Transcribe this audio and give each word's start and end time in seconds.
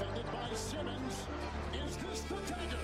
defended 0.00 0.24
by 0.32 0.54
Simmons. 0.54 1.26
Is 1.74 1.96
this 1.96 2.20
the 2.22 2.34
dagger? 2.36 2.78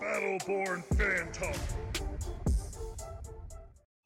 Battleborn 0.00 0.84
Phantom. 0.94 1.60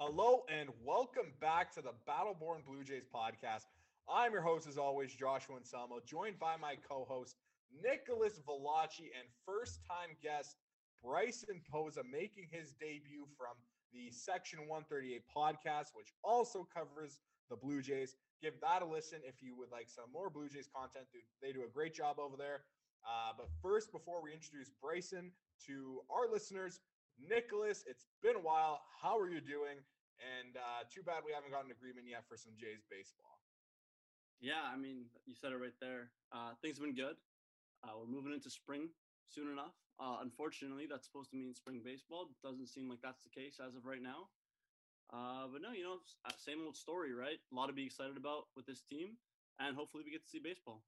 Hello 0.00 0.45
and 0.48 0.71
welcome 0.82 1.32
back 1.41 1.75
to 1.75 1.82
the 1.82 1.91
Battleborn 2.09 2.64
Blue 2.66 2.82
Jays 2.84 3.05
podcast. 3.14 3.64
I'm 4.08 4.32
your 4.32 4.43
host, 4.43 4.66
as 4.66 4.79
always, 4.79 5.13
Joshua 5.14 5.57
Anselmo, 5.57 6.00
joined 6.07 6.39
by 6.39 6.57
my 6.57 6.77
co-host 6.89 7.36
Nicholas 7.83 8.41
Velacci 8.46 9.11
and 9.19 9.27
first-time 9.46 10.17
guest 10.23 10.57
Bryson 11.03 11.61
Posa, 11.71 12.03
making 12.05 12.49
his 12.50 12.73
debut 12.73 13.27
from 13.37 13.57
the 13.93 14.11
Section 14.11 14.67
138 14.67 15.23
podcast, 15.29 15.95
which 15.95 16.13
also 16.23 16.67
covers 16.73 17.21
the 17.50 17.57
Blue 17.57 17.83
Jays. 17.83 18.17
Give 18.43 18.55
that 18.61 18.83
a 18.83 18.87
listen 18.87 19.21
if 19.25 19.43
you 19.43 19.55
would 19.57 19.71
like 19.71 19.89
some 19.89 20.11
more 20.13 20.31
Blue 20.31 20.49
Jays 20.49 20.69
content. 20.75 21.07
They 21.43 21.53
do 21.53 21.63
a 21.63 21.71
great 21.71 21.95
job 21.95 22.19
over 22.19 22.37
there. 22.37 22.64
Uh, 23.05 23.37
but 23.37 23.49
first, 23.61 23.93
before 23.93 24.22
we 24.25 24.33
introduce 24.33 24.72
Bryson 24.81 25.31
to 25.69 26.00
our 26.09 26.31
listeners, 26.31 26.81
Nicholas, 27.21 27.85
it's 27.86 28.07
been 28.22 28.36
a 28.36 28.43
while. 28.43 28.81
How 29.00 29.19
are 29.19 29.29
you 29.29 29.41
doing? 29.41 29.79
And 30.19 30.57
uh, 30.57 30.89
too 30.89 31.03
bad 31.03 31.21
we 31.27 31.33
haven't 31.33 31.53
gotten 31.53 31.71
an 31.71 31.77
agreement 31.77 32.06
yet 32.09 32.25
for 32.28 32.36
some 32.36 32.53
Jays 32.56 32.83
baseball. 32.89 33.39
Yeah, 34.41 34.64
I 34.64 34.77
mean, 34.77 35.06
you 35.27 35.34
said 35.34 35.53
it 35.53 35.61
right 35.61 35.77
there. 35.81 36.11
Uh, 36.33 36.56
things 36.61 36.78
have 36.78 36.84
been 36.84 36.97
good. 36.97 37.16
Uh, 37.84 37.92
we're 38.00 38.08
moving 38.08 38.32
into 38.32 38.50
spring 38.50 38.88
soon 39.28 39.50
enough. 39.52 39.74
Uh, 40.00 40.18
unfortunately, 40.22 40.86
that's 40.90 41.06
supposed 41.06 41.30
to 41.30 41.36
mean 41.36 41.54
spring 41.54 41.82
baseball. 41.84 42.28
Doesn't 42.42 42.68
seem 42.68 42.88
like 42.88 43.00
that's 43.02 43.22
the 43.22 43.30
case 43.30 43.60
as 43.60 43.76
of 43.76 43.84
right 43.84 44.02
now. 44.02 44.30
Uh, 45.12 45.46
but 45.52 45.62
no, 45.62 45.72
you 45.72 45.84
know, 45.84 45.98
uh, 46.26 46.32
same 46.38 46.62
old 46.64 46.76
story, 46.76 47.12
right? 47.14 47.38
A 47.52 47.54
lot 47.54 47.68
to 47.68 47.72
be 47.74 47.86
excited 47.86 48.16
about 48.16 48.48
with 48.56 48.66
this 48.66 48.82
team, 48.82 49.18
and 49.60 49.76
hopefully 49.76 50.02
we 50.04 50.10
get 50.12 50.22
to 50.24 50.28
see 50.30 50.41
baseball. 50.41 50.82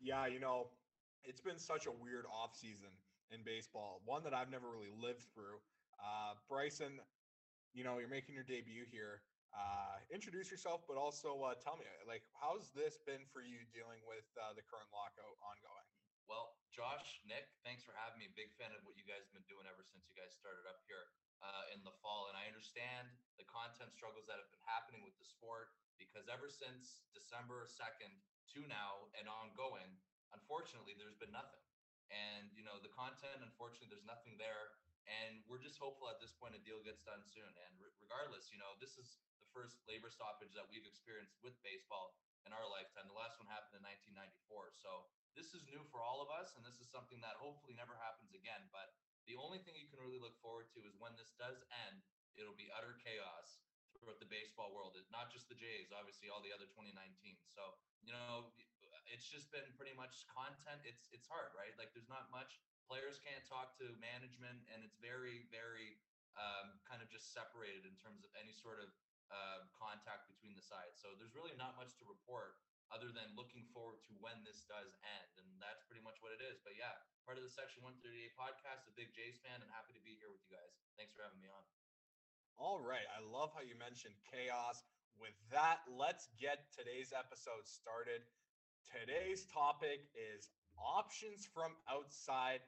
Yeah, 0.00 0.26
you 0.26 0.40
know, 0.40 0.68
it's 1.24 1.40
been 1.40 1.58
such 1.58 1.86
a 1.86 1.92
weird 1.92 2.24
offseason 2.26 2.92
in 3.30 3.40
baseball, 3.44 4.02
one 4.04 4.22
that 4.24 4.34
I've 4.34 4.50
never 4.50 4.70
really 4.70 4.92
lived 4.94 5.24
through. 5.34 5.58
Uh, 5.98 6.34
Bryson, 6.48 7.00
you 7.74 7.84
know, 7.84 7.98
you're 7.98 8.08
making 8.08 8.34
your 8.34 8.44
debut 8.44 8.84
here. 8.90 9.22
Uh, 9.56 9.96
introduce 10.12 10.52
yourself, 10.52 10.84
but 10.84 11.00
also 11.00 11.32
uh, 11.40 11.56
tell 11.56 11.80
me, 11.80 11.88
like, 12.04 12.20
how's 12.36 12.68
this 12.76 13.00
been 13.08 13.24
for 13.32 13.40
you 13.40 13.64
dealing 13.72 14.04
with 14.04 14.28
uh, 14.36 14.52
the 14.52 14.60
current 14.68 14.92
lockout 14.92 15.40
ongoing? 15.40 15.88
Well, 16.28 16.60
Josh, 16.68 17.24
Nick, 17.24 17.48
thanks 17.64 17.80
for 17.80 17.96
having 17.96 18.20
me. 18.20 18.28
Big 18.36 18.52
fan 18.60 18.68
of 18.76 18.84
what 18.84 19.00
you 19.00 19.06
guys 19.08 19.24
have 19.24 19.32
been 19.32 19.48
doing 19.48 19.64
ever 19.64 19.80
since 19.80 20.04
you 20.04 20.12
guys 20.12 20.36
started 20.36 20.68
up 20.68 20.84
here 20.84 21.08
uh, 21.40 21.72
in 21.72 21.80
the 21.88 21.94
fall. 22.04 22.28
And 22.28 22.36
I 22.36 22.44
understand 22.50 23.08
the 23.40 23.48
content 23.48 23.94
struggles 23.96 24.28
that 24.28 24.36
have 24.36 24.50
been 24.52 24.66
happening 24.68 25.06
with 25.06 25.16
the 25.16 25.24
sport 25.24 25.72
because 25.96 26.28
ever 26.28 26.52
since 26.52 27.06
December 27.16 27.64
2nd 27.64 28.12
to 28.52 28.60
now 28.68 29.08
and 29.16 29.30
ongoing, 29.30 29.88
unfortunately, 30.36 30.98
there's 30.98 31.16
been 31.16 31.32
nothing. 31.32 31.62
And, 32.12 32.52
you 32.52 32.66
know, 32.66 32.76
the 32.82 32.92
content, 32.92 33.40
unfortunately, 33.40 33.88
there's 33.88 34.06
nothing 34.06 34.36
there. 34.36 34.76
And 35.06 35.46
we're 35.46 35.62
just 35.62 35.78
hopeful 35.78 36.10
at 36.10 36.18
this 36.18 36.34
point 36.34 36.58
a 36.58 36.60
deal 36.60 36.82
gets 36.82 37.06
done 37.06 37.22
soon. 37.22 37.46
And 37.46 37.72
re- 37.78 37.94
regardless, 38.02 38.50
you 38.50 38.58
know, 38.58 38.74
this 38.82 38.98
is 38.98 39.22
first 39.56 39.80
labor 39.88 40.12
stoppage 40.12 40.52
that 40.52 40.68
we've 40.68 40.84
experienced 40.84 41.40
with 41.40 41.56
baseball 41.64 42.12
in 42.44 42.52
our 42.52 42.68
lifetime. 42.68 43.08
The 43.08 43.16
last 43.16 43.40
one 43.40 43.48
happened 43.48 43.80
in 43.80 43.84
1994. 44.12 44.76
So 44.76 45.08
this 45.32 45.56
is 45.56 45.64
new 45.72 45.80
for 45.88 46.04
all 46.04 46.20
of 46.20 46.28
us, 46.28 46.52
and 46.52 46.62
this 46.62 46.76
is 46.76 46.92
something 46.92 47.16
that 47.24 47.40
hopefully 47.40 47.72
never 47.72 47.96
happens 47.96 48.36
again. 48.36 48.68
But 48.68 48.92
the 49.24 49.40
only 49.40 49.64
thing 49.64 49.80
you 49.80 49.88
can 49.88 49.98
really 50.04 50.20
look 50.20 50.36
forward 50.44 50.68
to 50.76 50.84
is 50.84 50.92
when 51.00 51.16
this 51.16 51.32
does 51.40 51.64
end, 51.88 52.04
it'll 52.36 52.56
be 52.56 52.68
utter 52.76 53.00
chaos 53.00 53.64
throughout 53.96 54.20
the 54.20 54.28
baseball 54.28 54.76
world. 54.76 54.92
It, 55.00 55.08
not 55.08 55.32
just 55.32 55.48
the 55.48 55.56
Jays, 55.56 55.88
obviously 55.88 56.28
all 56.28 56.44
the 56.44 56.52
other 56.52 56.68
2019. 56.68 56.92
So 57.48 57.80
you 58.04 58.12
know, 58.12 58.52
it's 59.08 59.26
just 59.26 59.48
been 59.48 59.66
pretty 59.74 59.96
much 59.96 60.28
content. 60.28 60.84
It's 60.84 61.08
it's 61.10 61.26
hard, 61.26 61.56
right? 61.56 61.72
Like 61.80 61.96
there's 61.96 62.12
not 62.12 62.28
much. 62.28 62.60
Players 62.86 63.18
can't 63.18 63.42
talk 63.48 63.74
to 63.82 63.90
management, 63.98 64.62
and 64.70 64.84
it's 64.84 65.00
very 65.00 65.48
very 65.50 65.98
um, 66.36 66.76
kind 66.84 67.00
of 67.00 67.08
just 67.08 67.32
separated 67.32 67.88
in 67.88 67.96
terms 67.96 68.22
of 68.22 68.30
any 68.36 68.52
sort 68.52 68.78
of 68.78 68.92
uh, 69.30 69.66
contact 69.74 70.30
between 70.30 70.54
the 70.54 70.64
sides. 70.64 70.98
So 70.98 71.14
there's 71.18 71.34
really 71.34 71.54
not 71.58 71.74
much 71.78 71.94
to 72.00 72.04
report 72.06 72.60
other 72.94 73.10
than 73.10 73.34
looking 73.34 73.66
forward 73.74 73.98
to 74.06 74.14
when 74.22 74.38
this 74.46 74.62
does 74.70 74.94
end. 75.02 75.30
And 75.42 75.48
that's 75.58 75.82
pretty 75.90 76.02
much 76.06 76.22
what 76.22 76.30
it 76.30 76.42
is. 76.42 76.62
But 76.62 76.78
yeah, 76.78 76.94
part 77.26 77.34
of 77.38 77.42
the 77.42 77.50
Section 77.50 77.82
138 77.82 78.34
podcast, 78.38 78.86
a 78.86 78.94
big 78.94 79.10
Jays 79.10 79.42
fan, 79.42 79.58
and 79.58 79.70
happy 79.74 79.94
to 79.94 80.02
be 80.06 80.14
here 80.18 80.30
with 80.30 80.42
you 80.46 80.54
guys. 80.54 80.70
Thanks 80.94 81.10
for 81.14 81.26
having 81.26 81.42
me 81.42 81.50
on. 81.50 81.64
All 82.56 82.78
right. 82.80 83.04
I 83.12 83.20
love 83.20 83.50
how 83.52 83.60
you 83.66 83.74
mentioned 83.76 84.14
chaos. 84.30 84.86
With 85.18 85.34
that, 85.50 85.82
let's 85.90 86.28
get 86.36 86.68
today's 86.76 87.10
episode 87.10 87.64
started. 87.66 88.22
Today's 88.86 89.48
topic 89.50 90.06
is 90.14 90.46
options 90.78 91.48
from 91.48 91.74
outside 91.88 92.62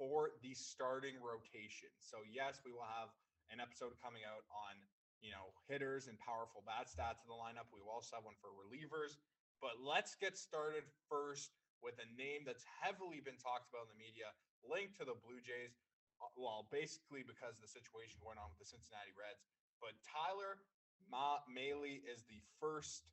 for 0.00 0.32
the 0.40 0.56
starting 0.56 1.20
rotation. 1.20 1.92
So, 2.00 2.24
yes, 2.24 2.58
we 2.64 2.72
will 2.72 2.88
have 2.88 3.12
an 3.52 3.60
episode 3.60 3.92
coming 4.00 4.24
out 4.24 4.48
on, 4.48 4.74
you 5.20 5.30
know, 5.30 5.52
hitters 5.68 6.08
and 6.08 6.16
powerful 6.20 6.64
bat 6.64 6.88
stats 6.88 7.24
in 7.24 7.28
the 7.32 7.36
lineup. 7.38 7.68
We 7.72 7.80
also 7.84 8.16
have 8.16 8.24
one 8.24 8.36
for 8.40 8.52
relievers. 8.52 9.20
But 9.60 9.76
let's 9.80 10.16
get 10.16 10.40
started 10.40 10.88
first 11.08 11.52
with 11.84 12.00
a 12.00 12.08
name 12.16 12.44
that's 12.48 12.64
heavily 12.64 13.20
been 13.20 13.36
talked 13.40 13.68
about 13.68 13.88
in 13.88 13.96
the 13.96 14.00
media, 14.00 14.32
linked 14.64 14.96
to 15.00 15.04
the 15.04 15.16
Blue 15.20 15.40
Jays. 15.44 15.76
uh, 16.20 16.28
Well, 16.36 16.68
basically 16.72 17.24
because 17.24 17.60
of 17.60 17.64
the 17.64 17.72
situation 17.72 18.20
going 18.24 18.36
on 18.40 18.48
with 18.52 18.60
the 18.60 18.68
Cincinnati 18.68 19.12
Reds. 19.16 19.44
But 19.80 19.96
Tyler 20.04 20.60
Ma- 21.08 21.44
Mahle 21.48 22.00
is 22.04 22.24
the 22.28 22.40
first 22.60 23.08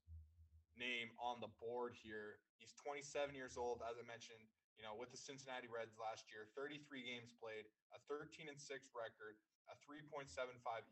name 0.76 1.12
on 1.20 1.40
the 1.40 1.52
board 1.60 1.96
here. 1.96 2.40
He's 2.60 2.76
27 2.80 3.34
years 3.36 3.56
old, 3.58 3.82
as 3.88 3.98
I 4.00 4.06
mentioned. 4.06 4.44
You 4.78 4.86
know, 4.86 4.94
with 4.94 5.10
the 5.10 5.18
Cincinnati 5.18 5.66
Reds 5.66 5.98
last 5.98 6.30
year, 6.30 6.46
33 6.54 7.02
games 7.02 7.34
played, 7.42 7.66
a 7.96 8.00
13 8.12 8.46
and 8.46 8.60
6 8.62 8.94
record, 8.94 9.36
a 9.72 9.76
3.75 9.84 10.28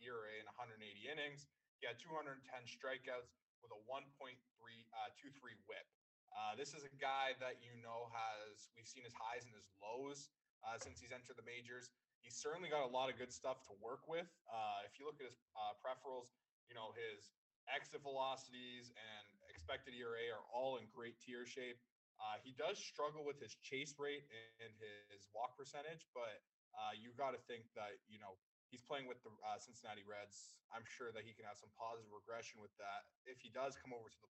ERA 0.04 0.34
in 0.40 0.46
180 0.48 0.80
innings. 1.08 1.48
He 1.80 1.88
had 1.88 2.00
210 2.00 2.40
strikeouts 2.68 3.36
with 3.64 3.72
a 3.76 3.82
1.3 3.88 4.06
uh, 4.36 5.10
23 5.18 5.56
WHIP. 5.68 5.88
Uh, 6.36 6.52
this 6.60 6.76
is 6.76 6.84
a 6.84 6.92
guy 7.00 7.32
that 7.40 7.64
you 7.64 7.72
know 7.80 8.12
has 8.12 8.68
we've 8.76 8.88
seen 8.88 9.08
his 9.08 9.16
highs 9.16 9.48
and 9.48 9.56
his 9.56 9.72
lows 9.80 10.32
uh, 10.68 10.76
since 10.76 11.00
he's 11.00 11.16
entered 11.16 11.40
the 11.40 11.48
majors. 11.48 11.92
He's 12.20 12.36
certainly 12.36 12.68
got 12.68 12.84
a 12.84 12.92
lot 12.92 13.08
of 13.08 13.16
good 13.16 13.32
stuff 13.32 13.64
to 13.70 13.74
work 13.80 14.04
with. 14.10 14.28
Uh, 14.50 14.84
if 14.84 14.98
you 15.00 15.06
look 15.06 15.22
at 15.22 15.30
his 15.30 15.38
uh, 15.56 15.78
peripherals, 15.80 16.34
you 16.68 16.76
know 16.76 16.92
his 16.98 17.32
exit 17.72 18.04
velocities 18.04 18.92
and 18.94 19.26
expected 19.48 19.96
ERA 19.98 20.30
are 20.36 20.46
all 20.52 20.78
in 20.78 20.86
great 20.92 21.18
tier 21.24 21.48
shape. 21.48 21.80
Uh, 22.20 22.40
he 22.44 22.56
does 22.56 22.80
struggle 22.80 23.24
with 23.28 23.40
his 23.40 23.56
chase 23.60 23.96
rate 24.00 24.24
and 24.64 24.72
his 25.12 25.28
walk 25.36 25.56
percentage, 25.60 26.08
but 26.16 26.44
uh, 26.76 26.96
you 26.96 27.12
got 27.16 27.32
to 27.32 27.42
think 27.48 27.68
that 27.76 28.00
you 28.08 28.20
know 28.20 28.36
he's 28.76 28.84
playing 28.84 29.08
with 29.08 29.24
the 29.24 29.32
uh, 29.40 29.56
Cincinnati 29.56 30.04
Reds. 30.04 30.60
I'm 30.68 30.84
sure 30.84 31.16
that 31.16 31.24
he 31.24 31.32
can 31.32 31.48
have 31.48 31.56
some 31.56 31.72
positive 31.80 32.12
regression 32.12 32.60
with 32.60 32.76
that 32.76 33.08
if 33.24 33.40
he 33.40 33.48
does 33.48 33.80
come 33.80 33.96
over 33.96 34.12
to 34.12 34.20
the 34.20 34.28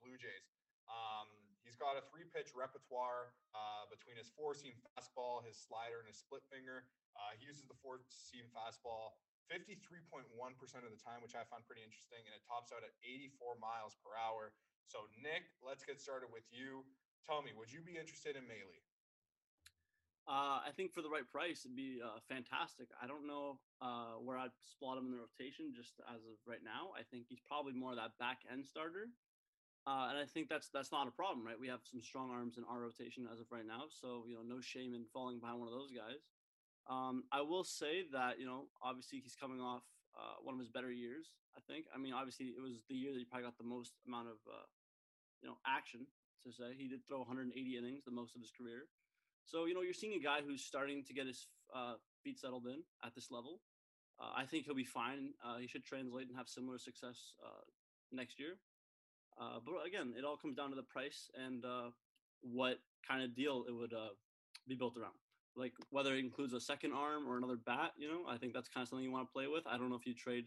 Blue 0.00 0.16
Jays. 0.16 0.48
Um, 0.88 1.28
he's 1.60 1.76
got 1.76 2.00
a 2.00 2.02
three 2.08 2.24
pitch 2.24 2.56
repertoire 2.56 3.36
uh, 3.52 3.84
between 3.92 4.16
his 4.16 4.32
four 4.32 4.56
seam 4.56 4.72
fastball, 4.96 5.44
his 5.44 5.60
slider, 5.60 6.00
and 6.00 6.08
his 6.08 6.16
split 6.16 6.40
finger. 6.48 6.88
Uh, 7.12 7.36
he 7.36 7.44
uses 7.44 7.68
the 7.68 7.76
four 7.84 8.00
seam 8.08 8.48
fastball 8.56 9.20
53.1% 9.52 10.24
of 10.24 10.90
the 10.90 10.98
time, 10.98 11.20
which 11.20 11.36
I 11.36 11.44
found 11.52 11.68
pretty 11.68 11.84
interesting, 11.84 12.24
and 12.24 12.32
it 12.32 12.42
tops 12.48 12.72
out 12.72 12.80
at 12.80 12.96
84 13.04 13.60
miles 13.60 13.94
per 14.00 14.16
hour. 14.16 14.56
So, 14.88 15.06
Nick, 15.20 15.52
let's 15.60 15.84
get 15.84 16.00
started 16.00 16.32
with 16.32 16.48
you. 16.48 16.82
Tell 17.28 17.44
me, 17.44 17.52
would 17.54 17.70
you 17.70 17.82
be 17.82 17.98
interested 17.98 18.38
in 18.38 18.46
Mahle? 18.48 18.85
Uh, 20.26 20.58
I 20.66 20.74
think 20.74 20.90
for 20.90 21.06
the 21.06 21.08
right 21.08 21.22
price, 21.22 21.62
it'd 21.62 21.78
be 21.78 22.02
uh, 22.02 22.18
fantastic. 22.26 22.90
I 22.98 23.06
don't 23.06 23.30
know 23.30 23.62
uh, 23.78 24.18
where 24.18 24.34
I'd 24.34 24.50
slot 24.58 24.98
him 24.98 25.06
in 25.06 25.14
the 25.14 25.22
rotation 25.22 25.70
just 25.70 26.02
as 26.10 26.26
of 26.26 26.34
right 26.42 26.62
now. 26.66 26.90
I 26.98 27.06
think 27.06 27.30
he's 27.30 27.38
probably 27.46 27.78
more 27.78 27.94
of 27.94 27.98
that 28.02 28.18
back 28.18 28.42
end 28.50 28.66
starter, 28.66 29.06
uh, 29.86 30.10
and 30.10 30.18
I 30.18 30.26
think 30.26 30.50
that's 30.50 30.66
that's 30.74 30.90
not 30.90 31.06
a 31.06 31.14
problem, 31.14 31.46
right? 31.46 31.54
We 31.54 31.70
have 31.70 31.86
some 31.86 32.02
strong 32.02 32.34
arms 32.34 32.58
in 32.58 32.66
our 32.66 32.82
rotation 32.82 33.30
as 33.30 33.38
of 33.38 33.46
right 33.54 33.66
now, 33.66 33.86
so 33.86 34.26
you 34.26 34.34
know, 34.34 34.42
no 34.42 34.58
shame 34.58 34.98
in 34.98 35.06
falling 35.14 35.38
behind 35.38 35.62
one 35.62 35.70
of 35.70 35.74
those 35.78 35.94
guys. 35.94 36.26
Um, 36.90 37.22
I 37.30 37.46
will 37.46 37.62
say 37.62 38.10
that 38.10 38.42
you 38.42 38.46
know, 38.50 38.66
obviously, 38.82 39.22
he's 39.22 39.38
coming 39.38 39.62
off 39.62 39.86
uh, 40.18 40.42
one 40.42 40.58
of 40.58 40.60
his 40.60 40.74
better 40.74 40.90
years. 40.90 41.38
I 41.54 41.62
think. 41.70 41.86
I 41.94 42.02
mean, 42.02 42.12
obviously, 42.12 42.50
it 42.50 42.60
was 42.60 42.82
the 42.90 42.98
year 42.98 43.14
that 43.14 43.18
he 43.22 43.24
probably 43.24 43.46
got 43.46 43.62
the 43.62 43.70
most 43.70 43.94
amount 44.10 44.26
of 44.26 44.42
uh, 44.50 44.66
you 45.38 45.46
know 45.46 45.62
action 45.62 46.10
to 46.42 46.50
say. 46.50 46.74
He 46.74 46.90
did 46.90 47.06
throw 47.06 47.22
180 47.22 47.54
innings, 47.78 48.02
the 48.02 48.10
most 48.10 48.34
of 48.34 48.42
his 48.42 48.50
career. 48.50 48.90
So 49.46 49.64
you 49.64 49.74
know, 49.74 49.82
you're 49.82 49.94
seeing 49.94 50.14
a 50.14 50.22
guy 50.22 50.40
who's 50.46 50.62
starting 50.62 51.04
to 51.04 51.14
get 51.14 51.26
his 51.26 51.46
uh, 51.74 51.94
feet 52.22 52.38
settled 52.38 52.66
in 52.66 52.82
at 53.04 53.14
this 53.14 53.30
level. 53.30 53.60
Uh, 54.20 54.32
I 54.36 54.44
think 54.44 54.64
he'll 54.64 54.74
be 54.74 54.84
fine. 54.84 55.30
Uh, 55.44 55.58
he 55.58 55.66
should 55.66 55.84
translate 55.84 56.28
and 56.28 56.36
have 56.36 56.48
similar 56.48 56.78
success 56.78 57.34
uh, 57.44 57.62
next 58.12 58.40
year. 58.40 58.58
Uh, 59.40 59.60
but 59.64 59.74
again, 59.86 60.14
it 60.18 60.24
all 60.24 60.36
comes 60.36 60.56
down 60.56 60.70
to 60.70 60.76
the 60.76 60.82
price 60.82 61.30
and 61.46 61.64
uh, 61.64 61.90
what 62.40 62.78
kind 63.06 63.22
of 63.22 63.36
deal 63.36 63.64
it 63.68 63.72
would 63.72 63.92
be 64.66 64.74
built 64.74 64.96
around. 64.96 65.14
Like 65.54 65.72
whether 65.90 66.14
it 66.14 66.20
includes 66.20 66.52
a 66.52 66.60
second 66.60 66.92
arm 66.92 67.28
or 67.28 67.36
another 67.36 67.56
bat, 67.56 67.92
you 67.96 68.08
know, 68.08 68.22
I 68.28 68.36
think 68.36 68.52
that's 68.52 68.68
kind 68.68 68.82
of 68.82 68.88
something 68.88 69.04
you 69.04 69.12
want 69.12 69.28
to 69.28 69.32
play 69.32 69.46
with. 69.46 69.64
I 69.66 69.78
don't 69.78 69.90
know 69.90 69.96
if 69.96 70.06
you 70.06 70.14
trade 70.14 70.46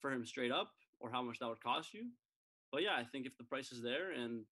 for 0.00 0.12
him 0.12 0.24
straight 0.26 0.52
up 0.52 0.72
or 1.00 1.10
how 1.10 1.22
much 1.22 1.38
that 1.38 1.48
would 1.48 1.62
cost 1.62 1.94
you. 1.94 2.06
But 2.70 2.82
yeah, 2.82 2.94
I 2.96 3.04
think 3.04 3.26
if 3.26 3.36
the 3.38 3.44
price 3.44 3.72
is 3.72 3.82
there 3.82 4.10
and 4.10 4.44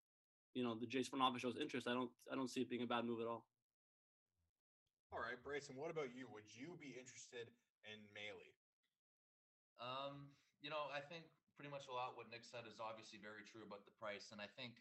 you 0.55 0.62
know 0.62 0.77
the 0.79 0.87
Jays 0.87 1.09
front 1.09 1.23
office 1.23 1.43
shows 1.43 1.56
interest, 1.61 1.87
I 1.88 1.95
don't 1.95 2.11
I 2.31 2.37
don't 2.37 2.49
see 2.49 2.61
it 2.61 2.71
being 2.71 2.83
a 2.83 2.87
bad 2.87 3.05
move 3.05 3.21
at 3.21 3.27
all. 3.27 3.45
All 5.12 5.20
right, 5.20 5.37
Brayson, 5.44 5.76
what 5.76 5.93
about 5.93 6.17
you? 6.17 6.25
Would 6.32 6.49
you 6.56 6.73
be 6.81 6.97
interested 6.97 7.44
in 7.85 8.00
Mahle? 8.17 8.49
Um, 9.76 10.32
you 10.64 10.73
know, 10.73 10.88
I 10.88 11.05
think 11.05 11.29
pretty 11.53 11.69
much 11.69 11.85
a 11.85 11.93
lot 11.93 12.17
what 12.17 12.32
Nick 12.32 12.49
said 12.49 12.64
is 12.64 12.81
obviously 12.81 13.20
very 13.20 13.44
true 13.44 13.61
about 13.61 13.85
the 13.85 13.93
price, 14.00 14.32
and 14.32 14.41
I 14.41 14.49
think 14.56 14.81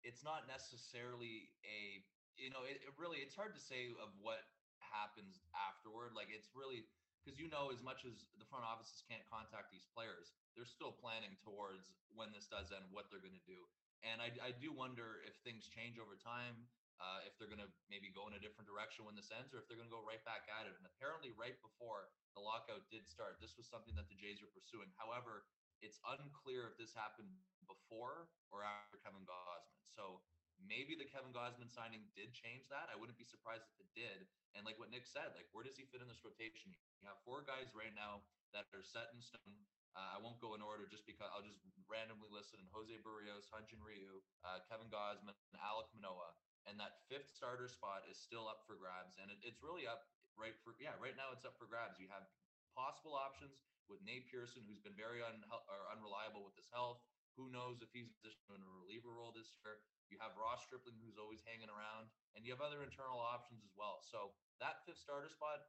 it's 0.00 0.24
not 0.24 0.48
necessarily 0.48 1.52
a 1.60 2.00
you 2.40 2.48
know 2.48 2.64
it, 2.64 2.80
it 2.80 2.96
really 2.96 3.20
it's 3.20 3.36
hard 3.36 3.52
to 3.52 3.60
say 3.60 3.92
of 4.00 4.16
what 4.16 4.48
happens 4.80 5.44
afterward. 5.52 6.16
Like 6.16 6.32
it's 6.32 6.56
really 6.56 6.88
because 7.20 7.36
you 7.36 7.52
know 7.52 7.68
as 7.68 7.84
much 7.84 8.08
as 8.08 8.24
the 8.40 8.48
front 8.48 8.64
offices 8.64 9.04
can't 9.04 9.28
contact 9.28 9.68
these 9.68 9.84
players, 9.92 10.32
they're 10.56 10.64
still 10.64 10.96
planning 10.96 11.36
towards 11.44 11.92
when 12.16 12.32
this 12.32 12.48
does 12.48 12.72
end, 12.72 12.88
what 12.96 13.12
they're 13.12 13.20
going 13.20 13.36
to 13.36 13.44
do. 13.44 13.60
And 14.00 14.24
I, 14.24 14.32
I 14.40 14.56
do 14.56 14.72
wonder 14.72 15.20
if 15.28 15.36
things 15.44 15.68
change 15.68 16.00
over 16.00 16.16
time, 16.16 16.64
uh, 16.98 17.24
if 17.28 17.36
they're 17.36 17.50
going 17.50 17.62
to 17.62 17.68
maybe 17.92 18.08
go 18.08 18.24
in 18.28 18.34
a 18.34 18.40
different 18.40 18.64
direction 18.68 19.04
when 19.04 19.16
this 19.16 19.28
ends, 19.32 19.52
or 19.52 19.60
if 19.60 19.68
they're 19.68 19.78
going 19.78 19.90
to 19.90 19.92
go 19.92 20.04
right 20.04 20.22
back 20.24 20.48
at 20.48 20.64
it. 20.64 20.74
And 20.76 20.84
apparently, 20.88 21.36
right 21.36 21.56
before 21.60 22.08
the 22.32 22.42
lockout 22.42 22.88
did 22.88 23.04
start, 23.04 23.36
this 23.40 23.56
was 23.60 23.68
something 23.68 23.92
that 24.00 24.08
the 24.08 24.16
Jays 24.16 24.40
were 24.40 24.52
pursuing. 24.52 24.88
However, 24.96 25.44
it's 25.84 26.00
unclear 26.08 26.72
if 26.72 26.80
this 26.80 26.96
happened 26.96 27.36
before 27.68 28.32
or 28.48 28.64
after 28.64 28.96
Kevin 29.04 29.28
Gausman. 29.28 29.84
So 29.84 30.24
maybe 30.56 30.96
the 30.96 31.08
Kevin 31.08 31.36
Gausman 31.36 31.68
signing 31.68 32.08
did 32.16 32.32
change 32.32 32.64
that. 32.72 32.88
I 32.88 32.96
wouldn't 32.96 33.20
be 33.20 33.28
surprised 33.28 33.68
if 33.68 33.76
it 33.84 33.90
did. 33.92 34.24
And 34.56 34.64
like 34.64 34.80
what 34.80 34.88
Nick 34.88 35.04
said, 35.04 35.36
like 35.36 35.52
where 35.52 35.66
does 35.66 35.76
he 35.76 35.84
fit 35.84 36.00
in 36.00 36.08
this 36.08 36.24
rotation? 36.24 36.72
You 37.04 37.12
have 37.12 37.20
four 37.28 37.44
guys 37.44 37.68
right 37.76 37.92
now 37.92 38.24
that 38.56 38.64
are 38.72 38.84
set 38.84 39.12
in 39.12 39.20
stone. 39.20 39.68
Uh, 39.96 40.16
I 40.16 40.18
won't 40.20 40.40
go 40.40 40.52
in 40.52 40.60
order 40.60 40.84
just 40.88 41.08
because 41.08 41.28
I'll 41.32 41.44
just 41.44 41.60
randomly 41.88 42.28
list 42.28 42.52
it 42.52 42.60
in 42.60 42.68
Jose 42.68 42.92
Berrios, 43.00 43.48
Hyun-Jin 43.48 43.80
Ryu, 43.80 44.20
uh, 44.44 44.60
Kevin 44.68 44.92
Gausman, 44.92 45.32
and 45.32 45.56
Alek 45.60 45.88
Manoah. 45.96 46.36
And 46.66 46.76
that 46.82 47.06
fifth 47.06 47.30
starter 47.30 47.70
spot 47.70 48.04
is 48.10 48.18
still 48.18 48.50
up 48.50 48.66
for 48.66 48.74
grabs. 48.74 49.16
And 49.22 49.30
it, 49.30 49.38
it's 49.46 49.62
really 49.62 49.86
up 49.86 50.06
right 50.34 50.54
for, 50.66 50.74
yeah, 50.82 50.98
right 50.98 51.14
now 51.14 51.30
it's 51.30 51.46
up 51.46 51.56
for 51.56 51.70
grabs. 51.70 51.96
You 52.02 52.10
have 52.10 52.26
possible 52.74 53.14
options 53.16 53.62
with 53.86 54.02
Nate 54.02 54.26
Pearson, 54.26 54.66
who's 54.66 54.82
been 54.82 54.98
very 54.98 55.22
un- 55.22 55.46
unreliable 55.88 56.42
with 56.42 56.58
his 56.58 56.68
health. 56.74 57.00
Who 57.38 57.52
knows 57.52 57.84
if 57.84 57.92
he's 57.92 58.16
in 58.50 58.60
a 58.64 58.70
reliever 58.82 59.12
role 59.12 59.30
this 59.30 59.54
year? 59.62 59.84
You 60.08 60.16
have 60.22 60.34
Ross 60.38 60.64
Stripling, 60.64 60.96
who's 61.02 61.20
always 61.20 61.44
hanging 61.44 61.68
around, 61.68 62.08
and 62.34 62.46
you 62.46 62.54
have 62.54 62.64
other 62.64 62.80
internal 62.80 63.18
options 63.20 63.60
as 63.62 63.74
well. 63.76 64.00
So 64.02 64.34
that 64.62 64.82
fifth 64.88 65.02
starter 65.02 65.28
spot, 65.28 65.68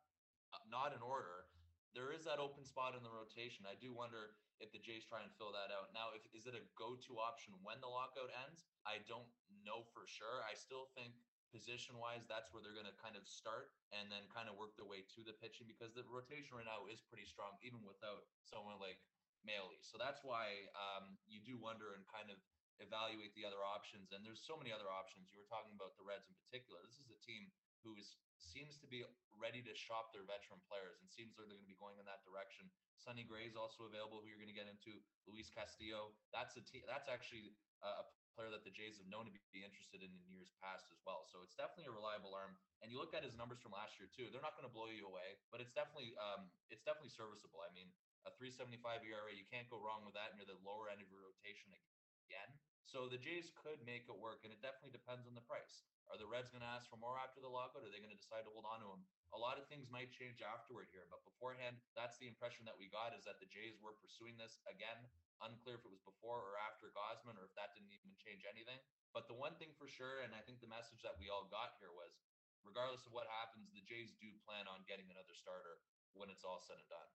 uh, 0.56 0.64
not 0.72 0.96
in 0.96 1.02
order, 1.04 1.50
there 1.92 2.14
is 2.14 2.24
that 2.30 2.38
open 2.38 2.64
spot 2.64 2.94
in 2.94 3.02
the 3.02 3.12
rotation. 3.12 3.66
I 3.66 3.76
do 3.80 3.92
wonder 3.92 4.38
if 4.62 4.70
the 4.74 4.82
Jays 4.82 5.06
try 5.06 5.26
and 5.26 5.34
fill 5.36 5.54
that 5.54 5.74
out. 5.74 5.92
Now, 5.92 6.14
if 6.14 6.26
is 6.32 6.46
it 6.46 6.58
a 6.58 6.64
go-to 6.78 7.18
option 7.18 7.58
when 7.66 7.82
the 7.82 7.90
lockout 7.90 8.30
ends? 8.48 8.70
I 8.86 9.02
don't 9.10 9.28
know 9.68 9.84
for 9.92 10.08
sure. 10.08 10.42
I 10.48 10.56
still 10.56 10.88
think 10.96 11.14
position-wise, 11.52 12.28
that's 12.28 12.52
where 12.52 12.60
they're 12.60 12.76
going 12.76 12.90
to 12.90 13.00
kind 13.00 13.16
of 13.16 13.24
start 13.28 13.72
and 13.96 14.12
then 14.12 14.28
kind 14.32 14.52
of 14.52 14.60
work 14.60 14.76
their 14.76 14.88
way 14.88 15.04
to 15.16 15.24
the 15.24 15.36
pitching 15.40 15.68
because 15.68 15.96
the 15.96 16.04
rotation 16.08 16.56
right 16.56 16.68
now 16.68 16.88
is 16.88 17.04
pretty 17.08 17.28
strong, 17.28 17.56
even 17.64 17.84
without 17.88 18.28
someone 18.44 18.80
like 18.80 19.00
Mahle. 19.48 19.80
So 19.80 19.96
that's 19.96 20.24
why 20.28 20.68
um, 20.76 21.16
you 21.28 21.40
do 21.40 21.56
wonder 21.56 21.96
and 21.96 22.04
kind 22.08 22.28
of 22.28 22.40
evaluate 22.84 23.34
the 23.34 23.48
other 23.48 23.64
options. 23.64 24.12
And 24.12 24.22
there's 24.22 24.44
so 24.44 24.60
many 24.60 24.76
other 24.76 24.92
options. 24.92 25.32
You 25.32 25.40
were 25.40 25.50
talking 25.50 25.74
about 25.74 25.96
the 25.96 26.06
Reds 26.06 26.28
in 26.28 26.36
particular. 26.36 26.84
This 26.84 27.00
is 27.00 27.10
a 27.10 27.20
team 27.24 27.50
who 27.82 27.96
is 27.96 28.20
seems 28.38 28.78
to 28.78 28.88
be 28.88 29.02
ready 29.34 29.66
to 29.66 29.74
shop 29.74 30.14
their 30.14 30.22
veteran 30.26 30.62
players 30.70 31.02
and 31.02 31.10
seems 31.10 31.34
like 31.34 31.50
they're 31.50 31.58
going 31.58 31.66
to 31.66 31.74
be 31.74 31.82
going 31.82 31.98
in 31.98 32.06
that 32.06 32.22
direction. 32.22 32.70
Sonny 33.02 33.26
Gray 33.26 33.50
is 33.50 33.58
also 33.58 33.90
available, 33.90 34.22
who 34.22 34.30
you're 34.30 34.42
going 34.42 34.52
to 34.52 34.56
get 34.56 34.70
into. 34.70 35.02
Luis 35.26 35.50
Castillo. 35.50 36.14
That's 36.30 36.54
a 36.58 36.64
team. 36.66 36.86
That's 36.86 37.10
actually 37.10 37.54
a 37.82 38.06
player 38.38 38.54
that 38.54 38.62
the 38.62 38.70
Jays 38.70 39.02
have 39.02 39.10
known 39.10 39.26
to 39.26 39.34
be 39.34 39.66
interested 39.66 40.06
in 40.06 40.14
in 40.14 40.30
years 40.30 40.54
past 40.62 40.86
as 40.94 41.02
well. 41.02 41.26
So 41.26 41.42
it's 41.42 41.58
definitely 41.58 41.90
a 41.90 41.96
reliable 41.98 42.38
arm. 42.38 42.54
And 42.86 42.94
you 42.94 43.02
look 43.02 43.18
at 43.18 43.26
his 43.26 43.34
numbers 43.34 43.58
from 43.58 43.74
last 43.74 43.98
year 43.98 44.06
too. 44.06 44.30
They're 44.30 44.46
not 44.46 44.54
going 44.54 44.70
to 44.70 44.72
blow 44.72 44.94
you 44.94 45.10
away, 45.10 45.42
but 45.50 45.58
it's 45.58 45.74
definitely 45.74 46.14
um, 46.22 46.54
it's 46.70 46.86
definitely 46.86 47.12
serviceable. 47.12 47.66
I 47.66 47.74
mean, 47.74 47.90
a 48.30 48.32
3.75 48.38 48.78
ERA, 49.10 49.34
you 49.34 49.50
can't 49.50 49.66
go 49.74 49.82
wrong 49.82 50.06
with 50.06 50.14
that 50.14 50.38
near 50.38 50.46
the 50.46 50.62
lower 50.62 50.94
end 50.94 51.02
of 51.02 51.10
your 51.10 51.26
rotation 51.26 51.74
again. 52.30 52.54
So 52.88 53.12
the 53.12 53.20
Jays 53.20 53.52
could 53.52 53.84
make 53.84 54.08
it 54.08 54.16
work, 54.16 54.48
and 54.48 54.52
it 54.56 54.64
definitely 54.64 54.96
depends 54.96 55.28
on 55.28 55.36
the 55.36 55.44
price. 55.44 55.84
Are 56.08 56.16
the 56.16 56.24
Reds 56.24 56.48
going 56.48 56.64
to 56.64 56.72
ask 56.72 56.88
for 56.88 56.96
more 56.96 57.20
after 57.20 57.44
the 57.44 57.52
lockout? 57.52 57.84
Are 57.84 57.92
they 57.92 58.00
going 58.00 58.16
to 58.16 58.20
decide 58.20 58.48
to 58.48 58.54
hold 58.56 58.64
on 58.64 58.80
to 58.80 58.88
him? 58.88 59.04
A 59.36 59.40
lot 59.40 59.60
of 59.60 59.68
things 59.68 59.92
might 59.92 60.16
change 60.16 60.40
afterward 60.40 60.88
here, 60.88 61.04
but 61.12 61.20
beforehand, 61.28 61.84
that's 62.00 62.16
the 62.16 62.32
impression 62.32 62.64
that 62.64 62.80
we 62.80 62.88
got 62.88 63.12
is 63.12 63.28
that 63.28 63.44
the 63.44 63.52
Jays 63.52 63.76
were 63.84 64.00
pursuing 64.00 64.40
this 64.40 64.56
again. 64.72 65.04
Unclear 65.46 65.78
if 65.78 65.86
it 65.86 65.94
was 65.94 66.02
before 66.02 66.42
or 66.42 66.58
after 66.66 66.90
Gausman 66.94 67.38
or 67.38 67.46
if 67.46 67.54
that 67.54 67.78
didn't 67.78 67.94
even 67.94 68.10
change 68.18 68.46
anything. 68.48 68.82
But 69.14 69.30
the 69.30 69.38
one 69.38 69.54
thing 69.62 69.74
for 69.78 69.86
sure, 69.86 70.26
and 70.26 70.34
I 70.34 70.42
think 70.42 70.60
the 70.60 70.70
message 70.70 71.06
that 71.06 71.18
we 71.22 71.30
all 71.30 71.46
got 71.50 71.78
here 71.78 71.94
was, 71.94 72.18
regardless 72.66 73.06
of 73.06 73.14
what 73.14 73.30
happens, 73.30 73.70
the 73.72 73.86
Jays 73.86 74.18
do 74.18 74.34
plan 74.46 74.66
on 74.66 74.86
getting 74.90 75.08
another 75.14 75.38
starter 75.38 75.78
when 76.18 76.34
it's 76.34 76.46
all 76.46 76.62
said 76.62 76.82
and 76.82 76.90
done. 76.90 77.12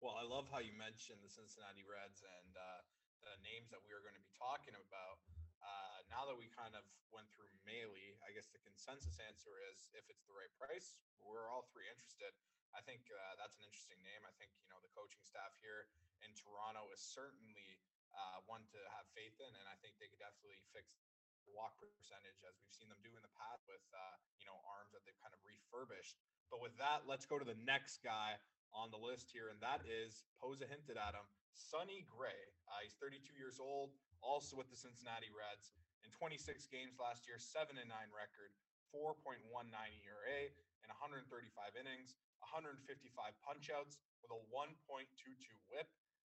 Well, 0.00 0.16
I 0.16 0.24
love 0.24 0.48
how 0.48 0.64
you 0.64 0.72
mentioned 0.76 1.20
the 1.20 1.28
Cincinnati 1.28 1.84
Reds 1.84 2.24
and 2.24 2.52
uh, 2.56 2.80
the 3.20 3.36
names 3.44 3.68
that 3.68 3.84
we 3.84 3.92
are 3.92 4.00
going 4.00 4.16
to 4.16 4.24
be 4.24 4.32
talking 4.32 4.72
about. 4.72 5.20
Uh, 5.60 6.00
now 6.08 6.24
that 6.24 6.36
we 6.40 6.48
kind 6.48 6.72
of 6.72 6.88
went 7.12 7.28
through 7.36 7.52
Mahle, 7.68 8.16
I 8.24 8.32
guess 8.32 8.48
the 8.48 8.60
consensus 8.64 9.20
answer 9.20 9.60
is 9.68 9.92
if 9.92 10.08
it's 10.08 10.24
the 10.24 10.32
right 10.32 10.52
price, 10.56 10.96
we're 11.20 11.52
all 11.52 11.68
three 11.68 11.84
interested. 11.92 12.32
I 12.74 12.80
think 12.86 13.06
uh, 13.10 13.34
that's 13.38 13.58
an 13.58 13.66
interesting 13.66 13.98
name. 14.06 14.22
I 14.22 14.34
think 14.38 14.54
you 14.62 14.70
know 14.70 14.78
the 14.82 14.92
coaching 14.94 15.22
staff 15.26 15.54
here 15.58 15.90
in 16.22 16.30
Toronto 16.38 16.90
is 16.94 17.02
certainly 17.02 17.80
uh, 18.14 18.42
one 18.46 18.66
to 18.70 18.80
have 18.94 19.06
faith 19.14 19.34
in, 19.38 19.50
and 19.50 19.66
I 19.66 19.76
think 19.82 19.98
they 19.98 20.10
could 20.10 20.22
definitely 20.22 20.58
fix 20.70 20.90
the 21.46 21.52
walk 21.56 21.74
percentage 21.82 22.38
as 22.46 22.54
we've 22.60 22.74
seen 22.74 22.86
them 22.92 23.00
do 23.02 23.10
in 23.16 23.22
the 23.24 23.34
past 23.34 23.66
with 23.66 23.82
uh, 23.90 24.16
you 24.38 24.46
know 24.46 24.58
arms 24.66 24.94
that 24.94 25.02
they've 25.02 25.18
kind 25.18 25.34
of 25.34 25.42
refurbished. 25.42 26.18
But 26.50 26.62
with 26.62 26.74
that, 26.78 27.06
let's 27.06 27.26
go 27.26 27.38
to 27.38 27.46
the 27.46 27.58
next 27.62 28.02
guy 28.02 28.38
on 28.70 28.90
the 28.94 28.98
list 28.98 29.30
here, 29.34 29.50
and 29.50 29.58
that 29.62 29.82
is 29.86 30.22
Posa 30.38 30.66
hinted 30.66 30.98
at 30.98 31.14
him, 31.14 31.26
Sonny 31.54 32.06
Gray. 32.06 32.38
Uh, 32.70 32.86
he's 32.86 32.94
32 33.02 33.34
years 33.34 33.58
old, 33.58 33.90
also 34.22 34.54
with 34.54 34.70
the 34.70 34.78
Cincinnati 34.78 35.30
Reds. 35.34 35.74
In 36.06 36.10
26 36.14 36.70
games 36.70 36.96
last 36.96 37.26
year, 37.26 37.36
7 37.36 37.76
and 37.76 37.90
9 37.90 37.92
record, 38.14 38.54
4.19 38.94 39.46
ERA 39.50 40.50
and 40.82 40.88
135 40.90 41.28
innings, 41.76 42.16
155 42.40 42.84
punchouts 43.44 44.00
with 44.24 44.32
a 44.32 44.40
1.22 44.48 45.06
whip. 45.68 45.88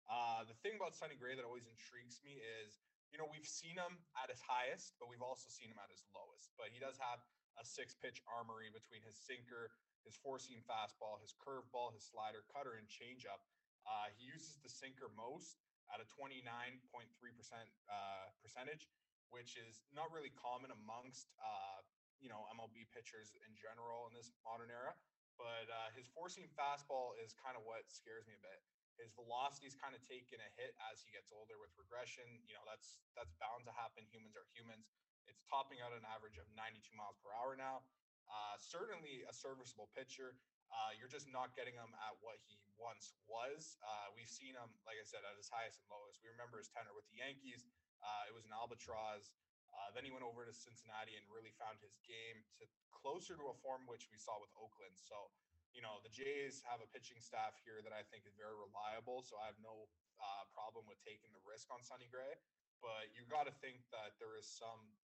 Uh, 0.09 0.41
the 0.45 0.57
thing 0.65 0.75
about 0.75 0.97
Sonny 0.97 1.15
Gray 1.15 1.37
that 1.37 1.45
always 1.45 1.69
intrigues 1.69 2.19
me 2.25 2.41
is, 2.41 2.81
you 3.13 3.17
know, 3.21 3.29
we've 3.29 3.47
seen 3.47 3.77
him 3.77 4.01
at 4.17 4.29
his 4.29 4.41
highest, 4.41 4.97
but 4.97 5.05
we've 5.09 5.23
also 5.23 5.49
seen 5.49 5.69
him 5.69 5.77
at 5.77 5.89
his 5.93 6.01
lowest. 6.09 6.53
But 6.57 6.73
he 6.73 6.81
does 6.81 6.97
have 6.97 7.21
a 7.57 7.63
six 7.65 7.93
pitch 7.93 8.21
armory 8.25 8.73
between 8.73 9.05
his 9.05 9.17
sinker, 9.17 9.73
his 10.05 10.17
four 10.17 10.41
seam 10.41 10.65
fastball, 10.65 11.21
his 11.21 11.37
curveball, 11.37 11.93
his 11.93 12.05
slider, 12.05 12.41
cutter, 12.49 12.77
and 12.77 12.89
changeup. 12.89 13.45
Uh, 13.85 14.09
he 14.17 14.25
uses 14.25 14.57
the 14.61 14.69
sinker 14.69 15.09
most 15.13 15.61
at 15.89 16.01
a 16.01 16.05
29.3% 16.09 16.77
uh, 16.85 18.29
percentage 18.41 18.89
which 19.29 19.57
is 19.57 19.81
not 19.93 20.09
really 20.09 20.33
common 20.33 20.73
amongst 20.73 21.29
uh, 21.37 21.81
you 22.17 22.29
know 22.29 22.45
MLB 22.57 22.89
pitchers 22.91 23.37
in 23.45 23.53
general 23.55 24.09
in 24.09 24.13
this 24.17 24.33
modern 24.41 24.73
era. 24.73 24.93
But 25.39 25.71
uh, 25.71 25.89
his 25.95 26.11
seam 26.11 26.51
fastball 26.51 27.15
is 27.15 27.31
kind 27.31 27.55
of 27.55 27.63
what 27.63 27.87
scares 27.87 28.27
me 28.27 28.35
a 28.35 28.43
bit. 28.43 28.59
His 28.99 29.15
velocity's 29.15 29.79
kind 29.79 29.95
of 29.95 30.03
taken 30.03 30.43
a 30.43 30.49
hit 30.59 30.75
as 30.91 30.99
he 30.99 31.15
gets 31.15 31.31
older 31.31 31.55
with 31.55 31.71
regression. 31.79 32.27
You 32.43 32.59
know 32.59 32.65
that's 32.67 32.99
that's 33.15 33.31
bound 33.39 33.63
to 33.65 33.73
happen. 33.73 34.03
Humans 34.11 34.35
are 34.35 34.43
humans. 34.51 34.91
It's 35.31 35.39
topping 35.47 35.79
out 35.79 35.95
an 35.95 36.03
average 36.03 36.35
of 36.35 36.45
92 36.51 36.91
miles 36.99 37.15
per 37.23 37.31
hour 37.31 37.55
now. 37.55 37.87
Uh, 38.27 38.59
certainly 38.59 39.23
a 39.25 39.33
serviceable 39.33 39.87
pitcher. 39.95 40.35
Uh, 40.69 40.93
you're 40.93 41.09
just 41.09 41.25
not 41.31 41.55
getting 41.57 41.73
him 41.73 41.89
at 41.97 42.13
what 42.21 42.37
he 42.45 42.59
once 42.77 43.17
was. 43.25 43.79
Uh, 43.81 44.13
we've 44.13 44.29
seen 44.29 44.53
him, 44.53 44.69
like 44.85 45.01
I 45.01 45.05
said, 45.05 45.25
at 45.25 45.33
his 45.33 45.49
highest 45.49 45.81
and 45.81 45.89
lowest. 45.89 46.21
We 46.21 46.29
remember 46.29 46.61
his 46.61 46.69
tenure 46.69 46.93
with 46.93 47.09
the 47.09 47.17
Yankees. 47.17 47.65
Uh, 48.05 48.29
it 48.29 48.33
was 48.37 48.45
an 48.45 48.53
albatross. 48.53 49.33
Uh, 49.73 49.93
then 49.93 50.05
he 50.05 50.11
went 50.11 50.25
over 50.25 50.45
to 50.45 50.53
Cincinnati 50.53 51.13
and 51.15 51.25
really 51.29 51.53
found 51.55 51.77
his 51.79 51.97
game 52.05 52.41
to 52.57 52.65
closer 52.93 53.37
to 53.37 53.47
a 53.49 53.55
form 53.63 53.85
which 53.87 54.09
we 54.11 54.19
saw 54.19 54.35
with 54.41 54.51
Oakland. 54.57 54.93
So, 54.97 55.31
you 55.71 55.79
know, 55.79 56.01
the 56.01 56.11
Jays 56.11 56.65
have 56.65 56.81
a 56.81 56.89
pitching 56.89 57.21
staff 57.21 57.55
here 57.63 57.79
that 57.85 57.93
I 57.93 58.03
think 58.09 58.25
is 58.25 58.35
very 58.35 58.57
reliable. 58.57 59.23
So 59.23 59.37
I 59.39 59.47
have 59.47 59.59
no 59.61 59.87
uh, 60.19 60.43
problem 60.51 60.89
with 60.89 60.99
taking 61.05 61.31
the 61.31 61.43
risk 61.45 61.69
on 61.71 61.85
Sonny 61.85 62.09
Gray. 62.09 62.35
But 62.79 63.11
you 63.11 63.27
got 63.27 63.47
to 63.47 63.55
think 63.59 63.83
that 63.91 64.15
there 64.23 64.39
is 64.39 64.47
some, 64.47 64.95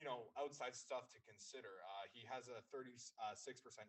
you 0.00 0.08
know, 0.08 0.32
outside 0.36 0.72
stuff 0.72 1.12
to 1.12 1.20
consider. 1.24 1.84
Uh, 1.84 2.08
he 2.10 2.24
has 2.24 2.48
a 2.48 2.64
36% 2.72 3.12
uh, 3.20 3.36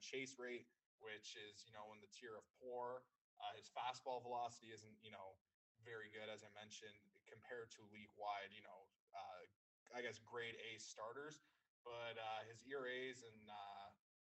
chase 0.04 0.36
rate, 0.36 0.68
which 1.00 1.40
is, 1.40 1.64
you 1.64 1.72
know, 1.72 1.96
in 1.96 2.04
the 2.04 2.12
tier 2.12 2.36
of 2.36 2.44
poor. 2.60 3.04
Uh, 3.40 3.52
his 3.56 3.72
fastball 3.72 4.20
velocity 4.22 4.76
isn't, 4.76 5.00
you 5.02 5.12
know, 5.12 5.40
very 5.84 6.12
good, 6.12 6.32
as 6.32 6.44
I 6.44 6.52
mentioned, 6.56 6.96
compared 7.28 7.72
to 7.76 7.84
league 7.92 8.12
wide. 8.16 8.52
You 8.52 8.64
know, 8.64 8.88
uh, 9.16 9.44
I 9.94 10.02
guess 10.02 10.18
grade 10.26 10.58
A 10.58 10.82
starters, 10.82 11.46
but 11.86 12.18
uh, 12.18 12.42
his 12.50 12.60
ERAs 12.66 13.22
and 13.22 13.42
uh, 13.50 13.88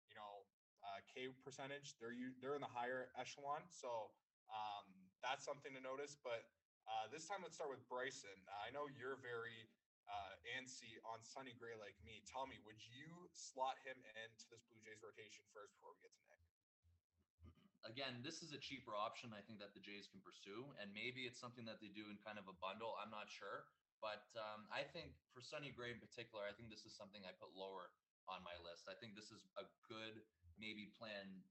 you 0.09 0.17
know 0.17 0.45
uh, 0.85 1.01
K 1.09 1.29
percentage 1.45 1.95
they're 2.01 2.17
u- 2.17 2.37
they're 2.41 2.57
in 2.57 2.65
the 2.65 2.73
higher 2.73 3.13
echelon. 3.21 3.63
So 3.69 4.11
um, 4.49 4.89
that's 5.21 5.45
something 5.45 5.73
to 5.77 5.83
notice. 5.85 6.17
But 6.17 6.49
uh, 6.89 7.07
this 7.13 7.29
time, 7.29 7.45
let's 7.45 7.55
start 7.55 7.71
with 7.71 7.85
Bryson. 7.87 8.35
I 8.51 8.73
know 8.73 8.89
you're 8.91 9.21
very 9.21 9.69
uh, 10.11 10.33
antsy 10.59 10.99
on 11.07 11.23
Sonny 11.23 11.55
Gray 11.55 11.77
like 11.79 11.95
me. 12.03 12.25
Tell 12.27 12.49
me, 12.49 12.59
would 12.67 12.81
you 12.83 13.31
slot 13.31 13.79
him 13.87 13.95
into 14.27 14.45
this 14.51 14.65
Blue 14.67 14.81
Jays 14.83 14.99
rotation 15.05 15.47
first 15.55 15.77
before 15.79 15.95
we 15.95 16.01
get 16.03 16.11
to 16.17 16.25
Nick? 16.27 16.43
Again, 17.87 18.21
this 18.21 18.45
is 18.45 18.53
a 18.53 18.61
cheaper 18.61 18.93
option 18.93 19.33
I 19.33 19.41
think 19.41 19.57
that 19.65 19.73
the 19.73 19.81
Jays 19.81 20.05
can 20.05 20.21
pursue, 20.21 20.69
and 20.83 20.93
maybe 20.93 21.25
it's 21.25 21.41
something 21.41 21.65
that 21.65 21.81
they 21.81 21.89
do 21.89 22.13
in 22.13 22.21
kind 22.21 22.37
of 22.37 22.45
a 22.45 22.57
bundle. 22.61 22.93
I'm 23.01 23.09
not 23.09 23.33
sure, 23.33 23.65
but 24.01 24.27
um, 24.37 24.67
I 24.73 24.83
think 24.83 25.15
for 25.31 25.45
Sonny 25.45 25.73
Gray 25.73 25.93
in 25.93 26.01
particular, 26.01 26.45
I 26.49 26.57
think 26.57 26.73
this 26.73 26.89
is 26.89 26.97
something 26.97 27.23
I 27.25 27.37
put 27.37 27.53
lower 27.53 27.93
on 28.29 28.41
my 28.45 28.57
list. 28.65 28.89
I 28.89 28.97
think 28.97 29.15
this 29.15 29.33
is 29.33 29.45
a 29.61 29.65
good 29.89 30.25
maybe 30.57 30.93
plan 30.97 31.45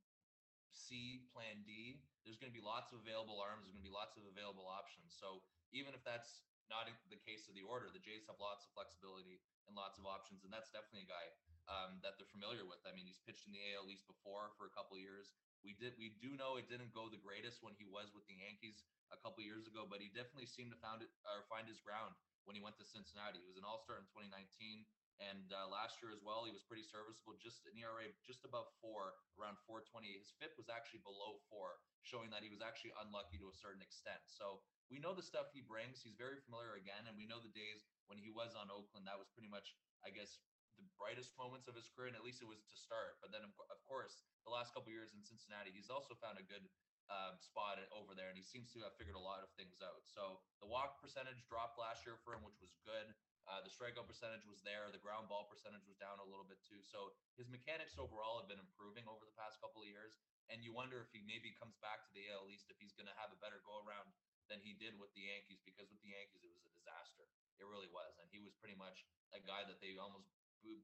C, 0.74 1.26
plan 1.34 1.66
D. 1.66 2.02
There's 2.26 2.38
going 2.38 2.52
to 2.52 2.56
be 2.56 2.62
lots 2.62 2.94
of 2.94 3.02
available 3.02 3.42
arms. 3.42 3.66
There's 3.66 3.74
going 3.74 3.86
to 3.86 3.90
be 3.90 3.94
lots 3.94 4.18
of 4.18 4.26
available 4.30 4.70
options. 4.70 5.14
So 5.18 5.42
even 5.74 5.94
if 5.98 6.02
that's 6.06 6.46
not 6.70 6.86
the 7.10 7.18
case 7.26 7.50
of 7.50 7.58
the 7.58 7.66
order, 7.66 7.90
the 7.90 8.02
Jays 8.02 8.30
have 8.30 8.38
lots 8.38 8.66
of 8.66 8.70
flexibility 8.78 9.42
and 9.66 9.74
lots 9.74 9.98
of 9.98 10.06
options, 10.06 10.46
and 10.46 10.54
that's 10.54 10.70
definitely 10.70 11.10
a 11.10 11.12
guy 11.12 11.26
um, 11.66 11.98
that 12.06 12.18
they're 12.18 12.30
familiar 12.30 12.66
with. 12.66 12.82
I 12.86 12.94
mean, 12.94 13.10
he's 13.10 13.22
pitched 13.22 13.50
in 13.50 13.54
the 13.54 13.62
AL 13.74 13.90
East 13.90 14.06
before 14.06 14.54
for 14.58 14.70
a 14.70 14.74
couple 14.74 14.98
years. 15.02 15.34
We 15.66 15.76
did 15.76 15.98
we 16.00 16.16
do 16.24 16.38
know 16.40 16.56
it 16.56 16.72
didn't 16.72 16.96
go 16.96 17.12
the 17.12 17.20
greatest 17.20 17.60
when 17.60 17.76
he 17.76 17.84
was 17.84 18.16
with 18.16 18.24
the 18.32 18.38
Yankees 18.38 18.86
a 19.12 19.20
couple 19.20 19.44
years 19.44 19.68
ago, 19.68 19.84
but 19.84 20.00
he 20.00 20.08
definitely 20.14 20.48
seemed 20.48 20.72
to 20.72 20.80
found 20.80 21.04
it 21.04 21.12
or 21.28 21.44
find 21.52 21.68
his 21.68 21.82
ground 21.84 22.16
when 22.50 22.58
he 22.58 22.66
went 22.66 22.82
to 22.82 22.88
Cincinnati. 22.90 23.38
He 23.38 23.46
was 23.46 23.62
an 23.62 23.68
All 23.70 23.78
Star 23.78 24.02
in 24.02 24.10
2019, 24.10 24.82
and 25.22 25.54
uh, 25.54 25.70
last 25.70 26.02
year 26.02 26.10
as 26.10 26.26
well, 26.26 26.50
he 26.50 26.54
was 26.56 26.66
pretty 26.66 26.82
serviceable. 26.82 27.38
Just 27.38 27.62
an 27.70 27.78
ERA 27.78 28.10
just 28.26 28.42
above 28.42 28.74
four, 28.82 29.14
around 29.38 29.62
4.20. 29.70 30.10
His 30.18 30.34
FIP 30.42 30.58
was 30.58 30.66
actually 30.66 31.06
below 31.06 31.38
four, 31.46 31.78
showing 32.02 32.34
that 32.34 32.42
he 32.42 32.50
was 32.50 32.66
actually 32.66 32.98
unlucky 33.06 33.38
to 33.38 33.54
a 33.54 33.54
certain 33.54 33.86
extent. 33.86 34.26
So 34.26 34.66
we 34.90 34.98
know 34.98 35.14
the 35.14 35.22
stuff 35.22 35.54
he 35.54 35.62
brings. 35.62 36.02
He's 36.02 36.18
very 36.18 36.42
familiar 36.42 36.74
again, 36.74 37.06
and 37.06 37.14
we 37.14 37.30
know 37.30 37.38
the 37.38 37.54
days 37.54 37.86
when 38.10 38.18
he 38.18 38.34
was 38.34 38.58
on 38.58 38.74
Oakland. 38.74 39.06
That 39.06 39.22
was 39.22 39.30
pretty 39.30 39.52
much, 39.54 39.78
I 40.02 40.10
guess, 40.10 40.42
the 40.74 40.88
brightest 40.98 41.38
moments 41.38 41.70
of 41.70 41.78
his 41.78 41.92
career, 41.92 42.10
and 42.10 42.18
at 42.18 42.26
least 42.26 42.42
it 42.42 42.50
was 42.50 42.66
to 42.66 42.78
start. 42.80 43.22
But 43.22 43.30
then, 43.36 43.46
of 43.46 43.80
course, 43.86 44.26
the 44.48 44.54
last 44.56 44.74
couple 44.74 44.90
years 44.90 45.14
in 45.14 45.22
Cincinnati, 45.22 45.70
he's 45.70 45.92
also 45.92 46.18
found 46.18 46.42
a 46.42 46.48
good 46.48 46.66
um, 47.10 47.42
spot 47.42 47.82
over 47.90 48.14
there, 48.14 48.30
and 48.30 48.38
he 48.38 48.46
seems 48.46 48.70
to 48.78 48.86
have 48.86 48.94
figured 48.96 49.18
a 49.18 49.22
lot 49.22 49.42
of 49.42 49.50
things 49.58 49.82
out. 49.82 50.06
So 50.06 50.42
the 50.62 50.70
walk 50.70 51.02
percentage 51.02 51.42
dropped 51.50 51.82
last 51.82 52.06
year 52.06 52.22
for 52.22 52.38
him, 52.38 52.46
which 52.46 52.62
was 52.62 52.78
good. 52.86 53.14
Uh, 53.50 53.66
the 53.66 53.74
strikeout 53.74 54.06
percentage 54.06 54.46
was 54.46 54.62
there. 54.62 54.94
The 54.94 55.02
ground 55.02 55.26
ball 55.26 55.50
percentage 55.50 55.82
was 55.90 55.98
down 55.98 56.22
a 56.22 56.28
little 56.30 56.46
bit 56.46 56.62
too. 56.70 56.86
So 56.86 57.18
his 57.34 57.50
mechanics 57.50 57.98
overall 57.98 58.38
have 58.38 58.46
been 58.46 58.62
improving 58.62 59.10
over 59.10 59.26
the 59.26 59.34
past 59.34 59.58
couple 59.58 59.82
of 59.82 59.90
years. 59.90 60.22
And 60.54 60.62
you 60.62 60.70
wonder 60.70 61.02
if 61.02 61.10
he 61.10 61.26
maybe 61.26 61.58
comes 61.58 61.74
back 61.82 62.06
to 62.06 62.12
the 62.14 62.30
AL 62.30 62.46
East 62.54 62.70
if 62.70 62.78
he's 62.78 62.94
going 62.94 63.10
to 63.10 63.18
have 63.18 63.34
a 63.34 63.42
better 63.42 63.58
go 63.66 63.82
around 63.82 64.14
than 64.50 64.62
he 64.62 64.78
did 64.78 64.98
with 64.98 65.14
the 65.18 65.30
Yankees 65.30 65.62
because 65.62 65.90
with 65.90 66.02
the 66.02 66.14
Yankees 66.14 66.46
it 66.46 66.54
was 66.54 66.66
a 66.66 66.74
disaster. 66.74 67.26
It 67.62 67.66
really 67.70 67.90
was, 67.92 68.18
and 68.18 68.26
he 68.32 68.42
was 68.42 68.56
pretty 68.58 68.78
much 68.78 69.06
a 69.36 69.42
guy 69.42 69.68
that 69.68 69.78
they 69.78 69.94
almost 70.00 70.32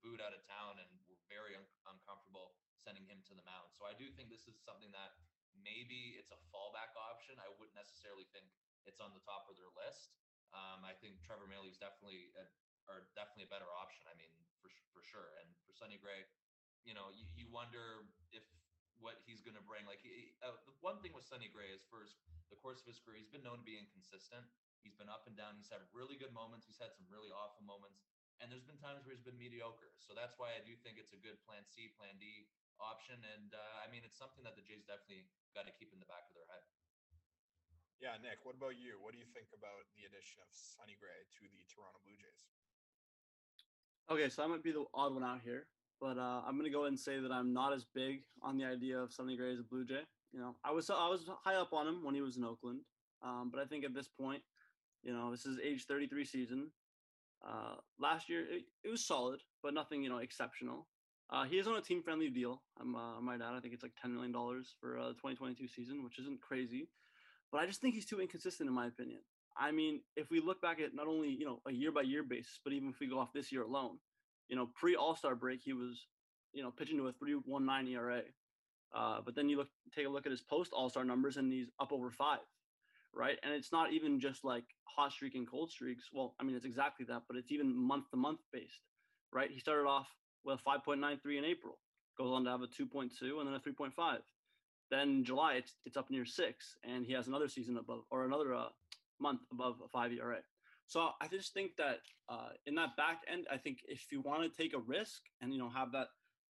booed 0.05 0.21
out 0.21 0.35
of 0.35 0.41
town 0.45 0.77
and 0.77 0.89
were 1.09 1.17
very 1.27 1.57
un- 1.57 1.67
uncomfortable 1.89 2.55
sending 2.77 3.09
him 3.09 3.25
to 3.25 3.33
the 3.33 3.45
mound. 3.45 3.73
So 3.73 3.89
I 3.89 3.97
do 3.97 4.07
think 4.13 4.29
this 4.29 4.45
is 4.45 4.55
something 4.61 4.93
that 4.93 5.17
maybe 5.61 6.19
it's 6.19 6.31
a 6.31 6.39
fallback 6.51 6.95
option. 6.95 7.39
I 7.39 7.51
wouldn't 7.55 7.77
necessarily 7.77 8.27
think 8.35 8.47
it's 8.85 9.01
on 9.01 9.15
the 9.15 9.23
top 9.23 9.47
of 9.47 9.55
their 9.55 9.71
list. 9.73 10.15
Um, 10.55 10.85
I 10.87 10.95
think 10.95 11.19
Trevor 11.25 11.49
Mahle 11.49 11.67
is 11.67 11.75
definitely 11.75 12.31
a, 12.39 12.45
are 12.87 13.09
definitely 13.17 13.49
a 13.49 13.51
better 13.51 13.67
option. 13.67 14.07
I 14.07 14.15
mean, 14.15 14.31
for 14.61 14.69
for 14.93 15.03
sure. 15.03 15.35
And 15.41 15.47
for 15.67 15.75
Sonny 15.75 15.99
Gray, 15.99 16.23
you 16.87 16.93
know, 16.93 17.11
you, 17.11 17.25
you 17.35 17.45
wonder 17.51 18.07
if 18.31 18.45
what 19.03 19.19
he's 19.27 19.43
going 19.43 19.57
to 19.59 19.65
bring. 19.65 19.83
Like 19.83 19.99
he, 19.99 20.31
uh, 20.39 20.55
the 20.63 20.75
one 20.79 21.03
thing 21.03 21.11
with 21.11 21.27
Sonny 21.27 21.51
Gray 21.51 21.71
is 21.73 21.83
first 21.91 22.15
the 22.53 22.59
course 22.61 22.79
of 22.79 22.87
his 22.87 23.01
career, 23.01 23.17
he's 23.17 23.31
been 23.31 23.43
known 23.43 23.61
to 23.61 23.67
be 23.67 23.75
inconsistent. 23.75 24.45
He's 24.85 24.93
been 24.93 25.09
up 25.09 25.25
and 25.25 25.33
down. 25.33 25.57
He's 25.57 25.73
had 25.73 25.81
really 25.89 26.13
good 26.13 26.29
moments. 26.29 26.69
He's 26.69 26.77
had 26.77 26.93
some 26.93 27.09
really 27.09 27.33
awful 27.33 27.65
moments. 27.65 28.05
And 28.37 28.53
there's 28.53 28.67
been 28.67 28.77
times 28.77 29.01
where 29.01 29.17
he's 29.17 29.25
been 29.25 29.39
mediocre. 29.39 29.97
So 29.97 30.13
that's 30.13 30.37
why 30.37 30.53
I 30.53 30.61
do 30.61 30.77
think 30.85 31.01
it's 31.01 31.15
a 31.15 31.19
good 31.19 31.41
plan 31.41 31.65
C, 31.65 31.89
plan 31.97 32.21
D 32.21 32.45
option. 32.79 33.19
And 33.35 33.53
uh, 33.55 33.83
I 33.83 33.91
mean, 33.91 34.03
it's 34.03 34.17
something 34.17 34.43
that 34.43 34.57
the 34.57 34.65
Jays 34.65 34.85
definitely 34.87 35.27
got 35.55 35.67
to 35.67 35.73
keep 35.75 35.95
in 35.95 35.99
the 35.99 36.09
back 36.09 36.27
of 36.29 36.33
their 36.35 36.47
head. 36.47 36.63
Yeah, 38.03 38.19
Nick, 38.19 38.43
what 38.43 38.59
about 38.59 38.75
you? 38.75 38.99
What 38.99 39.15
do 39.15 39.19
you 39.19 39.29
think 39.31 39.55
about 39.55 39.87
the 39.95 40.03
addition 40.03 40.43
of 40.43 40.51
Sonny 40.51 40.99
Gray 40.99 41.23
to 41.39 41.43
the 41.47 41.63
Toronto 41.71 42.03
Blue 42.03 42.19
Jays? 42.19 42.43
Okay, 44.11 44.27
so 44.29 44.43
I 44.43 44.47
might 44.47 44.61
be 44.61 44.75
the 44.75 44.85
odd 44.93 45.15
one 45.15 45.23
out 45.23 45.41
here, 45.41 45.65
but 45.99 46.19
uh, 46.19 46.43
I'm 46.45 46.57
gonna 46.57 46.69
go 46.69 46.85
ahead 46.85 46.93
and 46.93 46.99
say 46.99 47.19
that 47.19 47.31
I'm 47.31 47.53
not 47.53 47.73
as 47.73 47.87
big 47.95 48.21
on 48.43 48.57
the 48.57 48.65
idea 48.65 48.99
of 48.99 49.15
Sonny 49.15 49.35
Gray 49.37 49.53
as 49.53 49.59
a 49.59 49.63
Blue 49.63 49.85
Jay. 49.85 50.03
You 50.31 50.39
know, 50.39 50.55
I 50.63 50.71
was 50.71 50.89
I 50.89 51.07
was 51.07 51.25
high 51.43 51.55
up 51.55 51.73
on 51.73 51.87
him 51.87 52.03
when 52.03 52.13
he 52.13 52.21
was 52.21 52.37
in 52.37 52.43
Oakland, 52.43 52.81
um, 53.23 53.49
but 53.49 53.61
I 53.61 53.65
think 53.65 53.85
at 53.85 53.95
this 53.95 54.07
point, 54.07 54.43
you 55.01 55.13
know, 55.13 55.31
this 55.31 55.45
is 55.45 55.57
age 55.63 55.85
33 55.85 56.25
season. 56.25 56.71
Uh, 57.45 57.75
last 57.99 58.29
year 58.29 58.41
it, 58.41 58.63
it, 58.83 58.89
was 58.89 59.05
solid, 59.05 59.39
but 59.61 59.73
nothing 59.73 60.03
you 60.03 60.09
know 60.09 60.17
exceptional. 60.17 60.87
Uh, 61.29 61.43
he 61.43 61.57
is 61.57 61.67
on 61.67 61.75
a 61.75 61.81
team 61.81 62.03
friendly 62.03 62.29
deal. 62.29 62.61
I'm, 62.79 62.95
uh, 62.95 63.17
I 63.17 63.19
might 63.21 63.41
add. 63.41 63.55
I 63.55 63.59
think 63.59 63.73
it's 63.73 63.83
like 63.83 63.95
10 64.01 64.13
million 64.13 64.31
dollars 64.31 64.75
for 64.79 64.99
uh, 64.99 65.07
the 65.07 65.13
2022 65.13 65.67
season, 65.67 66.03
which 66.03 66.19
isn't 66.19 66.41
crazy, 66.41 66.89
but 67.51 67.59
I 67.59 67.65
just 67.65 67.81
think 67.81 67.95
he's 67.95 68.05
too 68.05 68.21
inconsistent 68.21 68.69
in 68.69 68.75
my 68.75 68.87
opinion. 68.87 69.21
I 69.57 69.71
mean, 69.71 70.01
if 70.15 70.29
we 70.29 70.39
look 70.41 70.61
back 70.61 70.79
at 70.79 70.93
not 70.93 71.07
only 71.07 71.29
you 71.29 71.45
know 71.45 71.61
a 71.67 71.71
year 71.71 71.91
by 71.91 72.01
year 72.01 72.23
basis, 72.23 72.59
but 72.63 72.73
even 72.73 72.89
if 72.89 72.99
we 72.99 73.07
go 73.07 73.19
off 73.19 73.33
this 73.33 73.51
year 73.51 73.63
alone, 73.63 73.97
you 74.49 74.55
know, 74.55 74.69
pre 74.75 74.95
All 74.95 75.15
Star 75.15 75.35
break, 75.35 75.61
he 75.63 75.73
was 75.73 76.05
you 76.53 76.61
know 76.61 76.71
pitching 76.71 76.97
to 76.97 77.07
a 77.07 77.13
3.19 77.13 77.89
ERA. 77.91 78.21
Uh, 78.95 79.19
but 79.25 79.35
then 79.35 79.49
you 79.49 79.57
look 79.57 79.69
take 79.95 80.05
a 80.05 80.09
look 80.09 80.25
at 80.25 80.31
his 80.31 80.41
post 80.41 80.73
All 80.73 80.89
Star 80.89 81.03
numbers, 81.03 81.37
and 81.37 81.51
he's 81.51 81.69
up 81.79 81.91
over 81.91 82.11
five, 82.11 82.39
right? 83.13 83.37
And 83.43 83.53
it's 83.53 83.71
not 83.71 83.93
even 83.93 84.19
just 84.19 84.43
like 84.43 84.65
hot 84.83 85.11
streak 85.11 85.35
and 85.35 85.49
cold 85.49 85.71
streaks. 85.71 86.09
Well, 86.13 86.35
I 86.39 86.43
mean, 86.43 86.55
it's 86.55 86.65
exactly 86.65 87.05
that, 87.09 87.23
but 87.27 87.37
it's 87.37 87.51
even 87.51 87.75
month 87.75 88.09
to 88.11 88.17
month 88.17 88.41
based, 88.53 88.81
right? 89.33 89.49
He 89.49 89.59
started 89.59 89.87
off 89.87 90.07
with 90.45 90.59
a 90.59 90.69
5.93 90.69 91.37
in 91.37 91.45
April, 91.45 91.79
goes 92.17 92.31
on 92.31 92.43
to 92.45 92.51
have 92.51 92.61
a 92.61 92.67
2.2 92.67 93.09
and 93.39 93.47
then 93.47 93.55
a 93.55 93.59
3.5. 93.59 94.17
Then 94.91 95.23
July, 95.23 95.53
it's 95.55 95.73
it's 95.85 95.97
up 95.97 96.11
near 96.11 96.25
six, 96.25 96.75
and 96.83 97.05
he 97.05 97.13
has 97.13 97.27
another 97.27 97.47
season 97.47 97.77
above 97.77 98.01
or 98.11 98.25
another 98.25 98.53
uh, 98.53 98.67
month 99.19 99.41
above 99.51 99.77
a 99.83 99.87
five 99.87 100.11
ERA. 100.11 100.39
So 100.87 101.09
I 101.19 101.27
just 101.27 101.53
think 101.53 101.75
that 101.77 101.99
uh, 102.29 102.49
in 102.67 102.75
that 102.75 102.95
back 102.95 103.21
end, 103.31 103.47
I 103.51 103.57
think 103.57 103.79
if 103.87 104.11
you 104.11 104.21
want 104.21 104.43
to 104.43 104.61
take 104.61 104.75
a 104.75 104.79
risk 104.79 105.23
and 105.41 105.51
you 105.51 105.59
know 105.59 105.69
have 105.69 105.91
that 105.93 106.09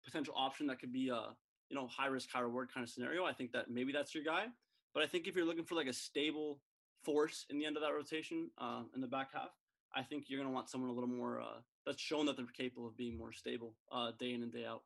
potential 0.05 0.35
option 0.37 0.67
that 0.67 0.79
could 0.79 0.93
be 0.93 1.09
a 1.09 1.35
you 1.69 1.75
know 1.75 1.87
high 1.87 2.07
risk 2.07 2.29
high 2.31 2.41
reward 2.41 2.69
kind 2.71 2.83
of 2.83 2.89
scenario, 2.89 3.25
I 3.25 3.33
think 3.33 3.51
that 3.53 3.71
maybe 3.71 3.91
that's 3.91 4.13
your 4.13 4.23
guy. 4.23 4.45
But 4.93 5.03
I 5.03 5.07
think 5.07 5.27
if 5.27 5.35
you're 5.35 5.45
looking 5.45 5.65
for 5.65 5.75
like 5.75 5.87
a 5.87 5.93
stable 5.93 6.61
force 7.03 7.45
in 7.49 7.57
the 7.57 7.65
end 7.65 7.77
of 7.77 7.83
that 7.83 7.93
rotation 7.93 8.49
uh, 8.59 8.83
in 8.93 9.01
the 9.01 9.07
back 9.07 9.29
half, 9.33 9.49
I 9.95 10.03
think 10.03 10.25
you're 10.27 10.39
going 10.39 10.49
to 10.49 10.53
want 10.53 10.69
someone 10.69 10.89
a 10.89 10.93
little 10.93 11.09
more 11.09 11.41
uh, 11.41 11.61
that's 11.85 12.01
shown 12.01 12.25
that 12.27 12.35
they're 12.35 12.51
capable 12.51 12.87
of 12.87 12.97
being 12.97 13.17
more 13.17 13.31
stable 13.31 13.75
uh, 13.91 14.11
day 14.17 14.33
in 14.33 14.43
and 14.43 14.51
day 14.51 14.65
out. 14.65 14.83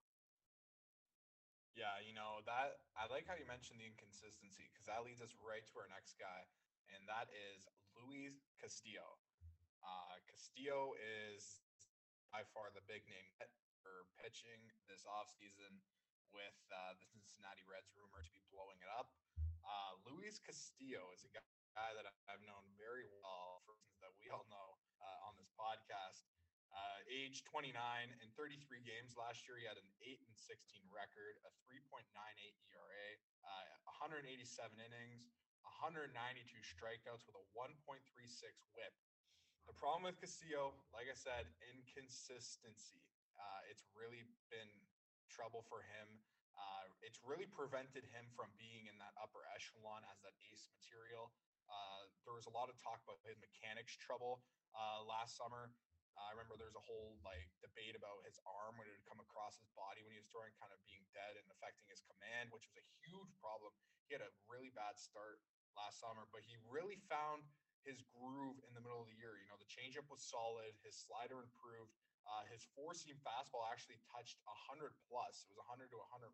Yeah, 1.74 1.98
you 2.06 2.14
know 2.14 2.46
that 2.46 2.86
I 2.94 3.10
like 3.10 3.26
how 3.26 3.34
you 3.34 3.50
mentioned 3.50 3.82
the 3.82 3.90
inconsistency 3.90 4.70
because 4.70 4.86
that 4.86 5.02
leads 5.02 5.26
us 5.26 5.34
right 5.42 5.66
to 5.74 5.76
our 5.82 5.90
next 5.90 6.22
guy, 6.22 6.46
and 6.94 7.02
that 7.10 7.34
is 7.34 7.66
Luis 7.98 8.46
Castillo. 8.62 9.18
Uh, 9.82 10.22
Castillo 10.30 10.94
is 11.02 11.66
by 12.30 12.46
far 12.54 12.70
the 12.78 12.86
big 12.86 13.02
name 13.10 13.26
for 13.82 14.06
pitching 14.22 14.70
this 14.86 15.04
offseason 15.10 15.82
with 16.30 16.58
uh, 16.74 16.98
the 16.98 17.06
Cincinnati 17.10 17.66
Reds 17.66 17.90
rumored 17.94 18.26
to 18.26 18.34
be 18.34 18.42
blowing 18.50 18.78
it 18.82 18.90
up. 18.90 19.14
Uh, 19.66 19.98
Luis 20.06 20.42
Castillo 20.42 21.10
is 21.14 21.26
a 21.26 21.32
guy 21.34 21.90
that 21.98 22.06
I've 22.30 22.44
known 22.46 22.66
very 22.78 23.06
well 23.22 23.62
for 23.66 23.78
reasons 23.78 24.02
that 24.02 24.14
we 24.18 24.30
all 24.30 24.46
know 24.50 24.78
uh, 25.02 25.28
on 25.30 25.34
this 25.38 25.50
podcast. 25.54 26.26
Uh, 26.74 27.00
age 27.06 27.46
29 27.46 27.70
and 27.70 28.30
33 28.34 28.58
games 28.82 29.14
last 29.14 29.46
year, 29.46 29.62
he 29.62 29.70
had 29.70 29.78
an 29.78 29.86
8 30.02 30.18
and 30.26 30.34
16 30.34 30.58
record, 30.90 31.38
a 31.46 31.52
3.98 31.70 32.10
ERA, 32.10 33.08
uh, 33.46 33.94
187 34.02 34.42
innings, 34.82 35.30
192 35.86 36.10
strikeouts 36.66 37.30
with 37.30 37.38
a 37.38 37.46
1.36 37.54 37.78
whip. 38.74 38.94
The 39.70 39.78
problem 39.78 40.10
with 40.10 40.18
Castillo, 40.20 40.76
like 40.92 41.08
I 41.08 41.16
said, 41.16 41.48
inconsistency. 41.72 43.06
Uh, 43.38 43.72
it's 43.72 43.86
really 43.96 44.26
been 44.50 44.70
trouble 45.30 45.64
for 45.70 45.86
him. 45.88 46.10
Uh, 46.54 46.86
it's 47.02 47.22
really 47.26 47.50
prevented 47.50 48.06
him 48.14 48.26
from 48.38 48.54
being 48.60 48.86
in 48.86 48.98
that 49.02 49.14
upper 49.18 49.42
echelon 49.54 50.06
as 50.10 50.22
that 50.22 50.36
ace 50.52 50.70
material. 50.74 51.34
Uh, 51.66 52.06
there 52.28 52.36
was 52.36 52.46
a 52.46 52.54
lot 52.54 52.70
of 52.70 52.76
talk 52.78 53.02
about 53.08 53.18
his 53.26 53.40
mechanics 53.40 53.96
trouble 53.98 54.44
uh, 54.76 55.02
last 55.08 55.40
summer. 55.40 55.72
I 56.18 56.32
remember 56.34 56.58
there 56.58 56.70
was 56.70 56.78
a 56.78 56.86
whole 56.86 57.18
like 57.26 57.50
debate 57.62 57.98
about 57.98 58.26
his 58.26 58.38
arm 58.46 58.78
when 58.78 58.86
it 58.90 58.94
would 58.94 59.08
come 59.10 59.22
across 59.22 59.58
his 59.58 59.70
body 59.74 60.06
when 60.06 60.14
he 60.14 60.22
was 60.22 60.30
throwing, 60.30 60.54
kind 60.62 60.74
of 60.74 60.80
being 60.86 61.06
dead 61.14 61.38
and 61.38 61.46
affecting 61.50 61.86
his 61.90 62.02
command, 62.06 62.54
which 62.54 62.66
was 62.70 62.78
a 62.78 62.86
huge 63.02 63.34
problem. 63.42 63.74
He 64.06 64.14
had 64.14 64.26
a 64.26 64.32
really 64.46 64.70
bad 64.74 64.98
start 64.98 65.42
last 65.74 66.02
summer, 66.02 66.30
but 66.30 66.46
he 66.46 66.58
really 66.70 67.02
found 67.10 67.46
his 67.84 68.00
groove 68.16 68.58
in 68.64 68.72
the 68.74 68.84
middle 68.84 69.04
of 69.04 69.10
the 69.10 69.18
year. 69.20 69.36
You 69.42 69.50
know, 69.52 69.60
the 69.60 69.68
changeup 69.68 70.08
was 70.08 70.24
solid, 70.24 70.72
his 70.86 70.96
slider 70.96 71.44
improved. 71.44 71.92
Uh, 72.24 72.48
his 72.48 72.64
four 72.72 72.96
seam 72.96 73.20
fastball 73.20 73.68
actually 73.68 74.00
touched 74.08 74.40
100 74.48 74.96
plus. 75.12 75.44
It 75.44 75.52
was 75.52 75.60
100 75.68 75.92
to 75.92 76.00
101. 76.00 76.32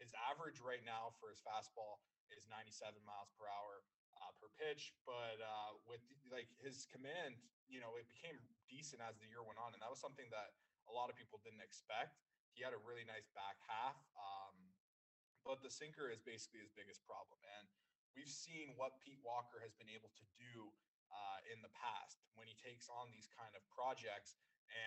His 0.00 0.16
average 0.16 0.58
right 0.64 0.80
now 0.82 1.12
for 1.20 1.28
his 1.28 1.44
fastball 1.44 2.00
is 2.32 2.48
97 2.48 2.96
miles 3.04 3.28
per 3.36 3.44
hour 3.44 3.84
uh, 4.22 4.30
per 4.38 4.46
pitch. 4.54 4.94
But 5.02 5.42
uh, 5.42 5.82
with 5.90 6.02
like 6.30 6.46
his 6.62 6.86
command, 6.86 7.34
you 7.66 7.82
know, 7.82 7.98
it 7.98 8.06
became 8.06 8.38
decent 8.70 9.02
as 9.02 9.18
the 9.18 9.26
year 9.26 9.42
went 9.42 9.58
on, 9.58 9.74
and 9.74 9.82
that 9.82 9.90
was 9.90 9.98
something 9.98 10.30
that 10.30 10.54
a 10.86 10.92
lot 10.94 11.10
of 11.10 11.18
people 11.18 11.42
didn't 11.42 11.62
expect. 11.62 12.22
He 12.54 12.62
had 12.62 12.76
a 12.76 12.80
really 12.84 13.04
nice 13.08 13.26
back 13.32 13.56
half, 13.64 13.96
um, 14.14 14.54
but 15.42 15.64
the 15.64 15.72
sinker 15.72 16.12
is 16.12 16.20
basically 16.20 16.60
his 16.60 16.70
biggest 16.76 17.00
problem. 17.08 17.40
And 17.58 17.64
we've 18.12 18.30
seen 18.30 18.76
what 18.76 19.00
Pete 19.00 19.20
Walker 19.24 19.58
has 19.64 19.72
been 19.74 19.88
able 19.88 20.12
to 20.12 20.24
do 20.36 20.70
uh, 21.08 21.38
in 21.48 21.64
the 21.64 21.72
past 21.72 22.20
when 22.36 22.44
he 22.44 22.56
takes 22.60 22.92
on 22.92 23.08
these 23.08 23.28
kind 23.32 23.52
of 23.56 23.64
projects. 23.72 24.36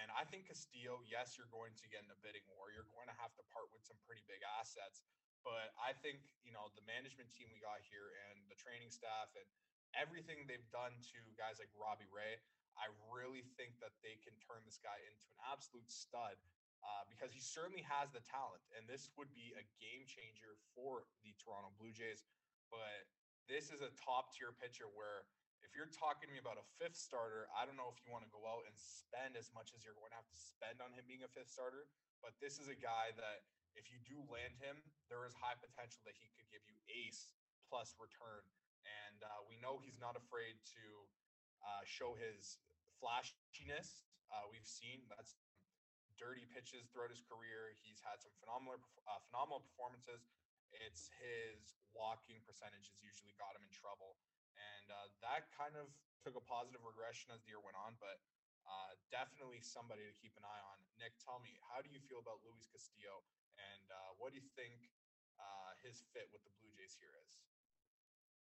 And 0.01 0.09
I 0.13 0.25
think 0.25 0.49
Castillo, 0.49 1.05
yes, 1.05 1.37
you're 1.37 1.49
going 1.53 1.73
to 1.77 1.85
get 1.89 2.01
in 2.01 2.09
a 2.09 2.17
bidding 2.25 2.45
war. 2.57 2.73
You're 2.73 2.89
going 2.89 3.09
to 3.09 3.17
have 3.21 3.33
to 3.37 3.43
part 3.53 3.69
with 3.69 3.85
some 3.85 3.97
pretty 4.05 4.25
big 4.25 4.41
assets. 4.57 5.05
But 5.45 5.77
I 5.77 5.93
think, 5.93 6.25
you 6.41 6.49
know, 6.49 6.73
the 6.73 6.81
management 6.89 7.29
team 7.29 7.53
we 7.53 7.61
got 7.61 7.77
here 7.85 8.09
and 8.27 8.41
the 8.49 8.57
training 8.57 8.89
staff 8.89 9.29
and 9.37 9.45
everything 9.93 10.43
they've 10.49 10.69
done 10.73 10.97
to 11.13 11.19
guys 11.37 11.61
like 11.61 11.69
Robbie 11.77 12.09
Ray, 12.09 12.41
I 12.75 12.89
really 13.13 13.45
think 13.55 13.77
that 13.79 13.93
they 14.01 14.17
can 14.25 14.33
turn 14.41 14.65
this 14.65 14.81
guy 14.81 14.97
into 15.05 15.29
an 15.31 15.39
absolute 15.45 15.87
stud 15.87 16.35
uh, 16.81 17.05
because 17.07 17.29
he 17.31 17.39
certainly 17.39 17.85
has 17.85 18.09
the 18.11 18.25
talent. 18.25 18.65
And 18.73 18.89
this 18.89 19.13
would 19.15 19.29
be 19.37 19.53
a 19.53 19.63
game 19.77 20.03
changer 20.09 20.57
for 20.73 21.05
the 21.21 21.31
Toronto 21.37 21.71
Blue 21.77 21.93
Jays. 21.93 22.25
But 22.73 23.05
this 23.45 23.69
is 23.69 23.85
a 23.85 23.93
top 23.95 24.33
tier 24.33 24.51
pitcher 24.51 24.89
where 24.91 25.29
if 25.63 25.73
you're 25.73 25.89
talking 25.89 26.29
to 26.29 26.33
me 26.33 26.41
about 26.41 26.61
a 26.61 26.67
fifth 26.77 26.97
starter, 26.97 27.49
I 27.53 27.65
don't 27.65 27.77
know 27.77 27.89
if 27.89 27.97
you 28.03 28.13
want 28.13 28.25
to 28.25 28.33
go 28.33 28.45
out 28.45 28.65
and 28.69 28.75
spend 28.77 29.33
as 29.33 29.49
much 29.53 29.73
as 29.73 29.81
you're 29.81 29.97
going 29.97 30.13
to 30.13 30.19
have 30.19 30.29
to 30.29 30.37
spend 30.37 30.77
on 30.81 30.93
him 30.93 31.05
being 31.09 31.25
a 31.25 31.31
fifth 31.31 31.53
starter. 31.53 31.89
But 32.21 32.37
this 32.37 32.61
is 32.61 32.69
a 32.69 32.77
guy 32.77 33.13
that 33.17 33.45
if 33.75 33.91
you 33.91 33.99
do 34.03 34.19
land 34.27 34.55
him, 34.59 34.79
there 35.11 35.23
is 35.27 35.35
high 35.35 35.55
potential 35.59 36.01
that 36.07 36.15
he 36.17 36.31
could 36.35 36.47
give 36.49 36.63
you 36.67 36.75
ace 36.89 37.31
plus 37.67 37.95
return. 37.99 38.43
And 38.85 39.19
uh, 39.23 39.45
we 39.45 39.59
know 39.59 39.81
he's 39.81 39.97
not 39.99 40.15
afraid 40.17 40.57
to 40.77 40.85
uh, 41.63 41.83
show 41.85 42.15
his 42.15 42.59
flashiness. 42.97 44.05
Uh, 44.31 44.47
we've 44.49 44.67
seen 44.67 45.05
that's 45.09 45.37
dirty 46.15 46.47
pitches 46.47 46.87
throughout 46.89 47.11
his 47.11 47.21
career. 47.25 47.75
He's 47.83 47.99
had 47.99 48.23
some 48.23 48.31
phenomenal, 48.39 48.79
uh, 49.05 49.19
phenomenal 49.27 49.65
performances. 49.65 50.25
It's 50.71 51.11
his 51.19 51.75
walking 51.91 52.39
percentage 52.43 52.91
has 52.91 52.99
usually 53.03 53.35
got 53.39 53.55
him 53.55 53.63
in 53.67 53.71
trouble 53.71 54.15
and 54.55 54.87
uh, 54.91 55.07
that 55.23 55.47
kind 55.51 55.75
of 55.75 55.91
took 56.23 56.35
a 56.35 56.43
positive 56.43 56.81
regression 56.83 57.31
as 57.35 57.43
the 57.43 57.53
year 57.53 57.61
went 57.61 57.77
on. 57.77 57.95
But 57.99 58.17
uh, 58.65 58.97
definitely 59.13 59.61
somebody 59.61 60.01
to 60.07 60.15
keep 60.17 60.33
an 60.39 60.45
eye 60.47 60.63
on. 60.73 60.77
Nick, 60.97 61.13
tell 61.21 61.37
me, 61.43 61.59
how 61.69 61.83
do 61.85 61.89
you 61.91 62.01
feel 62.01 62.23
about 62.23 62.41
Luis 62.41 62.65
Castillo, 62.65 63.21
and 63.57 63.85
uh, 63.91 64.11
what 64.17 64.31
do 64.33 64.37
you 64.37 64.49
think 64.55 64.73
uh, 65.39 65.69
his 65.83 66.03
fit 66.13 66.27
with 66.31 66.43
the 66.43 66.51
Blue 66.59 66.71
Jays 66.77 66.95
here 66.99 67.13
is? 67.21 67.29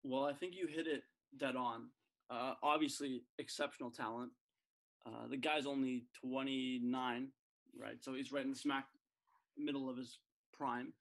Well, 0.02 0.24
I 0.24 0.32
think 0.32 0.54
you 0.54 0.66
hit 0.66 0.86
it 0.86 1.02
dead 1.36 1.56
on. 1.56 1.90
Uh, 2.30 2.54
obviously, 2.62 3.22
exceptional 3.38 3.90
talent. 3.90 4.32
Uh, 5.06 5.28
the 5.28 5.36
guy's 5.36 5.66
only 5.66 6.04
29, 6.20 7.28
right? 7.78 7.96
So 8.00 8.14
he's 8.14 8.32
right 8.32 8.44
in 8.44 8.50
the 8.50 8.58
smack 8.58 8.86
middle 9.56 9.88
of 9.88 9.96
his 9.96 10.18
prime. 10.52 10.92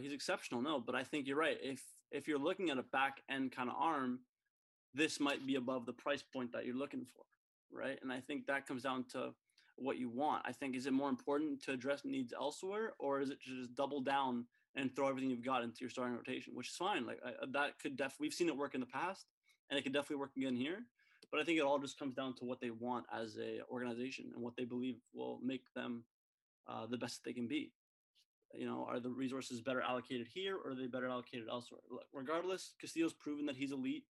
he's 0.00 0.12
exceptional, 0.12 0.62
no, 0.62 0.80
but 0.80 0.94
I 0.94 1.04
think 1.04 1.26
you're 1.26 1.36
right. 1.36 1.58
If 1.62 1.82
if 2.10 2.26
you're 2.26 2.38
looking 2.38 2.70
at 2.70 2.78
a 2.78 2.82
back 2.82 3.22
end 3.30 3.52
kind 3.52 3.68
of 3.68 3.76
arm, 3.78 4.20
this 4.94 5.20
might 5.20 5.46
be 5.46 5.56
above 5.56 5.86
the 5.86 5.92
price 5.92 6.22
point 6.22 6.52
that 6.52 6.64
you're 6.64 6.74
looking 6.76 7.04
for, 7.04 7.24
right? 7.70 7.98
And 8.02 8.12
I 8.12 8.20
think 8.20 8.46
that 8.46 8.66
comes 8.66 8.82
down 8.82 9.04
to 9.12 9.34
what 9.78 9.98
you 9.98 10.08
want. 10.08 10.42
I 10.46 10.52
think 10.52 10.76
is 10.76 10.86
it 10.86 10.92
more 10.92 11.08
important 11.08 11.62
to 11.64 11.72
address 11.72 12.02
needs 12.04 12.32
elsewhere, 12.32 12.92
or 12.98 13.20
is 13.20 13.30
it 13.30 13.38
to 13.44 13.60
just 13.60 13.74
double 13.74 14.00
down 14.00 14.46
and 14.74 14.94
throw 14.94 15.08
everything 15.08 15.30
you've 15.30 15.44
got 15.44 15.62
into 15.62 15.78
your 15.80 15.90
starting 15.90 16.14
rotation, 16.14 16.54
which 16.54 16.68
is 16.68 16.76
fine. 16.76 17.06
Like 17.06 17.20
I, 17.24 17.32
that 17.52 17.78
could 17.80 17.96
definitely 17.96 18.26
we've 18.26 18.34
seen 18.34 18.48
it 18.48 18.56
work 18.56 18.74
in 18.74 18.80
the 18.80 18.86
past, 18.86 19.26
and 19.70 19.78
it 19.78 19.82
could 19.82 19.92
definitely 19.92 20.16
work 20.16 20.32
again 20.36 20.56
here. 20.56 20.78
But 21.30 21.40
I 21.40 21.44
think 21.44 21.58
it 21.58 21.62
all 21.62 21.78
just 21.78 21.98
comes 21.98 22.14
down 22.14 22.34
to 22.36 22.44
what 22.44 22.60
they 22.60 22.70
want 22.70 23.04
as 23.12 23.36
a 23.36 23.60
organization 23.70 24.30
and 24.34 24.42
what 24.42 24.56
they 24.56 24.64
believe 24.64 24.96
will 25.12 25.38
make 25.42 25.64
them 25.74 26.04
uh, 26.66 26.86
the 26.86 26.96
best 26.96 27.20
they 27.24 27.32
can 27.32 27.46
be 27.46 27.72
you 28.54 28.66
know, 28.66 28.86
are 28.88 29.00
the 29.00 29.10
resources 29.10 29.60
better 29.60 29.80
allocated 29.80 30.26
here 30.32 30.56
or 30.56 30.72
are 30.72 30.74
they 30.74 30.86
better 30.86 31.08
allocated 31.08 31.46
elsewhere? 31.50 31.80
Regardless, 32.12 32.74
Castillo's 32.80 33.12
proven 33.12 33.46
that 33.46 33.56
he's 33.56 33.72
elite. 33.72 34.04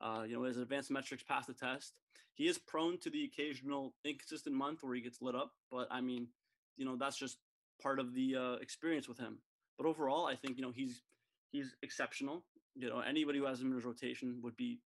Uh, 0.00 0.24
you 0.26 0.34
know, 0.34 0.44
his 0.44 0.56
advanced 0.56 0.90
metrics 0.90 1.22
pass 1.22 1.46
the 1.46 1.52
test. 1.52 1.94
He 2.38 2.46
is 2.46 2.56
prone 2.56 2.98
to 2.98 3.10
the 3.10 3.24
occasional 3.24 3.94
inconsistent 4.04 4.54
month 4.54 4.78
where 4.82 4.94
he 4.94 5.00
gets 5.00 5.20
lit 5.20 5.34
up, 5.34 5.50
but 5.72 5.88
I 5.90 6.00
mean, 6.00 6.28
you 6.76 6.84
know, 6.84 6.96
that's 6.96 7.18
just 7.18 7.38
part 7.82 7.98
of 7.98 8.14
the 8.14 8.36
uh, 8.36 8.52
experience 8.62 9.08
with 9.08 9.18
him. 9.18 9.38
But 9.76 9.88
overall, 9.88 10.26
I 10.26 10.36
think 10.36 10.56
you 10.56 10.62
know 10.62 10.70
he's 10.70 11.02
he's 11.50 11.74
exceptional. 11.82 12.44
You 12.76 12.88
know, 12.90 13.00
anybody 13.00 13.40
who 13.40 13.46
has 13.46 13.60
him 13.60 13.70
in 13.70 13.74
his 13.74 13.84
rotation 13.84 14.38
would 14.44 14.56
be 14.56 14.78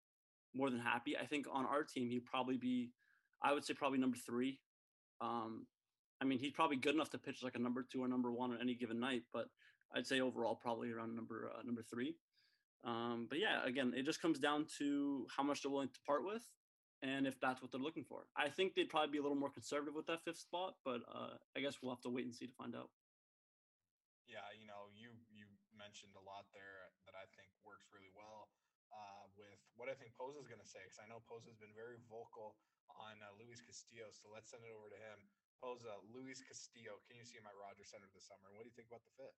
more 0.54 0.70
than 0.70 0.80
happy. 0.80 1.14
I 1.16 1.26
think 1.26 1.46
on 1.52 1.66
our 1.66 1.84
team, 1.84 2.08
he'd 2.08 2.24
probably 2.24 2.56
be, 2.56 2.90
I 3.42 3.52
would 3.52 3.66
say, 3.66 3.74
probably 3.74 3.98
number 3.98 4.16
three. 4.16 4.58
Um, 5.20 5.66
I 6.22 6.24
mean, 6.24 6.38
he's 6.38 6.52
probably 6.52 6.76
good 6.76 6.94
enough 6.94 7.10
to 7.10 7.18
pitch 7.18 7.42
like 7.42 7.54
a 7.54 7.58
number 7.58 7.84
two 7.90 8.02
or 8.02 8.08
number 8.08 8.32
one 8.32 8.52
on 8.52 8.60
any 8.62 8.74
given 8.74 8.98
night, 8.98 9.24
but 9.30 9.48
I'd 9.94 10.06
say 10.06 10.20
overall 10.20 10.54
probably 10.54 10.90
around 10.90 11.14
number 11.14 11.50
uh, 11.54 11.62
number 11.64 11.82
three. 11.82 12.16
Um, 12.84 13.26
but 13.28 13.38
yeah, 13.38 13.62
again, 13.64 13.92
it 13.94 14.04
just 14.04 14.22
comes 14.22 14.38
down 14.38 14.66
to 14.78 15.26
how 15.36 15.42
much 15.42 15.62
they're 15.62 15.70
willing 15.70 15.88
to 15.88 16.00
part 16.06 16.24
with, 16.24 16.42
and 17.02 17.26
if 17.26 17.38
that's 17.42 17.60
what 17.60 17.74
they're 17.74 17.82
looking 17.82 18.06
for. 18.06 18.30
I 18.38 18.48
think 18.48 18.74
they'd 18.74 18.88
probably 18.88 19.10
be 19.10 19.18
a 19.18 19.24
little 19.26 19.38
more 19.38 19.50
conservative 19.50 19.94
with 19.94 20.06
that 20.06 20.22
fifth 20.22 20.38
spot, 20.38 20.78
but 20.86 21.02
uh, 21.10 21.34
I 21.54 21.60
guess 21.60 21.82
we'll 21.82 21.90
have 21.90 22.06
to 22.06 22.14
wait 22.14 22.24
and 22.24 22.34
see 22.34 22.46
to 22.46 22.54
find 22.54 22.78
out. 22.78 22.90
Yeah, 24.30 24.46
you 24.56 24.64
know, 24.64 24.88
you 24.94 25.12
you 25.28 25.50
mentioned 25.74 26.14
a 26.14 26.24
lot 26.24 26.46
there 26.54 26.94
that 27.10 27.18
I 27.18 27.26
think 27.34 27.50
works 27.66 27.90
really 27.90 28.14
well 28.14 28.48
uh, 28.94 29.28
with 29.34 29.60
what 29.74 29.90
I 29.90 29.98
think 29.98 30.14
Pose 30.14 30.38
is 30.38 30.46
going 30.46 30.62
to 30.62 30.68
say, 30.68 30.80
because 30.86 31.02
I 31.02 31.10
know 31.10 31.20
Pose 31.26 31.44
has 31.50 31.58
been 31.58 31.74
very 31.74 31.98
vocal 32.06 32.56
on 32.96 33.18
uh, 33.20 33.34
Luis 33.36 33.60
Castillo. 33.60 34.08
So 34.14 34.30
let's 34.30 34.48
send 34.52 34.62
it 34.62 34.72
over 34.72 34.88
to 34.88 35.00
him. 35.00 35.18
Posa, 35.62 35.94
Luis 36.10 36.42
Castillo. 36.42 36.98
Can 37.06 37.14
you 37.14 37.22
see 37.22 37.38
him 37.38 37.46
at 37.46 37.54
Rogers 37.54 37.86
Center 37.86 38.10
this 38.10 38.26
summer? 38.26 38.50
And 38.50 38.58
what 38.58 38.66
do 38.66 38.70
you 38.70 38.76
think 38.76 38.90
about 38.90 39.06
the 39.06 39.14
fit? 39.14 39.34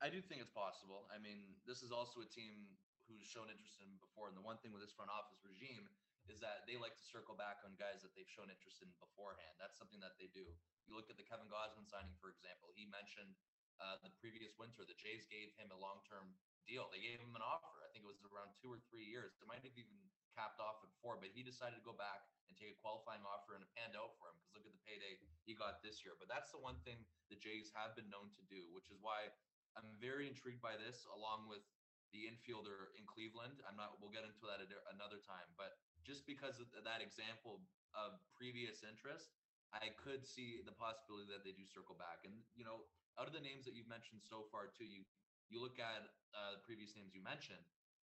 I 0.00 0.08
do 0.08 0.24
think 0.24 0.40
it's 0.40 0.50
possible. 0.50 1.06
I 1.12 1.20
mean, 1.20 1.60
this 1.68 1.84
is 1.84 1.92
also 1.92 2.24
a 2.24 2.28
team 2.32 2.64
who's 3.06 3.22
shown 3.22 3.52
interest 3.52 3.78
in 3.78 3.92
before. 4.00 4.32
And 4.32 4.34
the 4.34 4.42
one 4.42 4.58
thing 4.64 4.72
with 4.72 4.80
this 4.80 4.94
front 4.96 5.12
office 5.12 5.38
regime 5.44 5.86
is 6.30 6.38
that 6.42 6.62
they 6.70 6.78
like 6.78 6.94
to 6.94 7.04
circle 7.04 7.34
back 7.34 7.62
on 7.66 7.74
guys 7.78 8.02
that 8.06 8.14
they've 8.14 8.30
shown 8.30 8.50
interest 8.50 8.82
in 8.82 8.90
beforehand. 9.02 9.58
That's 9.58 9.78
something 9.78 9.98
that 10.02 10.14
they 10.18 10.30
do. 10.30 10.46
You 10.86 10.94
look 10.94 11.10
at 11.10 11.18
the 11.18 11.26
Kevin 11.26 11.50
Gausman 11.50 11.86
signing, 11.86 12.14
for 12.22 12.30
example. 12.30 12.70
He 12.74 12.86
mentioned 12.86 13.34
uh, 13.82 13.98
the 14.06 14.14
previous 14.22 14.54
winter 14.54 14.86
the 14.86 14.94
Jays 14.94 15.26
gave 15.26 15.50
him 15.58 15.74
a 15.74 15.78
long-term 15.78 16.38
deal. 16.68 16.86
They 16.94 17.02
gave 17.02 17.18
him 17.18 17.34
an 17.34 17.42
offer. 17.42 17.82
I 17.82 17.90
think 17.90 18.06
it 18.06 18.10
was 18.10 18.22
around 18.22 18.54
two 18.54 18.70
or 18.70 18.78
three 18.86 19.06
years. 19.06 19.34
It 19.42 19.50
might 19.50 19.66
have 19.66 19.74
even 19.74 19.98
capped 20.38 20.62
off 20.62 20.80
at 20.86 20.92
four, 21.02 21.18
but 21.18 21.34
he 21.34 21.42
decided 21.42 21.76
to 21.82 21.84
go 21.84 21.92
back 21.92 22.24
and 22.48 22.54
take 22.54 22.72
a 22.72 22.78
qualifying 22.78 23.24
offer 23.26 23.58
and 23.58 23.64
it 23.64 23.70
panned 23.74 23.98
out 23.98 24.14
for 24.16 24.30
him 24.30 24.36
because 24.38 24.62
look 24.62 24.66
at 24.68 24.74
the 24.76 24.84
payday 24.86 25.18
he 25.44 25.52
got 25.58 25.82
this 25.82 26.06
year. 26.06 26.14
But 26.16 26.30
that's 26.30 26.54
the 26.54 26.62
one 26.62 26.78
thing 26.86 27.02
the 27.28 27.38
Jays 27.38 27.74
have 27.74 27.98
been 27.98 28.08
known 28.08 28.30
to 28.38 28.42
do, 28.46 28.70
which 28.72 28.88
is 28.88 29.00
why 29.02 29.32
I'm 29.74 29.88
very 29.98 30.28
intrigued 30.28 30.62
by 30.62 30.76
this, 30.78 31.04
along 31.08 31.48
with 31.48 31.64
the 32.12 32.28
infielder 32.28 32.92
in 32.94 33.08
Cleveland. 33.08 33.64
I'm 33.64 33.76
not. 33.76 33.96
We'll 33.96 34.12
get 34.12 34.28
into 34.28 34.44
that 34.44 34.60
another 34.92 35.16
time, 35.24 35.48
but 35.56 35.80
just 36.02 36.26
because 36.26 36.58
of 36.58 36.68
that 36.74 37.00
example 37.00 37.62
of 37.94 38.18
previous 38.34 38.82
interest, 38.82 39.34
I 39.72 39.94
could 39.96 40.28
see 40.28 40.60
the 40.60 40.74
possibility 40.76 41.30
that 41.32 41.42
they 41.46 41.56
do 41.56 41.64
circle 41.64 41.96
back. 41.96 42.26
And 42.28 42.44
you 42.52 42.66
know, 42.66 42.84
out 43.16 43.26
of 43.26 43.34
the 43.34 43.40
names 43.42 43.64
that 43.64 43.72
you've 43.72 43.88
mentioned 43.88 44.20
so 44.20 44.44
far, 44.52 44.68
too, 44.68 44.84
you 44.84 45.06
you 45.48 45.60
look 45.60 45.76
at 45.80 46.08
uh, 46.32 46.56
the 46.56 46.62
previous 46.64 46.96
names 46.96 47.12
you 47.12 47.24
mentioned. 47.24 47.64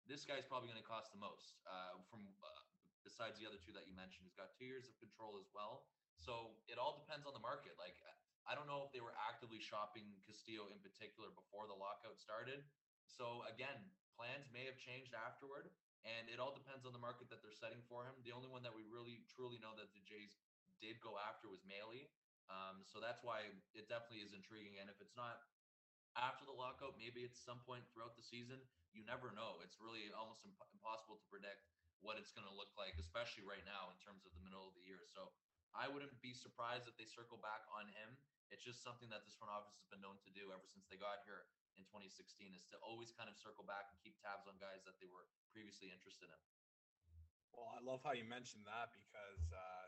This 0.05 0.23
guy's 0.23 0.45
probably 0.45 0.69
going 0.69 0.79
to 0.79 0.85
cost 0.85 1.09
the 1.11 1.19
most 1.19 1.57
uh, 1.65 1.97
from 2.07 2.23
uh, 2.39 2.61
besides 3.03 3.41
the 3.41 3.45
other 3.49 3.57
two 3.59 3.73
that 3.73 3.89
you 3.89 3.95
mentioned. 3.97 4.25
He's 4.27 4.37
got 4.37 4.53
two 4.55 4.67
years 4.67 4.87
of 4.87 4.95
control 5.01 5.37
as 5.41 5.49
well. 5.51 5.89
So 6.15 6.55
it 6.69 6.79
all 6.79 6.95
depends 6.95 7.27
on 7.27 7.35
the 7.35 7.43
market. 7.43 7.75
Like, 7.75 7.97
I 8.47 8.53
don't 8.53 8.69
know 8.69 8.85
if 8.87 8.93
they 8.93 9.01
were 9.01 9.13
actively 9.17 9.59
shopping 9.59 10.05
Castillo 10.23 10.69
in 10.71 10.79
particular 10.79 11.33
before 11.33 11.67
the 11.67 11.75
lockout 11.75 12.21
started. 12.21 12.63
So 13.09 13.45
again, 13.49 13.89
plans 14.15 14.47
may 14.53 14.65
have 14.65 14.77
changed 14.79 15.13
afterward, 15.13 15.69
and 16.05 16.29
it 16.29 16.37
all 16.37 16.53
depends 16.53 16.85
on 16.85 16.93
the 16.93 17.01
market 17.01 17.27
that 17.33 17.41
they're 17.41 17.57
setting 17.57 17.81
for 17.89 18.05
him. 18.05 18.13
The 18.21 18.33
only 18.33 18.47
one 18.47 18.61
that 18.61 18.73
we 18.73 18.85
really 18.85 19.25
truly 19.25 19.57
know 19.57 19.73
that 19.75 19.89
the 19.91 20.01
Jays 20.05 20.37
did 20.77 21.01
go 21.01 21.17
after 21.17 21.49
was 21.49 21.65
Mahle. 21.65 22.05
Um, 22.45 22.85
so 22.85 23.01
that's 23.01 23.25
why 23.25 23.49
it 23.73 23.89
definitely 23.89 24.21
is 24.21 24.37
intriguing. 24.37 24.77
And 24.77 24.85
if 24.85 25.01
it's 25.01 25.17
not 25.17 25.41
after 26.13 26.45
the 26.45 26.53
lockout, 26.53 26.95
maybe 27.01 27.25
it's 27.25 27.41
some 27.41 27.57
point 27.65 27.81
throughout 27.89 28.13
the 28.13 28.21
season. 28.21 28.61
You 28.93 29.01
never 29.01 29.33
know. 29.33 29.59
It's 29.65 29.81
really 29.81 30.13
almost 30.13 30.45
imp- 30.45 30.69
impossible 30.71 31.17
to 31.17 31.25
predict 31.25 31.65
what 32.05 32.21
it's 32.21 32.29
going 32.29 32.45
to 32.45 32.53
look 32.53 32.69
like, 32.77 32.93
especially 33.01 33.41
right 33.41 33.65
now 33.65 33.89
in 33.89 33.97
terms 33.97 34.29
of 34.29 34.31
the 34.37 34.43
middle 34.45 34.69
of 34.69 34.77
the 34.77 34.85
year. 34.85 35.01
So 35.09 35.33
I 35.73 35.89
wouldn't 35.89 36.13
be 36.21 36.37
surprised 36.37 36.85
if 36.85 36.93
they 37.01 37.09
circle 37.09 37.41
back 37.41 37.65
on 37.73 37.89
him. 37.89 38.13
It's 38.53 38.61
just 38.61 38.85
something 38.85 39.09
that 39.09 39.25
this 39.25 39.33
front 39.33 39.49
office 39.49 39.73
has 39.81 39.89
been 39.89 40.05
known 40.05 40.21
to 40.21 40.31
do 40.37 40.53
ever 40.53 40.69
since 40.69 40.85
they 40.85 41.01
got 41.01 41.25
here 41.25 41.49
in 41.75 41.85
2016 41.87 42.55
is 42.55 42.65
to 42.71 42.77
always 42.83 43.11
kind 43.15 43.27
of 43.27 43.35
circle 43.35 43.63
back 43.67 43.91
and 43.91 43.97
keep 43.99 44.15
tabs 44.19 44.47
on 44.47 44.55
guys 44.59 44.83
that 44.87 44.97
they 44.99 45.07
were 45.07 45.27
previously 45.51 45.91
interested 45.91 46.27
in. 46.27 46.41
Well, 47.55 47.71
I 47.71 47.79
love 47.79 48.03
how 48.03 48.11
you 48.11 48.27
mentioned 48.27 48.67
that 48.67 48.91
because 48.91 49.47
uh, 49.55 49.87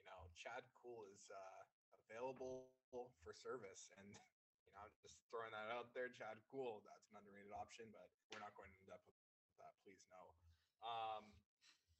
you 0.00 0.04
know 0.08 0.32
Chad 0.32 0.64
Kuhl 0.72 1.04
is 1.12 1.28
uh, 1.28 1.62
available 2.08 2.72
for 2.88 3.36
service, 3.36 3.92
and 4.00 4.08
you 4.64 4.72
know 4.72 4.80
I'm 4.80 4.94
just 5.04 5.20
throwing 5.28 5.52
that 5.52 5.68
out 5.68 5.92
there. 5.92 6.08
Chad 6.08 6.40
Kuhl, 6.48 6.80
that's 6.88 7.12
an 7.12 7.20
underrated 7.20 7.52
option, 7.52 7.92
but 7.92 8.08
we're 8.32 8.40
not 8.40 8.56
going 8.56 8.72
into 8.72 8.88
depth 8.88 9.04
with 9.04 9.16
that. 9.60 9.76
Please 9.84 10.08
no. 10.08 10.32
Um, 10.80 11.28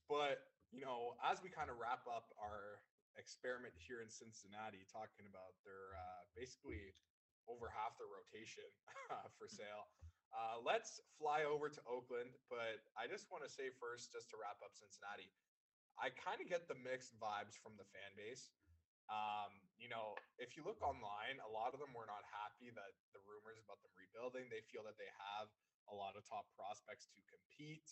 but 0.08 0.48
you 0.72 0.80
know, 0.80 1.18
as 1.20 1.44
we 1.44 1.52
kind 1.52 1.68
of 1.68 1.76
wrap 1.76 2.08
up 2.08 2.32
our 2.40 2.80
experiment 3.18 3.76
here 3.76 4.00
in 4.00 4.08
Cincinnati, 4.08 4.86
talking 4.88 5.28
about 5.28 5.60
their 5.66 5.92
uh, 5.92 6.24
basically 6.32 6.96
over 7.48 7.70
half 7.72 7.96
the 7.96 8.08
rotation 8.08 8.66
for 9.38 9.48
sale. 9.48 9.88
Uh, 10.30 10.62
let's 10.62 11.02
fly 11.18 11.42
over 11.42 11.66
to 11.66 11.80
Oakland, 11.90 12.30
but 12.46 12.78
I 12.94 13.10
just 13.10 13.26
want 13.34 13.42
to 13.42 13.50
say 13.50 13.74
first, 13.82 14.14
just 14.14 14.30
to 14.30 14.38
wrap 14.38 14.62
up 14.62 14.78
Cincinnati, 14.78 15.26
I 15.98 16.14
kind 16.14 16.38
of 16.38 16.46
get 16.46 16.70
the 16.70 16.78
mixed 16.78 17.18
vibes 17.18 17.58
from 17.58 17.74
the 17.74 17.86
fan 17.90 18.14
base. 18.14 18.54
Um, 19.10 19.58
you 19.74 19.90
know, 19.90 20.14
if 20.38 20.54
you 20.54 20.62
look 20.62 20.78
online, 20.86 21.42
a 21.42 21.50
lot 21.50 21.74
of 21.74 21.82
them 21.82 21.90
were 21.90 22.06
not 22.06 22.22
happy 22.30 22.70
that 22.70 22.94
the 23.10 23.18
rumors 23.26 23.58
about 23.58 23.82
them 23.82 23.90
rebuilding. 23.98 24.46
They 24.46 24.62
feel 24.70 24.86
that 24.86 24.94
they 25.02 25.10
have 25.34 25.50
a 25.90 25.94
lot 25.98 26.14
of 26.14 26.22
top 26.22 26.46
prospects 26.54 27.10
to 27.18 27.20
compete. 27.26 27.90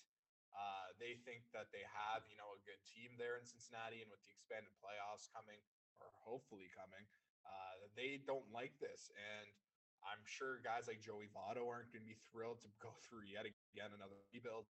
Uh, 0.54 0.94
they 1.02 1.18
think 1.26 1.44
that 1.50 1.68
they 1.74 1.82
have, 1.90 2.22
you 2.30 2.38
know, 2.38 2.54
a 2.54 2.60
good 2.62 2.80
team 2.86 3.18
there 3.18 3.36
in 3.36 3.44
Cincinnati, 3.44 4.00
and 4.00 4.08
with 4.08 4.22
the 4.22 4.30
expanded 4.30 4.72
playoffs 4.78 5.26
coming, 5.34 5.58
or 5.98 6.08
hopefully 6.22 6.70
coming, 6.72 7.04
uh, 7.46 7.74
they 7.94 8.22
don't 8.24 8.46
like 8.50 8.74
this. 8.78 9.10
And 9.14 9.46
I'm 10.06 10.22
sure 10.24 10.62
guys 10.62 10.86
like 10.86 11.02
Joey 11.02 11.28
Votto 11.34 11.66
aren't 11.66 11.90
going 11.90 12.04
to 12.04 12.10
be 12.10 12.18
thrilled 12.30 12.62
to 12.64 12.70
go 12.84 12.94
through 13.04 13.26
yet 13.28 13.46
again 13.46 13.92
another 13.94 14.18
rebuild. 14.32 14.66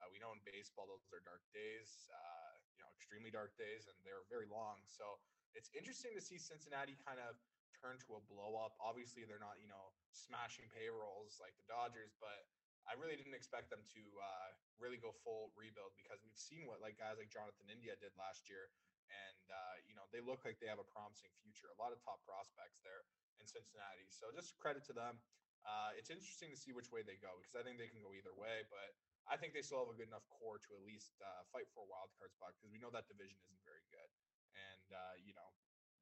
Uh, 0.00 0.08
we 0.08 0.20
know 0.20 0.32
in 0.32 0.40
baseball 0.48 0.88
those 0.88 1.04
are 1.12 1.20
dark 1.24 1.44
days, 1.52 2.08
uh, 2.08 2.52
you 2.72 2.80
know, 2.80 2.88
extremely 2.96 3.28
dark 3.28 3.52
days, 3.60 3.84
and 3.84 3.96
they're 4.00 4.24
very 4.32 4.48
long. 4.48 4.80
So 4.88 5.20
it's 5.52 5.68
interesting 5.76 6.16
to 6.16 6.22
see 6.24 6.40
Cincinnati 6.40 6.96
kind 7.04 7.20
of 7.20 7.36
turn 7.76 7.96
to 8.08 8.16
a 8.16 8.22
blow 8.28 8.60
up. 8.60 8.76
Obviously, 8.80 9.24
they're 9.24 9.42
not 9.42 9.60
you 9.60 9.68
know 9.68 9.92
smashing 10.12 10.68
payrolls 10.72 11.40
like 11.40 11.56
the 11.56 11.66
Dodgers, 11.68 12.16
but 12.20 12.48
I 12.88 12.96
really 12.96 13.16
didn't 13.16 13.36
expect 13.36 13.68
them 13.68 13.84
to 13.92 14.02
uh, 14.20 14.48
really 14.80 15.00
go 15.00 15.12
full 15.24 15.52
rebuild 15.56 15.92
because 15.96 16.20
we've 16.24 16.36
seen 16.36 16.64
what 16.64 16.80
like 16.80 16.96
guys 16.96 17.20
like 17.20 17.32
Jonathan 17.32 17.68
India 17.68 17.96
did 18.00 18.12
last 18.16 18.48
year, 18.48 18.72
and 19.10 19.44
uh, 19.50 19.76
you 19.84 19.94
know 19.98 20.06
they 20.14 20.22
look 20.22 20.46
like 20.46 20.62
they 20.62 20.70
have 20.70 20.80
a 20.82 20.86
promising 20.88 21.34
future. 21.42 21.68
A 21.74 21.78
lot 21.78 21.90
of 21.90 21.98
top 22.02 22.22
prospects 22.24 22.80
there 22.86 23.04
in 23.42 23.46
Cincinnati. 23.46 24.06
So 24.10 24.30
just 24.30 24.56
credit 24.62 24.86
to 24.90 24.94
them. 24.94 25.18
Uh, 25.60 25.92
it's 25.92 26.08
interesting 26.08 26.48
to 26.48 26.56
see 26.56 26.72
which 26.72 26.88
way 26.88 27.04
they 27.04 27.20
go 27.20 27.36
because 27.36 27.52
I 27.52 27.60
think 27.60 27.76
they 27.76 27.90
can 27.90 28.00
go 28.00 28.16
either 28.16 28.32
way, 28.32 28.64
but 28.72 28.96
I 29.28 29.36
think 29.36 29.52
they 29.52 29.60
still 29.60 29.84
have 29.84 29.92
a 29.92 29.98
good 29.98 30.08
enough 30.08 30.24
core 30.32 30.56
to 30.56 30.70
at 30.72 30.82
least 30.88 31.20
uh, 31.20 31.44
fight 31.52 31.68
for 31.76 31.84
a 31.84 31.88
wild 31.90 32.08
card 32.16 32.32
spot 32.32 32.56
because 32.56 32.72
we 32.72 32.80
know 32.80 32.88
that 32.96 33.04
division 33.12 33.36
isn't 33.44 33.60
very 33.68 33.84
good. 33.92 34.08
And 34.56 34.88
uh, 34.88 35.14
you 35.20 35.36
know, 35.36 35.52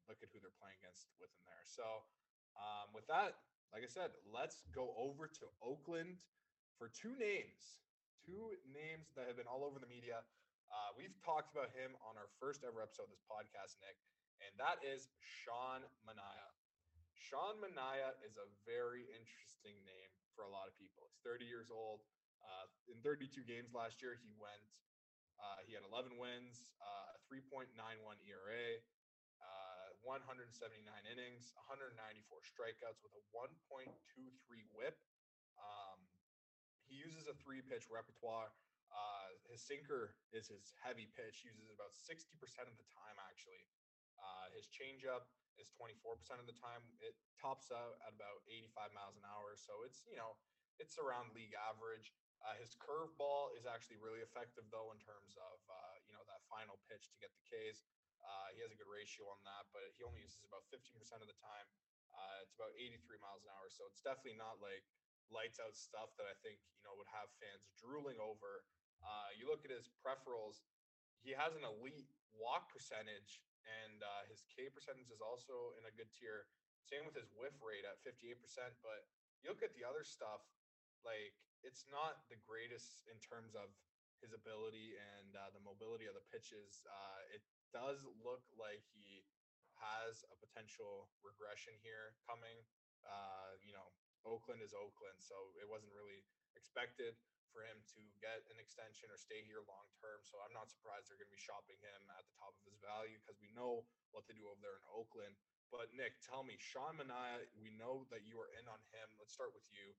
look 0.06 0.22
at 0.22 0.30
who 0.30 0.38
they're 0.38 0.54
playing 0.62 0.78
against 0.78 1.10
within 1.18 1.42
there. 1.42 1.66
So 1.66 2.06
um, 2.54 2.94
with 2.94 3.04
that, 3.10 3.42
like 3.74 3.84
I 3.84 3.90
said, 3.90 4.14
let's 4.24 4.64
go 4.72 4.94
over 4.96 5.28
to 5.28 5.44
Oakland 5.60 6.22
for 6.78 6.88
two 6.88 7.18
names, 7.18 7.82
two 8.24 8.56
names 8.70 9.12
that 9.18 9.28
have 9.28 9.36
been 9.36 9.50
all 9.50 9.66
over 9.66 9.76
the 9.82 9.90
media. 9.90 10.24
Uh, 10.68 10.92
we've 11.00 11.16
talked 11.24 11.48
about 11.56 11.72
him 11.72 11.96
on 12.04 12.20
our 12.20 12.28
first 12.36 12.60
ever 12.60 12.84
episode 12.84 13.08
of 13.08 13.12
this 13.16 13.24
podcast, 13.24 13.80
Nick, 13.80 13.96
and 14.44 14.52
that 14.60 14.76
is 14.84 15.08
Sean 15.24 15.80
Manaea. 16.04 16.50
Sean 17.16 17.56
Manaea 17.56 18.12
is 18.20 18.36
a 18.36 18.48
very 18.68 19.08
interesting 19.16 19.80
name 19.88 20.12
for 20.36 20.44
a 20.44 20.50
lot 20.52 20.68
of 20.68 20.76
people. 20.76 21.08
He's 21.08 21.24
30 21.24 21.48
years 21.48 21.72
old. 21.72 22.04
Uh, 22.44 22.68
in 22.92 23.00
32 23.00 23.48
games 23.48 23.72
last 23.72 24.04
year, 24.04 24.20
he 24.20 24.30
went. 24.36 24.60
Uh, 25.40 25.64
he 25.64 25.72
had 25.72 25.86
11 25.86 26.18
wins, 26.18 26.66
uh, 26.82 27.14
a 27.14 27.18
3.91 27.30 27.70
ERA, 28.26 28.82
uh, 29.38 29.88
179 30.02 30.50
innings, 31.06 31.54
194 31.54 31.94
strikeouts 32.42 32.98
with 33.06 33.14
a 33.14 33.22
1.23 33.30 33.86
WHIP. 34.74 34.98
Um, 35.56 35.98
he 36.90 36.98
uses 36.98 37.30
a 37.30 37.36
three-pitch 37.38 37.86
repertoire. 37.86 38.50
His 39.48 39.64
sinker 39.64 40.14
is 40.30 40.52
his 40.52 40.76
heavy 40.84 41.08
pitch. 41.16 41.40
Uses 41.40 41.72
about 41.72 41.96
60% 41.96 42.36
of 42.68 42.76
the 42.76 42.88
time, 42.92 43.16
actually. 43.16 43.64
Uh, 44.20 44.52
his 44.52 44.68
changeup 44.68 45.32
is 45.56 45.72
24% 45.74 46.38
of 46.38 46.46
the 46.46 46.54
time. 46.54 46.84
It 47.00 47.16
tops 47.40 47.72
out 47.72 47.96
at 48.04 48.12
about 48.12 48.44
85 48.46 48.92
miles 48.92 49.16
an 49.16 49.24
hour. 49.24 49.56
So 49.56 49.82
it's, 49.88 50.04
you 50.04 50.20
know, 50.20 50.36
it's 50.76 51.00
around 51.00 51.32
league 51.34 51.56
average. 51.56 52.12
Uh, 52.38 52.54
his 52.60 52.78
curveball 52.78 53.50
is 53.58 53.66
actually 53.66 53.98
really 53.98 54.22
effective, 54.22 54.62
though, 54.70 54.94
in 54.94 55.00
terms 55.02 55.34
of, 55.34 55.58
uh, 55.66 55.96
you 56.06 56.14
know, 56.14 56.22
that 56.30 56.44
final 56.46 56.78
pitch 56.86 57.10
to 57.10 57.18
get 57.18 57.34
the 57.34 57.42
Ks. 57.48 57.82
Uh, 58.22 58.54
he 58.54 58.62
has 58.62 58.70
a 58.70 58.78
good 58.78 58.90
ratio 58.90 59.26
on 59.32 59.40
that, 59.42 59.66
but 59.74 59.82
he 59.98 60.06
only 60.06 60.22
uses 60.22 60.46
about 60.46 60.62
15% 60.70 61.18
of 61.18 61.26
the 61.26 61.38
time. 61.40 61.66
Uh, 62.14 62.42
it's 62.46 62.54
about 62.54 62.70
83 62.78 63.18
miles 63.18 63.42
an 63.42 63.50
hour. 63.58 63.66
So 63.70 63.86
it's 63.90 64.02
definitely 64.02 64.38
not 64.38 64.62
like 64.62 64.86
lights 65.28 65.58
out 65.58 65.74
stuff 65.74 66.14
that 66.16 66.26
I 66.30 66.34
think, 66.40 66.58
you 66.78 66.84
know, 66.86 66.94
would 66.96 67.10
have 67.10 67.30
fans 67.42 67.68
drooling 67.78 68.18
over. 68.22 68.64
Uh, 69.02 69.30
you 69.38 69.46
look 69.46 69.64
at 69.64 69.72
his 69.72 69.90
peripherals, 70.02 70.62
he 71.22 71.34
has 71.34 71.54
an 71.54 71.66
elite 71.66 72.10
walk 72.34 72.70
percentage 72.70 73.42
and 73.66 74.00
uh, 74.00 74.22
his 74.30 74.46
K 74.48 74.70
percentage 74.70 75.10
is 75.12 75.20
also 75.20 75.76
in 75.76 75.84
a 75.84 75.92
good 75.92 76.08
tier. 76.14 76.48
Same 76.86 77.04
with 77.04 77.18
his 77.18 77.28
whiff 77.36 77.56
rate 77.60 77.84
at 77.84 78.00
58%. 78.00 78.40
But 78.80 79.04
you 79.44 79.52
look 79.52 79.60
at 79.60 79.76
the 79.76 79.84
other 79.84 80.06
stuff, 80.06 80.40
like 81.04 81.36
it's 81.60 81.84
not 81.90 82.24
the 82.32 82.38
greatest 82.46 83.04
in 83.10 83.18
terms 83.20 83.52
of 83.52 83.68
his 84.24 84.34
ability 84.34 84.98
and 84.98 85.36
uh, 85.36 85.50
the 85.54 85.62
mobility 85.62 86.10
of 86.10 86.16
the 86.16 86.24
pitches. 86.32 86.82
Uh, 86.86 87.20
it 87.34 87.42
does 87.70 88.02
look 88.24 88.42
like 88.58 88.82
he 88.90 89.22
has 89.78 90.26
a 90.32 90.36
potential 90.38 91.06
regression 91.22 91.76
here 91.84 92.18
coming. 92.26 92.58
Uh, 93.06 93.54
you 93.62 93.70
know, 93.70 93.94
Oakland 94.26 94.58
is 94.58 94.74
Oakland, 94.74 95.22
so 95.22 95.54
it 95.62 95.70
wasn't 95.70 95.94
really 95.94 96.26
expected 96.58 97.14
for 97.50 97.64
him 97.64 97.80
to 97.96 98.00
get 98.20 98.44
an 98.52 98.60
extension 98.60 99.08
or 99.08 99.18
stay 99.18 99.42
here 99.44 99.64
long 99.64 99.88
term. 99.98 100.20
So 100.24 100.38
I'm 100.40 100.54
not 100.54 100.68
surprised 100.70 101.08
they're 101.08 101.20
going 101.20 101.30
to 101.30 101.36
be 101.36 101.40
shopping 101.40 101.80
him 101.80 102.00
at 102.14 102.24
the 102.28 102.34
top 102.38 102.54
of 102.54 102.64
his 102.68 102.78
value 102.80 103.18
because 103.20 103.40
we 103.40 103.50
know 103.56 103.84
what 104.12 104.28
to 104.28 104.34
do 104.36 104.46
over 104.48 104.60
there 104.60 104.78
in 104.78 104.86
Oakland. 104.92 105.34
But 105.68 105.92
Nick, 105.92 106.16
tell 106.24 106.44
me, 106.44 106.56
Sean 106.56 106.96
Manaea, 106.96 107.44
we 107.60 107.68
know 107.76 108.08
that 108.08 108.24
you 108.24 108.40
are 108.40 108.48
in 108.56 108.64
on 108.68 108.80
him. 108.92 109.06
Let's 109.20 109.36
start 109.36 109.52
with 109.52 109.68
you. 109.68 109.92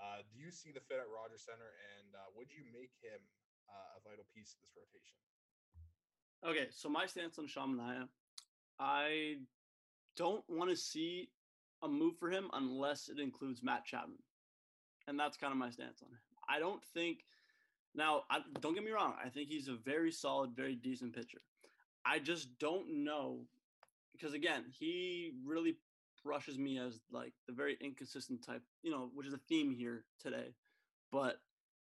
Uh, 0.00 0.24
do 0.32 0.40
you 0.40 0.48
see 0.48 0.72
the 0.72 0.80
fit 0.80 0.96
at 0.96 1.08
Rogers 1.08 1.44
Center, 1.44 1.68
and 2.00 2.16
uh, 2.16 2.32
would 2.32 2.48
you 2.48 2.64
make 2.72 2.96
him 3.04 3.20
uh, 3.68 4.00
a 4.00 4.00
vital 4.00 4.24
piece 4.32 4.56
of 4.56 4.64
this 4.64 4.72
rotation? 4.72 5.20
Okay, 6.42 6.72
so 6.72 6.88
my 6.88 7.04
stance 7.06 7.38
on 7.38 7.46
Sean 7.46 7.76
Manaea, 7.76 8.08
I 8.80 9.36
don't 10.16 10.42
want 10.48 10.70
to 10.70 10.76
see 10.76 11.28
a 11.82 11.88
move 11.88 12.16
for 12.18 12.30
him 12.30 12.48
unless 12.52 13.08
it 13.08 13.20
includes 13.20 13.62
Matt 13.62 13.84
Chapman, 13.84 14.18
and 15.06 15.18
that's 15.18 15.36
kind 15.36 15.52
of 15.52 15.58
my 15.58 15.70
stance 15.70 16.02
on 16.02 16.08
it. 16.08 16.31
I 16.52 16.58
don't 16.58 16.84
think. 16.94 17.24
Now, 17.94 18.22
I, 18.30 18.40
don't 18.60 18.74
get 18.74 18.84
me 18.84 18.90
wrong. 18.90 19.14
I 19.22 19.28
think 19.28 19.48
he's 19.48 19.68
a 19.68 19.74
very 19.74 20.10
solid, 20.10 20.56
very 20.56 20.74
decent 20.74 21.14
pitcher. 21.14 21.42
I 22.04 22.18
just 22.18 22.58
don't 22.58 23.04
know 23.04 23.40
because 24.12 24.34
again, 24.34 24.64
he 24.70 25.32
really 25.44 25.76
brushes 26.24 26.58
me 26.58 26.78
as 26.78 27.00
like 27.10 27.32
the 27.46 27.52
very 27.52 27.76
inconsistent 27.80 28.44
type, 28.44 28.62
you 28.82 28.90
know, 28.90 29.10
which 29.14 29.26
is 29.26 29.34
a 29.34 29.40
theme 29.48 29.72
here 29.72 30.04
today. 30.20 30.54
But 31.10 31.40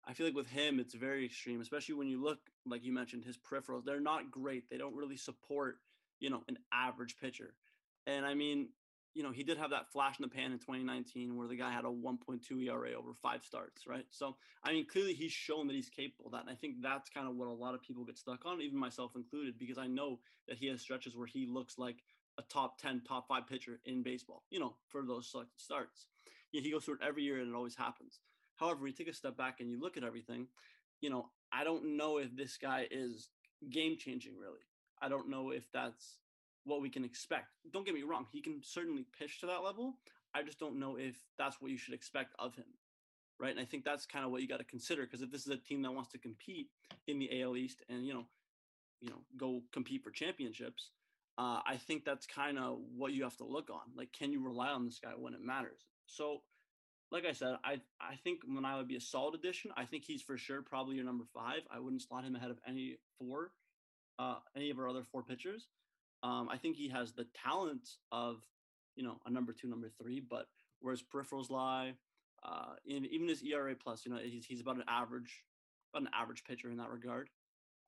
I 0.06 0.14
feel 0.14 0.26
like 0.26 0.36
with 0.36 0.50
him, 0.50 0.80
it's 0.80 0.94
very 0.94 1.26
extreme, 1.26 1.62
especially 1.62 1.96
when 1.96 2.08
you 2.08 2.22
look, 2.22 2.40
like 2.66 2.84
you 2.84 2.92
mentioned, 2.94 3.24
his 3.24 3.38
peripherals. 3.38 3.86
They're 3.86 4.00
not 4.00 4.32
great. 4.32 4.70
They 4.70 4.78
don't 4.78 4.96
really 4.96 5.18
support, 5.18 5.78
you 6.20 6.30
know, 6.30 6.44
an 6.48 6.58
average 6.74 7.16
pitcher. 7.18 7.54
And 8.06 8.26
I 8.26 8.34
mean, 8.34 8.70
you 9.16 9.24
know, 9.24 9.32
he 9.32 9.44
did 9.44 9.58
have 9.58 9.70
that 9.70 9.92
flash 9.94 10.20
in 10.20 10.24
the 10.24 10.30
pan 10.30 10.52
in 10.52 10.60
2019 10.60 11.38
where 11.38 11.48
the 11.48 11.56
guy 11.56 11.72
had 11.72 11.86
a 11.86 11.88
1.2 11.88 12.66
ERA 12.66 12.94
over 12.94 13.14
five 13.14 13.44
starts, 13.46 13.88
right? 13.88 14.06
So, 14.12 14.36
I 14.62 14.74
mean, 14.74 14.86
clearly 14.86 15.14
he's 15.14 15.32
shown 15.32 15.68
that 15.68 15.74
he's 15.74 15.90
capable 15.90 16.26
of 16.26 16.32
that. 16.34 16.42
And 16.42 16.50
I 16.50 16.56
think 16.56 16.82
that's 16.84 17.10
kind 17.10 17.26
of 17.26 17.36
what 17.36 17.48
a 17.48 17.54
lot 17.54 17.74
of 17.74 17.82
people 17.82 18.04
get 18.04 18.18
stuck 18.18 18.46
on, 18.46 18.62
even 18.62 18.78
myself 18.78 19.14
included, 19.16 19.58
because 19.58 19.78
I 19.78 19.88
know 19.88 20.20
that 20.50 20.58
he 20.58 20.68
has 20.68 20.82
stretches 20.82 21.16
where 21.16 21.28
he 21.28 21.48
looks 21.48 21.78
like 21.78 22.04
a 22.38 22.42
top 22.42 22.78
10, 22.82 23.04
top 23.08 23.30
five 23.30 23.48
pitcher 23.48 23.80
in 23.86 24.04
baseball, 24.04 24.44
you 24.52 24.60
know, 24.60 24.76
for 24.90 25.02
those 25.02 25.32
selected 25.32 25.62
starts. 25.62 26.08
He 26.52 26.72
goes 26.72 26.84
through 26.84 26.96
it 26.96 27.08
every 27.08 27.24
year 27.24 27.40
and 27.40 27.50
it 27.50 27.56
always 27.56 27.76
happens. 27.76 28.20
However, 28.58 28.86
you 28.86 28.94
take 28.94 29.08
a 29.08 29.14
step 29.14 29.38
back 29.38 29.62
and 29.62 29.70
you 29.70 29.80
look 29.80 29.96
at 29.96 30.04
everything, 30.04 30.48
you 31.00 31.10
know, 31.10 31.30
I 31.54 31.64
don't 31.64 31.98
know 31.98 32.18
if 32.18 32.36
this 32.36 32.58
guy 32.58 32.88
is 32.92 33.30
game 33.70 33.98
changing, 33.98 34.34
really. 34.38 34.60
I 35.02 35.08
don't 35.08 35.30
know 35.30 35.52
if 35.52 35.64
that's 35.72 36.18
what 36.66 36.82
we 36.82 36.90
can 36.90 37.06
expect. 37.06 37.48
Don't 37.72 37.86
get 37.86 37.96
me 37.96 38.04
wrong, 38.04 38.26
he 38.32 38.42
can 38.42 38.62
certainly 38.64 39.06
pitch 39.18 39.40
to 39.40 39.46
that 39.48 39.64
level. 39.64 39.96
I 40.34 40.44
just 40.44 40.60
don't 40.60 40.80
know 40.80 40.98
if 40.98 41.16
that's 41.38 41.62
what 41.62 41.72
you 41.72 41.78
should 41.78 41.94
expect 41.94 42.34
of 42.40 42.56
him. 42.56 42.66
Right. 43.40 43.52
And 43.52 43.60
I 43.60 43.66
think 43.66 43.84
that's 43.84 44.06
kind 44.06 44.24
of 44.24 44.32
what 44.32 44.42
you 44.42 44.48
got 44.48 44.60
to 44.60 44.66
consider 44.66 45.04
because 45.04 45.22
if 45.22 45.30
this 45.30 45.42
is 45.42 45.50
a 45.50 45.58
team 45.58 45.82
that 45.82 45.92
wants 45.92 46.12
to 46.12 46.18
compete 46.18 46.68
in 47.08 47.20
the 47.20 47.42
AL 47.42 47.58
East 47.58 47.84
and, 47.90 48.06
you 48.06 48.14
know, 48.14 48.26
you 49.02 49.10
know, 49.10 49.18
go 49.36 49.62
compete 49.74 50.04
for 50.04 50.12
championships, 50.12 50.92
uh, 51.38 51.60
I 51.66 51.76
think 51.78 52.06
that's 52.06 52.26
kind 52.26 52.58
of 52.58 52.78
what 52.96 53.12
you 53.12 53.24
have 53.24 53.36
to 53.38 53.44
look 53.44 53.70
on. 53.70 53.92
Like, 53.94 54.14
can 54.14 54.32
you 54.32 54.42
rely 54.42 54.70
on 54.70 54.86
this 54.86 55.00
guy 55.00 55.12
when 55.18 55.34
it 55.34 55.42
matters? 55.42 55.82
So 56.08 56.44
like 57.12 57.26
I 57.26 57.34
said, 57.34 57.56
I 57.64 57.82
I 58.00 58.16
think 58.24 58.40
Manaea 58.48 58.78
would 58.78 58.88
be 58.88 58.96
a 58.96 59.02
solid 59.02 59.36
addition. 59.36 59.72
I 59.78 59.86
think 59.86 60.04
he's 60.06 60.22
for 60.22 60.38
sure 60.38 60.62
probably 60.62 60.96
your 60.96 61.06
number 61.06 61.26
five. 61.34 61.62
I 61.72 61.80
wouldn't 61.80 62.02
slot 62.02 62.24
him 62.24 62.36
ahead 62.36 62.52
of 62.52 62.60
any 62.68 62.98
four, 63.20 63.52
uh, 64.20 64.36
any 64.56 64.70
of 64.70 64.80
our 64.80 64.90
other 64.90 65.04
four 65.04 65.24
pitchers. 65.24 65.68
Um, 66.26 66.50
I 66.52 66.58
think 66.58 66.76
he 66.76 66.90
has 66.90 67.12
the 67.12 67.28
talent 67.46 67.88
of, 68.12 68.42
you 68.96 69.04
know, 69.04 69.18
a 69.28 69.30
number 69.30 69.54
two, 69.54 69.68
number 69.68 69.90
three, 69.90 70.20
but 70.20 70.48
where 70.82 70.92
his 70.92 71.04
peripherals 71.04 71.52
lie, 71.52 71.94
uh, 72.44 72.74
in, 72.84 73.06
even 73.06 73.28
his 73.28 73.44
ERA 73.44 73.76
plus, 73.76 74.06
you 74.06 74.12
know, 74.12 74.18
he's, 74.18 74.46
he's 74.46 74.62
about 74.62 74.78
an 74.78 74.86
average, 74.88 75.44
about 75.94 76.02
an 76.02 76.14
average 76.20 76.44
pitcher 76.44 76.72
in 76.72 76.78
that 76.78 76.90
regard. 76.90 77.30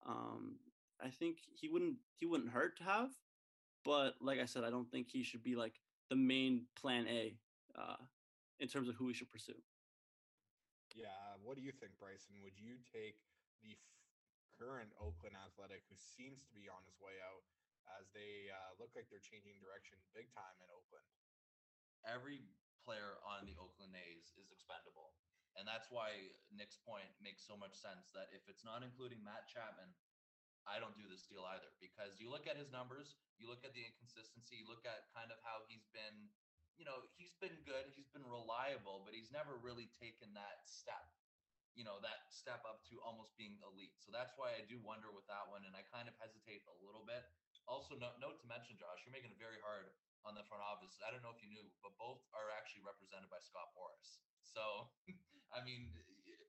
Um, 0.07 0.57
I 1.03 1.09
think 1.09 1.37
he 1.59 1.67
wouldn't 1.67 1.95
he 2.17 2.25
wouldn't 2.25 2.51
hurt 2.51 2.77
to 2.77 2.83
have, 2.83 3.09
but 3.83 4.15
like 4.21 4.39
I 4.39 4.45
said, 4.45 4.63
I 4.63 4.69
don't 4.69 4.89
think 4.89 5.07
he 5.09 5.23
should 5.23 5.43
be 5.43 5.55
like 5.55 5.73
the 6.09 6.15
main 6.15 6.65
plan 6.79 7.07
A 7.09 7.37
uh, 7.77 8.01
in 8.59 8.67
terms 8.67 8.87
of 8.87 8.95
who 8.95 9.05
we 9.05 9.13
should 9.13 9.31
pursue. 9.31 9.57
Yeah. 10.95 11.07
What 11.43 11.57
do 11.57 11.63
you 11.63 11.71
think, 11.71 11.93
Bryson? 11.99 12.41
Would 12.43 12.57
you 12.57 12.81
take 12.93 13.17
the 13.61 13.73
f- 13.73 13.93
current 14.57 14.89
Oakland 14.97 15.37
Athletic, 15.37 15.85
who 15.89 15.97
seems 15.97 16.41
to 16.45 16.53
be 16.53 16.65
on 16.69 16.81
his 16.85 16.97
way 16.97 17.17
out, 17.21 17.45
as 17.95 18.11
they 18.11 18.51
uh, 18.51 18.75
look 18.77 18.91
like 18.93 19.07
they're 19.07 19.23
changing 19.23 19.57
direction 19.63 19.97
big 20.11 20.27
time 20.35 20.55
in 20.59 20.67
Oakland? 20.71 21.07
Every 22.03 22.43
player 22.83 23.19
on 23.23 23.43
the 23.43 23.55
Oakland 23.59 23.95
A's 23.95 24.31
is 24.39 24.51
expendable. 24.51 25.15
And 25.57 25.65
that's 25.65 25.89
why 25.89 26.13
Nick's 26.53 26.77
point 26.85 27.09
makes 27.17 27.41
so 27.41 27.57
much 27.57 27.73
sense 27.73 28.13
that 28.13 28.29
if 28.29 28.45
it's 28.45 28.61
not 28.61 28.85
including 28.85 29.25
Matt 29.25 29.49
Chapman, 29.49 29.89
I 30.69 30.83
don't 30.83 30.93
do 30.99 31.07
this 31.07 31.23
deal 31.25 31.47
either 31.47 31.71
because 31.79 32.19
you 32.19 32.27
look 32.27 32.45
at 32.45 32.59
his 32.59 32.69
numbers, 32.69 33.15
you 33.39 33.47
look 33.47 33.63
at 33.63 33.71
the 33.71 33.81
inconsistency, 33.81 34.59
you 34.61 34.67
look 34.67 34.83
at 34.83 35.07
kind 35.15 35.31
of 35.31 35.39
how 35.41 35.63
he's 35.65 35.87
been, 35.95 36.29
you 36.75 36.83
know, 36.83 37.07
he's 37.15 37.33
been 37.39 37.55
good, 37.63 37.89
he's 37.95 38.11
been 38.11 38.27
reliable, 38.27 39.01
but 39.07 39.15
he's 39.15 39.31
never 39.31 39.55
really 39.57 39.87
taken 39.97 40.35
that 40.35 40.67
step, 40.67 41.07
you 41.73 41.87
know, 41.87 42.03
that 42.03 42.27
step 42.29 42.61
up 42.67 42.83
to 42.91 42.99
almost 43.01 43.33
being 43.39 43.55
elite. 43.63 43.95
So 44.03 44.11
that's 44.11 44.35
why 44.35 44.53
I 44.59 44.67
do 44.67 44.77
wonder 44.83 45.09
with 45.09 45.25
that 45.31 45.47
one. 45.47 45.63
And 45.63 45.73
I 45.73 45.87
kind 45.87 46.05
of 46.11 46.13
hesitate 46.19 46.67
a 46.67 46.75
little 46.83 47.07
bit. 47.07 47.23
Also, 47.67 47.99
note, 47.99 48.15
note 48.23 48.39
to 48.39 48.47
mention, 48.47 48.79
Josh, 48.79 49.03
you're 49.03 49.11
making 49.11 49.35
it 49.35 49.39
very 49.39 49.59
hard 49.59 49.91
on 50.23 50.33
the 50.35 50.43
front 50.47 50.63
office. 50.63 50.95
I 51.03 51.11
don't 51.11 51.21
know 51.21 51.35
if 51.35 51.43
you 51.43 51.51
knew, 51.51 51.67
but 51.83 51.95
both 51.99 52.23
are 52.31 52.47
actually 52.55 52.87
represented 52.87 53.27
by 53.27 53.43
Scott 53.43 53.75
Boras. 53.75 54.23
So, 54.41 54.87
I 55.55 55.59
mean, 55.63 55.91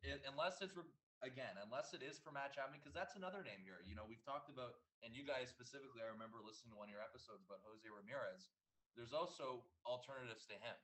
it, 0.06 0.22
unless 0.30 0.62
it's 0.62 0.78
again, 1.26 1.58
unless 1.58 1.90
it 1.94 2.02
is 2.02 2.22
for 2.22 2.30
Matt 2.30 2.54
Chapman, 2.54 2.78
because 2.78 2.94
that's 2.94 3.18
another 3.18 3.42
name 3.42 3.62
here. 3.66 3.82
You 3.82 3.98
know, 3.98 4.06
we've 4.06 4.22
talked 4.22 4.46
about, 4.50 4.78
and 5.02 5.10
you 5.10 5.26
guys 5.26 5.50
specifically, 5.50 6.02
I 6.02 6.10
remember 6.10 6.38
listening 6.38 6.74
to 6.74 6.78
one 6.78 6.86
of 6.86 6.94
your 6.94 7.02
episodes 7.02 7.42
about 7.42 7.62
Jose 7.66 7.86
Ramirez. 7.86 8.54
There's 8.94 9.14
also 9.14 9.66
alternatives 9.82 10.46
to 10.50 10.56
him. 10.58 10.78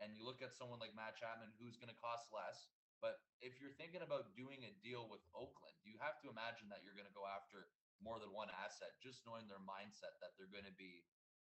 And 0.00 0.16
you 0.16 0.24
look 0.24 0.40
at 0.40 0.56
someone 0.56 0.80
like 0.80 0.96
Matt 0.96 1.18
Chapman, 1.18 1.52
who's 1.60 1.76
going 1.76 1.92
to 1.92 1.98
cost 1.98 2.30
less. 2.32 2.70
But 3.04 3.20
if 3.44 3.60
you're 3.60 3.74
thinking 3.76 4.04
about 4.04 4.32
doing 4.36 4.64
a 4.64 4.72
deal 4.80 5.08
with 5.08 5.20
Oakland, 5.36 5.76
you 5.84 5.96
have 6.00 6.20
to 6.24 6.32
imagine 6.32 6.68
that 6.72 6.84
you're 6.84 6.96
going 6.96 7.08
to 7.08 7.16
go 7.16 7.24
after 7.28 7.68
more 8.00 8.18
than 8.18 8.32
one 8.32 8.50
asset, 8.52 8.96
just 9.00 9.24
knowing 9.24 9.46
their 9.46 9.62
mindset 9.62 10.16
that 10.24 10.36
they're 10.36 10.50
going 10.50 10.68
to 10.68 10.74
be 10.76 11.04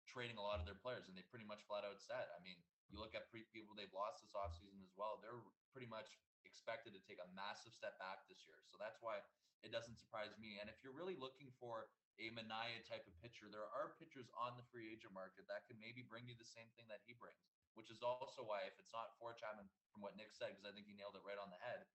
trading 0.09 0.41
a 0.41 0.45
lot 0.45 0.59
of 0.59 0.65
their 0.65 0.81
players. 0.81 1.07
And 1.07 1.15
they 1.15 1.25
pretty 1.29 1.45
much 1.45 1.65
flat 1.69 1.85
out 1.85 2.01
said, 2.01 2.33
I 2.33 2.41
mean, 2.41 2.57
you 2.89 2.97
look 2.97 3.13
at 3.13 3.29
pre- 3.29 3.49
people 3.53 3.77
they've 3.77 3.93
lost 3.93 4.25
this 4.25 4.33
offseason 4.33 4.81
as 4.81 4.93
well, 4.97 5.21
they're 5.21 5.39
pretty 5.73 5.89
much 5.89 6.09
expected 6.49 6.97
to 6.97 7.03
take 7.05 7.21
a 7.21 7.29
massive 7.37 7.77
step 7.77 8.01
back 8.01 8.25
this 8.25 8.49
year. 8.49 8.57
So 8.73 8.81
that's 8.81 8.99
why 9.05 9.21
it 9.61 9.69
doesn't 9.69 10.01
surprise 10.01 10.33
me. 10.41 10.57
And 10.57 10.73
if 10.73 10.81
you're 10.81 10.97
really 10.97 11.19
looking 11.19 11.53
for 11.61 11.93
a 12.19 12.33
Manaea 12.33 12.83
type 12.89 13.05
of 13.05 13.15
pitcher, 13.21 13.47
there 13.53 13.69
are 13.69 13.95
pitchers 14.01 14.33
on 14.35 14.57
the 14.57 14.67
free 14.73 14.89
agent 14.91 15.13
market 15.13 15.47
that 15.47 15.69
can 15.69 15.77
maybe 15.79 16.03
bring 16.03 16.27
you 16.27 16.35
the 16.35 16.49
same 16.49 16.71
thing 16.75 16.89
that 16.89 17.05
he 17.07 17.15
brings, 17.15 17.45
which 17.77 17.93
is 17.93 18.01
also 18.03 18.43
why 18.43 18.65
if 18.67 18.75
it's 18.81 18.95
not 18.95 19.15
for 19.21 19.37
Chapman, 19.37 19.69
from 19.93 20.03
what 20.03 20.19
Nick 20.19 20.33
said, 20.35 20.55
because 20.55 20.67
I 20.67 20.73
think 20.75 20.89
he 20.89 20.97
nailed 20.97 21.15
it 21.15 21.27
right 21.27 21.39
on 21.39 21.53
the 21.53 21.61
head, 21.63 21.87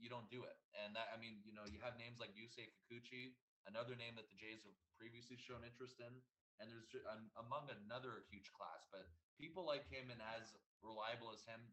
you 0.00 0.08
don't 0.08 0.28
do 0.32 0.48
it. 0.48 0.56
And 0.72 0.96
that, 0.96 1.12
I 1.12 1.20
mean, 1.20 1.44
you 1.44 1.52
know, 1.52 1.68
you 1.68 1.80
have 1.84 2.00
names 2.00 2.20
like 2.20 2.32
Yusei 2.32 2.72
Kikuchi, 2.72 3.36
another 3.68 3.96
name 3.96 4.16
that 4.16 4.28
the 4.28 4.38
Jays 4.38 4.64
have 4.64 4.76
previously 4.96 5.36
shown 5.36 5.64
interest 5.64 6.00
in. 6.00 6.12
And 6.60 6.68
there's 6.68 6.92
um, 7.08 7.32
among 7.40 7.72
another 7.72 8.28
huge 8.28 8.52
class, 8.52 8.84
but 8.92 9.08
people 9.40 9.64
like 9.64 9.88
him 9.88 10.12
and 10.12 10.20
as 10.20 10.52
reliable 10.84 11.32
as 11.32 11.40
him, 11.48 11.72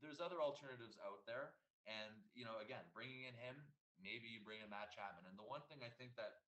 there's 0.00 0.16
other 0.16 0.40
alternatives 0.40 0.96
out 1.04 1.28
there. 1.28 1.52
And, 1.84 2.16
you 2.32 2.48
know, 2.48 2.56
again, 2.60 2.84
bringing 2.96 3.28
in 3.28 3.36
him, 3.36 3.56
maybe 4.00 4.28
you 4.32 4.40
bring 4.40 4.64
in 4.64 4.72
Matt 4.72 4.96
Chapman. 4.96 5.28
And 5.28 5.36
the 5.36 5.44
one 5.44 5.60
thing 5.68 5.84
I 5.84 5.92
think 6.00 6.16
that 6.16 6.40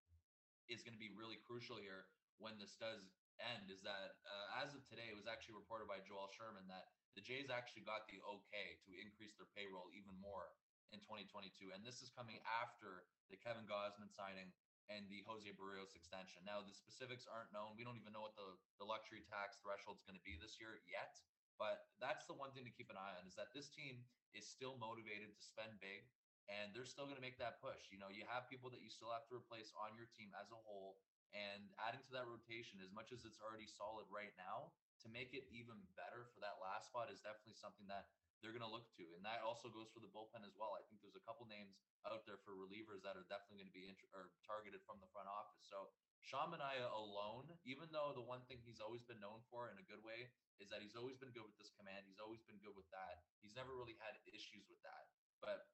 is 0.73 0.81
going 0.81 0.97
to 0.97 1.03
be 1.03 1.13
really 1.13 1.37
crucial 1.45 1.77
here 1.77 2.09
when 2.41 2.57
this 2.57 2.81
does 2.81 3.13
end 3.41 3.69
is 3.69 3.85
that 3.85 4.21
uh, 4.25 4.65
as 4.65 4.73
of 4.73 4.81
today, 4.89 5.13
it 5.13 5.17
was 5.17 5.29
actually 5.29 5.61
reported 5.61 5.85
by 5.85 6.01
Joel 6.05 6.33
Sherman 6.33 6.65
that 6.73 6.93
the 7.13 7.25
Jays 7.25 7.53
actually 7.53 7.85
got 7.85 8.09
the 8.09 8.21
okay 8.25 8.81
to 8.89 8.97
increase 8.97 9.37
their 9.37 9.51
payroll 9.53 9.93
even 9.93 10.17
more 10.17 10.53
in 10.91 11.01
2022. 11.03 11.73
And 11.75 11.83
this 11.83 12.03
is 12.03 12.11
coming 12.13 12.39
after 12.47 13.07
the 13.31 13.39
Kevin 13.39 13.67
Gausman 13.67 14.11
signing 14.11 14.51
and 14.91 15.07
the 15.07 15.23
Jose 15.23 15.47
Berrios 15.55 15.95
extension. 15.95 16.43
Now, 16.43 16.67
the 16.67 16.75
specifics 16.75 17.31
aren't 17.31 17.55
known. 17.55 17.79
We 17.79 17.87
don't 17.87 17.99
even 17.99 18.11
know 18.11 18.27
what 18.27 18.35
the, 18.35 18.59
the 18.83 18.87
luxury 18.87 19.23
tax 19.23 19.63
threshold 19.63 20.03
is 20.03 20.05
going 20.07 20.19
to 20.19 20.27
be 20.27 20.35
this 20.35 20.59
year 20.59 20.83
yet. 20.91 21.23
But 21.61 21.87
that's 22.03 22.27
the 22.27 22.35
one 22.35 22.51
thing 22.57 22.67
to 22.67 22.75
keep 22.75 22.91
an 22.91 22.99
eye 22.99 23.15
on 23.21 23.29
is 23.29 23.39
that 23.39 23.55
this 23.55 23.71
team 23.71 24.03
is 24.35 24.49
still 24.49 24.81
motivated 24.81 25.31
to 25.31 25.43
spend 25.45 25.79
big 25.79 26.09
and 26.51 26.75
they're 26.75 26.89
still 26.89 27.07
going 27.07 27.21
to 27.21 27.23
make 27.23 27.39
that 27.39 27.63
push. 27.63 27.95
You 27.95 28.03
know, 28.03 28.11
you 28.11 28.27
have 28.27 28.51
people 28.51 28.73
that 28.75 28.83
you 28.83 28.91
still 28.91 29.15
have 29.15 29.29
to 29.31 29.39
replace 29.39 29.71
on 29.79 29.95
your 29.95 30.11
team 30.19 30.35
as 30.35 30.51
a 30.51 30.59
whole 30.67 30.99
and 31.31 31.71
adding 31.79 32.03
to 32.03 32.13
that 32.19 32.27
rotation 32.27 32.83
as 32.83 32.91
much 32.91 33.15
as 33.15 33.23
it's 33.23 33.39
already 33.39 33.71
solid 33.71 34.09
right 34.11 34.35
now 34.35 34.75
to 35.05 35.07
make 35.07 35.31
it 35.31 35.47
even 35.55 35.79
better 35.95 36.27
for 36.35 36.43
that 36.43 36.59
last 36.59 36.91
spot 36.91 37.07
is 37.09 37.23
definitely 37.23 37.55
something 37.55 37.87
that 37.87 38.11
they're 38.41 38.57
going 38.57 38.65
to 38.65 38.73
look 38.73 38.89
to. 38.97 39.05
And 39.17 39.23
that 39.25 39.45
also 39.45 39.69
goes 39.69 39.93
for 39.93 40.01
the 40.01 40.11
bullpen 40.11 40.45
as 40.45 40.57
well. 40.57 40.77
I 40.77 40.85
think 40.89 41.05
there's 41.05 41.17
a 41.17 41.25
couple 41.25 41.45
names 41.49 41.81
out 42.09 42.25
there 42.25 42.41
for 42.43 42.57
relievers 42.57 43.05
that 43.05 43.17
are 43.17 43.29
definitely 43.29 43.65
going 43.65 43.73
to 43.73 43.77
be 43.77 43.87
int- 43.89 44.11
or 44.17 44.33
targeted 44.45 44.81
from 44.89 44.99
the 45.01 45.11
front 45.13 45.29
office. 45.29 45.65
So 45.69 45.93
Sean 46.21 46.53
alone, 46.53 47.49
even 47.65 47.89
though 47.93 48.13
the 48.13 48.25
one 48.25 48.45
thing 48.49 48.61
he's 48.61 48.81
always 48.81 49.05
been 49.05 49.21
known 49.21 49.41
for 49.49 49.73
in 49.73 49.81
a 49.81 49.87
good 49.89 50.05
way 50.05 50.29
is 50.61 50.69
that 50.69 50.85
he's 50.85 50.97
always 50.97 51.17
been 51.17 51.33
good 51.33 51.49
with 51.49 51.57
this 51.57 51.73
command. 51.73 52.05
He's 52.05 52.21
always 52.21 52.45
been 52.45 52.61
good 52.61 52.77
with 52.77 52.89
that. 52.93 53.25
He's 53.41 53.57
never 53.57 53.73
really 53.73 53.97
had 53.97 54.21
issues 54.29 54.69
with 54.69 54.81
that. 54.85 55.09
But 55.41 55.65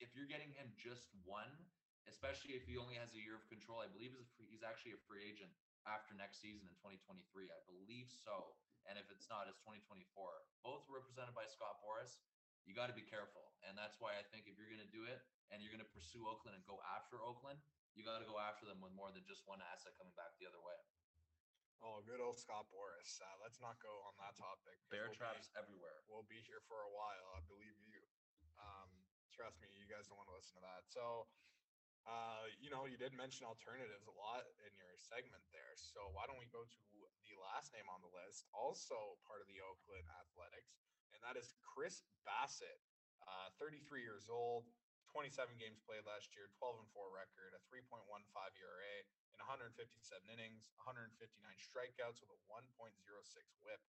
if 0.00 0.12
you're 0.12 0.28
getting 0.28 0.52
him 0.52 0.76
just 0.76 1.08
one, 1.24 1.50
especially 2.04 2.58
if 2.58 2.68
he 2.68 2.76
only 2.76 3.00
has 3.00 3.16
a 3.16 3.22
year 3.22 3.38
of 3.38 3.48
control, 3.48 3.80
I 3.80 3.88
believe 3.88 4.12
he's, 4.12 4.28
free, 4.36 4.50
he's 4.52 4.66
actually 4.66 4.92
a 4.92 5.02
free 5.08 5.24
agent 5.24 5.52
after 5.88 6.12
next 6.12 6.44
season 6.44 6.68
in 6.68 6.76
2023. 6.78 7.48
I 7.48 7.60
believe 7.64 8.12
so. 8.12 8.58
And 8.88 8.98
if 8.98 9.06
it's 9.14 9.30
not, 9.30 9.46
it's 9.46 9.62
2024. 9.62 10.06
Both 10.66 10.84
represented 10.90 11.34
by 11.34 11.46
Scott 11.46 11.78
Boras. 11.82 12.18
You 12.66 12.74
got 12.74 12.90
to 12.90 12.96
be 12.96 13.02
careful. 13.02 13.54
And 13.66 13.74
that's 13.74 13.98
why 13.98 14.14
I 14.18 14.22
think 14.30 14.46
if 14.46 14.54
you're 14.58 14.70
going 14.70 14.82
to 14.82 14.94
do 14.94 15.06
it 15.06 15.22
and 15.50 15.62
you're 15.62 15.74
going 15.74 15.82
to 15.82 15.92
pursue 15.94 16.26
Oakland 16.26 16.58
and 16.58 16.64
go 16.66 16.78
after 16.94 17.18
Oakland, 17.22 17.58
you 17.94 18.02
got 18.06 18.22
to 18.22 18.28
go 18.28 18.38
after 18.38 18.64
them 18.64 18.80
with 18.80 18.94
more 18.94 19.10
than 19.12 19.26
just 19.26 19.44
one 19.44 19.60
asset 19.74 19.94
coming 19.98 20.14
back 20.14 20.34
the 20.38 20.46
other 20.48 20.62
way. 20.62 20.78
Oh, 21.82 21.98
good 22.06 22.22
old 22.22 22.38
Scott 22.38 22.70
Boras. 22.70 23.18
Uh, 23.18 23.26
let's 23.42 23.58
not 23.58 23.74
go 23.82 23.90
on 24.06 24.14
that 24.22 24.38
topic. 24.38 24.78
Bear 24.86 25.10
we'll 25.10 25.18
traps 25.18 25.50
Be, 25.50 25.58
everywhere. 25.58 25.98
we'll 26.06 26.26
be 26.30 26.38
here 26.46 26.62
for 26.70 26.86
a 26.86 26.92
while. 26.94 27.26
I 27.34 27.42
believe 27.50 27.74
you. 27.82 27.98
Um, 28.54 28.86
trust 29.34 29.58
me, 29.58 29.66
you 29.74 29.90
guys 29.90 30.06
don't 30.06 30.14
want 30.14 30.30
to 30.30 30.36
listen 30.38 30.62
to 30.62 30.64
that. 30.64 30.86
So, 30.86 31.26
uh, 32.06 32.46
you 32.62 32.70
know, 32.70 32.86
you 32.86 32.94
did 32.94 33.10
mention 33.18 33.50
alternatives 33.50 34.06
a 34.06 34.14
lot 34.14 34.46
in 34.62 34.70
your 34.78 34.94
segment 34.94 35.42
there. 35.50 35.74
So 35.74 36.06
why 36.14 36.30
don't 36.30 36.38
we 36.38 36.46
go 36.54 36.62
to 36.62 36.78
last 37.38 37.72
name 37.72 37.86
on 37.88 38.00
the 38.04 38.12
list, 38.12 38.48
also 38.52 39.16
part 39.28 39.40
of 39.40 39.48
the 39.48 39.60
Oakland 39.62 40.04
Athletics, 40.20 40.76
and 41.12 41.20
that 41.24 41.36
is 41.36 41.54
Chris 41.62 42.04
Bassitt, 42.26 42.80
uh, 43.24 43.54
33 43.60 44.02
years 44.02 44.26
old, 44.32 44.66
27 45.12 45.60
games 45.60 45.76
played 45.84 46.02
last 46.08 46.32
year, 46.32 46.48
12 46.56 46.82
and 46.82 46.88
4 46.96 47.12
record, 47.12 47.52
a 47.52 47.60
3.15 47.68 48.00
ERA 48.00 48.96
in 49.36 49.38
157 49.44 49.76
innings, 50.32 50.72
159 50.80 51.12
strikeouts 51.60 52.24
with 52.24 52.32
a 52.32 52.40
1.06 52.48 52.96
whip. 53.60 53.82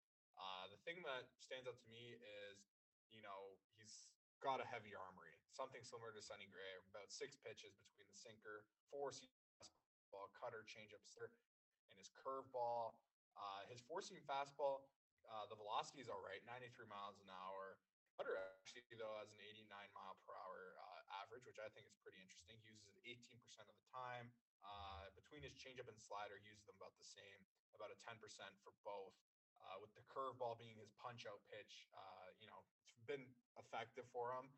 Uh, 0.41 0.65
the 0.73 0.81
thing 0.89 1.05
that 1.05 1.29
stands 1.37 1.69
out 1.69 1.77
to 1.77 1.91
me 1.93 2.17
is, 2.17 2.73
you 3.13 3.21
know, 3.21 3.61
he's 3.77 4.09
got 4.41 4.57
a 4.57 4.67
heavy 4.67 4.97
armory, 4.97 5.37
something 5.53 5.85
similar 5.85 6.17
to 6.17 6.25
Sonny 6.25 6.49
Gray, 6.49 6.81
about 6.89 7.13
six 7.13 7.37
pitches 7.37 7.77
between 7.77 8.09
the 8.09 8.17
sinker, 8.17 8.65
four 8.89 9.13
fastball, 9.13 10.33
cutter, 10.33 10.65
changeup, 10.65 11.05
and 11.93 11.97
his 12.01 12.09
curveball. 12.17 12.97
Uh, 13.37 13.67
his 13.71 13.81
four 13.85 14.03
seam 14.03 14.21
fastball, 14.27 14.85
uh, 15.29 15.47
the 15.47 15.59
velocity 15.59 16.03
is 16.03 16.11
all 16.11 16.21
right, 16.21 16.43
93 16.45 16.91
miles 16.91 17.19
an 17.23 17.31
hour. 17.31 17.79
Cutter 18.19 18.37
actually 18.37 18.85
though 19.01 19.17
has 19.17 19.33
an 19.33 19.41
89 19.41 19.71
mile 19.97 20.19
per 20.29 20.35
hour 20.37 20.77
uh, 20.77 21.23
average, 21.25 21.47
which 21.49 21.57
I 21.63 21.73
think 21.73 21.89
is 21.89 21.97
pretty 22.05 22.21
interesting. 22.21 22.59
He 22.61 22.69
uses 22.69 22.93
it 22.93 23.01
18% 23.07 23.65
of 23.65 23.77
the 23.79 23.89
time. 23.89 24.29
Uh, 24.61 25.09
between 25.17 25.41
his 25.41 25.57
changeup 25.57 25.89
and 25.89 25.97
slider, 25.97 26.37
he 26.37 26.53
uses 26.53 26.69
them 26.69 26.77
about 26.77 26.93
the 27.01 27.07
same, 27.07 27.41
about 27.73 27.89
a 27.89 27.99
10% 28.05 28.21
for 28.61 28.77
both. 28.85 29.17
Uh, 29.61 29.77
with 29.81 29.93
the 29.97 30.05
curveball 30.09 30.57
being 30.57 30.77
his 30.81 30.93
punch 31.01 31.29
out 31.29 31.41
pitch, 31.49 31.89
uh, 31.93 32.29
you 32.41 32.49
know, 32.49 32.61
it's 32.93 33.05
been 33.05 33.25
effective 33.61 34.09
for 34.13 34.33
him. 34.37 34.49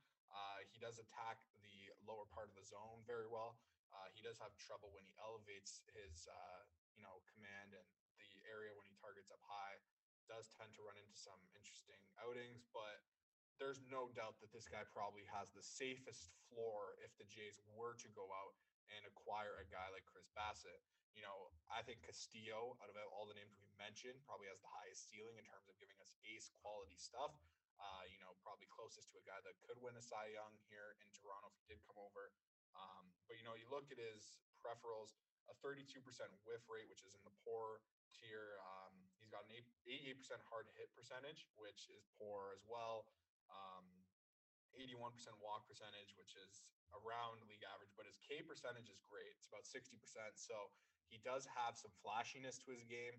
He 0.72 0.80
does 0.80 0.96
attack 0.96 1.42
the 1.60 1.92
lower 2.08 2.24
part 2.32 2.48
of 2.48 2.56
the 2.56 2.64
zone 2.64 3.04
very 3.04 3.28
well. 3.28 3.60
He 4.16 4.24
does 4.24 4.40
have 4.40 4.56
trouble 4.56 4.88
when 4.96 5.04
he 5.04 5.12
elevates 5.20 5.84
his, 5.92 6.24
you 6.96 7.04
know, 7.04 7.20
command 7.28 7.76
and 7.76 7.86
the 8.32 8.40
area 8.48 8.72
when 8.74 8.88
he 8.88 8.94
targets 8.98 9.21
up 9.32 9.42
high. 9.48 9.80
Does 10.28 10.52
tend 10.52 10.70
to 10.78 10.84
run 10.84 11.00
into 11.00 11.16
some 11.16 11.40
interesting 11.56 11.98
outings, 12.20 12.62
but 12.70 13.02
there's 13.58 13.82
no 13.88 14.12
doubt 14.12 14.38
that 14.40 14.52
this 14.54 14.68
guy 14.68 14.84
probably 14.92 15.26
has 15.28 15.50
the 15.52 15.64
safest 15.64 16.32
floor 16.48 16.96
if 17.02 17.12
the 17.18 17.26
Jays 17.28 17.60
were 17.74 17.96
to 18.00 18.08
go 18.12 18.28
out 18.32 18.54
and 18.92 19.02
acquire 19.08 19.58
a 19.60 19.66
guy 19.68 19.88
like 19.92 20.06
Chris 20.08 20.28
Bassitt. 20.32 20.82
You 21.12 21.20
know, 21.22 21.52
I 21.68 21.84
think 21.84 22.00
Castillo, 22.02 22.74
out 22.80 22.88
of 22.88 22.96
all 23.12 23.28
the 23.28 23.36
names 23.36 23.54
we 23.60 23.68
mentioned, 23.76 24.16
probably 24.24 24.48
has 24.48 24.58
the 24.64 24.72
highest 24.72 25.12
ceiling 25.12 25.36
in 25.36 25.44
terms 25.44 25.68
of 25.68 25.76
giving 25.76 25.96
us 26.00 26.10
ace 26.24 26.48
quality 26.64 26.96
stuff. 26.96 27.36
Uh, 27.76 28.06
you 28.08 28.16
know, 28.22 28.32
probably 28.46 28.70
closest 28.70 29.10
to 29.12 29.18
a 29.18 29.24
guy 29.26 29.38
that 29.42 29.58
could 29.66 29.76
win 29.82 29.98
a 29.98 30.04
Cy 30.04 30.32
Young 30.32 30.54
here 30.70 30.96
in 31.02 31.08
Toronto 31.12 31.50
if 31.50 31.56
he 31.60 31.66
did 31.66 31.82
come 31.84 31.98
over. 31.98 32.30
Um, 32.72 33.10
but 33.28 33.36
you 33.36 33.44
know, 33.44 33.58
you 33.58 33.68
look 33.68 33.90
at 33.92 34.00
his 34.00 34.40
peripherals, 34.62 35.18
a 35.50 35.54
32% 35.60 36.00
whiff 36.46 36.64
rate, 36.70 36.88
which 36.88 37.04
is 37.04 37.12
in 37.12 37.22
the 37.26 37.34
poor 37.44 37.82
tier. 38.14 38.56
He's 38.91 38.91
got 39.32 39.48
an 39.48 39.56
88% 39.88 40.38
hard 40.46 40.68
hit 40.76 40.92
percentage, 40.92 41.48
which 41.56 41.88
is 41.88 42.04
poor 42.20 42.52
as 42.52 42.62
well. 42.68 43.08
Um, 43.48 43.88
81% 44.76 45.12
walk 45.40 45.68
percentage, 45.68 46.12
which 46.16 46.36
is 46.36 46.64
around 46.92 47.40
league 47.48 47.64
average, 47.64 47.92
but 47.96 48.04
his 48.04 48.20
K 48.20 48.44
percentage 48.44 48.92
is 48.92 49.00
great. 49.08 49.32
It's 49.36 49.48
about 49.48 49.64
60%. 49.64 49.96
So 50.36 50.72
he 51.08 51.20
does 51.24 51.48
have 51.48 51.76
some 51.76 51.92
flashiness 52.04 52.60
to 52.64 52.72
his 52.72 52.84
game. 52.84 53.16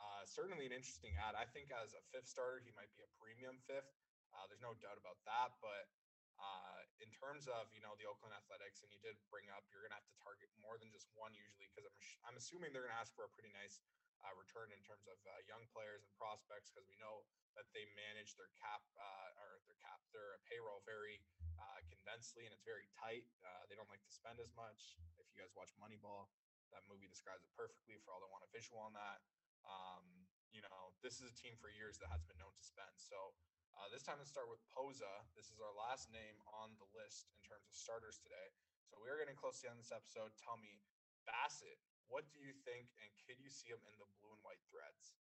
Uh, 0.00 0.24
certainly 0.24 0.64
an 0.64 0.72
interesting 0.72 1.12
ad. 1.20 1.36
I 1.36 1.44
think 1.44 1.68
as 1.72 1.92
a 1.92 2.00
fifth 2.08 2.28
starter, 2.28 2.64
he 2.64 2.72
might 2.72 2.88
be 2.96 3.04
a 3.04 3.10
premium 3.20 3.60
fifth. 3.68 3.92
Uh, 4.32 4.48
there's 4.48 4.64
no 4.64 4.72
doubt 4.80 4.96
about 4.96 5.20
that. 5.28 5.52
But 5.60 5.92
uh, 6.40 6.80
in 7.04 7.12
terms 7.12 7.44
of 7.52 7.68
you 7.76 7.84
know 7.84 7.92
the 8.00 8.08
Oakland 8.08 8.32
Athletics, 8.32 8.80
and 8.80 8.88
you 8.88 8.96
did 9.04 9.20
bring 9.28 9.44
up, 9.52 9.68
you're 9.68 9.84
going 9.84 9.92
to 9.92 10.00
have 10.00 10.08
to 10.08 10.16
target 10.24 10.48
more 10.56 10.80
than 10.80 10.88
just 10.88 11.12
one 11.12 11.36
usually 11.36 11.68
because 11.68 11.84
I'm 11.84 11.96
I'm 12.32 12.36
assuming 12.40 12.72
they're 12.72 12.84
going 12.88 12.96
to 12.96 13.02
ask 13.02 13.12
for 13.12 13.28
a 13.28 13.32
pretty 13.36 13.52
nice 13.52 13.84
uh, 14.24 14.32
return 14.36 14.70
in 14.72 14.80
terms 14.84 15.08
of 15.08 15.16
uh, 15.24 15.40
young 15.48 15.64
players 15.72 16.04
and 16.04 16.12
prospects 16.16 16.70
because 16.72 16.88
we 16.88 16.96
know 17.00 17.24
that 17.56 17.66
they 17.72 17.84
manage 17.96 18.36
their 18.36 18.50
cap 18.56 18.84
uh, 18.96 19.42
or 19.42 19.60
their 19.66 19.78
cap 19.80 20.00
their 20.12 20.40
payroll 20.46 20.84
very 20.84 21.20
uh, 21.56 21.80
condensedly 21.88 22.44
and 22.48 22.52
it's 22.52 22.64
very 22.64 22.86
tight. 22.92 23.24
Uh, 23.42 23.64
they 23.68 23.76
don't 23.76 23.88
like 23.88 24.02
to 24.04 24.12
spend 24.12 24.38
as 24.40 24.52
much. 24.56 24.96
If 25.20 25.28
you 25.32 25.40
guys 25.40 25.52
watch 25.56 25.72
Moneyball, 25.80 26.28
that 26.72 26.86
movie 26.86 27.10
describes 27.10 27.42
it 27.42 27.52
perfectly 27.56 27.98
for 28.02 28.14
all 28.14 28.20
that 28.22 28.30
want 28.30 28.46
a 28.46 28.50
visual 28.52 28.78
on 28.78 28.94
that. 28.94 29.20
Um, 29.66 30.28
you 30.50 30.62
know, 30.66 30.94
this 31.02 31.22
is 31.22 31.30
a 31.30 31.34
team 31.34 31.54
for 31.58 31.70
years 31.70 31.98
that 32.02 32.10
has 32.10 32.22
been 32.26 32.38
known 32.38 32.54
to 32.54 32.64
spend. 32.64 32.94
So 32.98 33.34
uh, 33.78 33.86
this 33.90 34.02
time, 34.02 34.18
let's 34.18 34.30
start 34.30 34.50
with 34.50 34.62
Posa. 34.74 35.24
This 35.38 35.50
is 35.50 35.62
our 35.62 35.74
last 35.74 36.10
name 36.10 36.36
on 36.58 36.74
the 36.82 36.88
list 36.90 37.30
in 37.38 37.42
terms 37.46 37.64
of 37.70 37.74
starters 37.74 38.18
today. 38.18 38.50
So 38.90 38.98
we 38.98 39.06
are 39.06 39.18
getting 39.18 39.38
close 39.38 39.62
to 39.62 39.70
the 39.70 39.70
end 39.70 39.78
of 39.78 39.86
this 39.86 39.94
episode. 39.94 40.34
Tell 40.42 40.58
me, 40.58 40.82
Bassitt, 41.22 41.78
what 42.10 42.26
do 42.34 42.42
you 42.42 42.52
think, 42.66 42.90
and 42.98 43.10
could 43.24 43.38
you 43.38 43.48
see 43.48 43.70
him 43.70 43.80
in 43.86 43.94
the 44.02 44.10
blue 44.18 44.34
and 44.34 44.42
white 44.42 44.60
threads? 44.66 45.14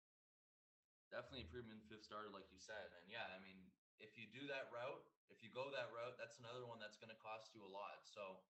Definitely 1.13 1.45
improvement 1.45 1.86
fifth 1.86 2.06
starter, 2.06 2.34
like 2.34 2.49
you 2.49 2.58
said. 2.58 2.89
And 2.97 3.06
yeah, 3.10 3.30
I 3.34 3.38
mean, 3.41 3.58
if 4.02 4.17
you 4.17 4.25
do 4.30 4.49
that 4.49 4.73
route, 4.73 5.06
if 5.30 5.41
you 5.45 5.54
go 5.54 5.69
that 5.69 5.93
route, 5.93 6.17
that's 6.17 6.41
another 6.41 6.65
one 6.65 6.82
that's 6.82 6.97
going 6.97 7.13
to 7.13 7.21
cost 7.21 7.54
you 7.54 7.62
a 7.62 7.69
lot. 7.69 8.06
So, 8.06 8.41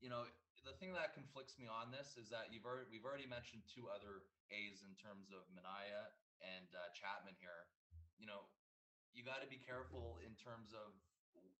you 0.00 0.12
know, 0.12 0.28
the 0.68 0.76
thing 0.76 0.92
that 0.92 1.16
conflicts 1.16 1.56
me 1.56 1.64
on 1.64 1.88
this 1.88 2.16
is 2.20 2.28
that 2.28 2.52
you've 2.52 2.68
already 2.68 2.88
we've 2.92 3.08
already 3.08 3.28
mentioned 3.28 3.64
two 3.68 3.88
other 3.88 4.28
A's 4.52 4.84
in 4.84 4.92
terms 5.00 5.32
of 5.32 5.48
Manaea 5.52 6.12
and 6.44 6.68
uh, 6.76 6.92
Chapman 6.92 7.36
here. 7.40 7.68
You 8.20 8.28
know, 8.28 8.48
you 9.16 9.24
got 9.24 9.40
to 9.40 9.48
be 9.48 9.60
careful 9.60 10.20
in 10.20 10.36
terms 10.36 10.76
of 10.76 10.92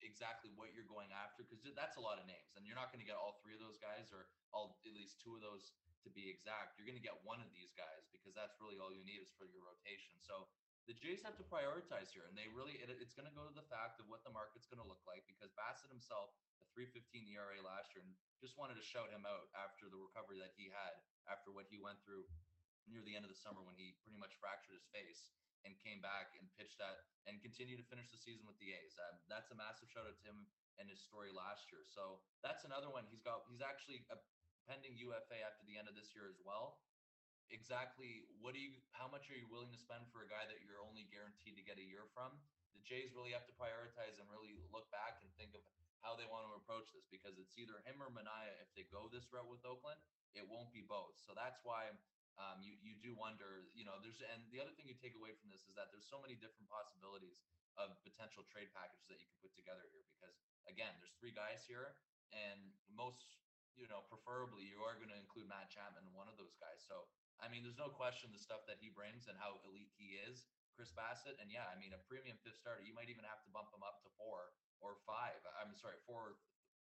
exactly 0.02 0.50
what 0.54 0.70
you're 0.74 0.88
going 0.88 1.10
after 1.10 1.44
because 1.46 1.74
that's 1.74 1.98
a 1.98 2.02
lot 2.02 2.18
of 2.18 2.24
names 2.26 2.54
and 2.54 2.64
you're 2.64 2.78
not 2.78 2.90
going 2.94 3.02
to 3.02 3.08
get 3.08 3.18
all 3.18 3.38
three 3.42 3.54
of 3.54 3.62
those 3.62 3.78
guys 3.78 4.10
or 4.14 4.30
all 4.54 4.78
at 4.82 4.94
least 4.94 5.18
two 5.22 5.34
of 5.34 5.42
those 5.42 5.74
to 6.06 6.10
be 6.14 6.30
exact. 6.30 6.78
You're 6.78 6.86
going 6.86 6.98
to 6.98 7.04
get 7.04 7.18
one 7.26 7.42
of 7.42 7.50
these 7.50 7.74
guys 7.74 8.06
because 8.14 8.32
that's 8.32 8.56
really 8.62 8.78
all 8.78 8.94
you 8.94 9.02
need 9.02 9.18
is 9.18 9.34
for 9.34 9.50
your 9.50 9.66
rotation. 9.66 10.14
So 10.22 10.46
the 10.86 10.96
jays 10.96 11.20
have 11.20 11.36
to 11.36 11.44
prioritize 11.44 12.08
here 12.08 12.24
and 12.24 12.32
they 12.32 12.48
really 12.48 12.80
it, 12.80 12.88
it's 12.88 13.12
going 13.12 13.28
to 13.28 13.36
go 13.36 13.44
to 13.44 13.52
the 13.52 13.66
fact 13.68 14.00
of 14.00 14.08
what 14.08 14.24
the 14.24 14.32
market's 14.32 14.64
going 14.64 14.80
to 14.80 14.88
look 14.88 15.04
like 15.04 15.28
because 15.28 15.52
Bassitt 15.52 15.92
himself 15.92 16.32
a 16.64 16.66
315 16.72 17.28
era 17.28 17.60
last 17.60 17.92
year 17.92 18.00
and 18.00 18.16
just 18.40 18.56
wanted 18.56 18.80
to 18.80 18.84
shout 18.86 19.12
him 19.12 19.28
out 19.28 19.52
after 19.52 19.92
the 19.92 20.00
recovery 20.00 20.40
that 20.40 20.56
he 20.56 20.72
had 20.72 20.96
after 21.28 21.52
what 21.52 21.68
he 21.68 21.76
went 21.76 22.00
through 22.08 22.24
near 22.88 23.04
the 23.04 23.12
end 23.12 23.28
of 23.28 23.30
the 23.30 23.36
summer 23.36 23.60
when 23.60 23.76
he 23.76 23.92
pretty 24.00 24.16
much 24.16 24.32
fractured 24.40 24.80
his 24.80 24.88
face 24.88 25.28
and 25.68 25.76
came 25.84 26.00
back 26.00 26.32
and 26.40 26.48
pitched 26.56 26.80
that 26.80 27.04
and 27.28 27.36
continued 27.44 27.76
to 27.76 27.86
finish 27.92 28.08
the 28.08 28.16
season 28.16 28.48
with 28.48 28.56
the 28.56 28.72
A's. 28.72 28.96
Um, 28.96 29.20
that's 29.28 29.52
a 29.52 29.56
massive 29.60 29.92
shout 29.92 30.08
out 30.08 30.16
to 30.16 30.24
him 30.24 30.48
and 30.80 30.88
his 30.88 31.04
story 31.04 31.28
last 31.28 31.68
year. 31.68 31.84
So 31.84 32.24
that's 32.40 32.64
another 32.64 32.88
one. 32.88 33.04
He's 33.12 33.20
got 33.20 33.44
he's 33.52 33.60
actually 33.60 34.08
a 34.08 34.16
pending 34.64 34.96
UFA 34.96 35.44
after 35.44 35.68
the 35.68 35.76
end 35.76 35.92
of 35.92 35.94
this 35.94 36.16
year 36.16 36.24
as 36.24 36.40
well. 36.40 36.80
Exactly 37.52 38.24
what 38.40 38.56
do 38.56 38.60
you 38.64 38.80
how 38.96 39.08
much 39.12 39.28
are 39.28 39.36
you 39.36 39.48
willing 39.52 39.72
to 39.72 39.80
spend 39.80 40.08
for 40.08 40.24
a 40.24 40.28
guy 40.28 40.48
that 40.48 40.64
you're 40.64 40.80
only 40.80 41.04
guaranteed 41.12 41.60
to 41.60 41.64
get 41.64 41.76
a 41.76 41.84
year 41.84 42.08
from? 42.16 42.32
The 42.72 42.80
Jays 42.80 43.12
really 43.12 43.36
have 43.36 43.44
to 43.44 43.54
prioritize 43.60 44.16
and 44.16 44.24
really 44.32 44.56
look 44.72 44.88
back 44.88 45.20
and 45.20 45.28
think 45.36 45.52
of 45.52 45.60
how 46.00 46.14
they 46.14 46.28
want 46.30 46.46
to 46.46 46.54
approach 46.54 46.94
this 46.94 47.10
because 47.10 47.36
it's 47.42 47.58
either 47.58 47.82
him 47.82 47.98
or 47.98 48.08
Manaea. 48.08 48.54
If 48.62 48.70
they 48.78 48.86
go 48.86 49.10
this 49.10 49.26
route 49.34 49.50
with 49.50 49.66
Oakland, 49.66 49.98
it 50.38 50.46
won't 50.46 50.70
be 50.70 50.84
both. 50.86 51.18
So 51.18 51.34
that's 51.34 51.58
why 51.66 51.90
um, 52.38 52.62
you 52.62 52.78
you 52.78 52.94
do 53.02 53.18
wonder, 53.18 53.66
you 53.74 53.82
know, 53.82 53.98
there's 53.98 54.22
and 54.22 54.46
the 54.54 54.62
other 54.62 54.70
thing 54.78 54.86
you 54.86 54.94
take 54.94 55.18
away 55.18 55.34
from 55.34 55.50
this 55.50 55.66
is 55.66 55.74
that 55.74 55.90
there's 55.90 56.06
so 56.06 56.22
many 56.22 56.38
different 56.38 56.70
possibilities 56.70 57.42
of 57.74 57.94
potential 58.02 58.46
trade 58.46 58.70
packages 58.74 59.06
that 59.10 59.18
you 59.22 59.26
can 59.30 59.38
put 59.42 59.52
together 59.58 59.86
here 59.90 60.06
because 60.18 60.38
again, 60.70 60.94
there's 61.02 61.14
three 61.18 61.34
guys 61.34 61.66
here, 61.66 61.98
and 62.30 62.74
most 62.90 63.38
you 63.78 63.86
know, 63.86 64.02
preferably 64.10 64.66
you 64.66 64.82
are 64.82 64.98
going 64.98 65.10
to 65.10 65.18
include 65.18 65.46
Matt 65.46 65.70
Chapman, 65.70 66.02
one 66.10 66.26
of 66.26 66.34
those 66.34 66.58
guys. 66.58 66.82
So 66.82 67.06
I 67.38 67.46
mean, 67.46 67.62
there's 67.62 67.78
no 67.78 67.90
question 67.90 68.34
the 68.34 68.42
stuff 68.42 68.66
that 68.66 68.82
he 68.82 68.90
brings 68.90 69.30
and 69.30 69.38
how 69.38 69.62
elite 69.62 69.94
he 69.94 70.18
is, 70.26 70.42
Chris 70.74 70.90
Bassitt, 70.90 71.38
and 71.38 71.50
yeah, 71.50 71.66
I 71.70 71.78
mean, 71.78 71.94
a 71.94 72.02
premium 72.06 72.38
fifth 72.42 72.58
starter, 72.58 72.82
you 72.82 72.94
might 72.94 73.10
even 73.10 73.26
have 73.26 73.42
to 73.46 73.50
bump 73.50 73.70
him 73.70 73.82
up 73.82 74.02
to 74.06 74.10
four 74.18 74.54
or 74.78 74.98
five. 75.06 75.38
I'm 75.58 75.74
sorry, 75.78 75.98
four, 76.06 76.38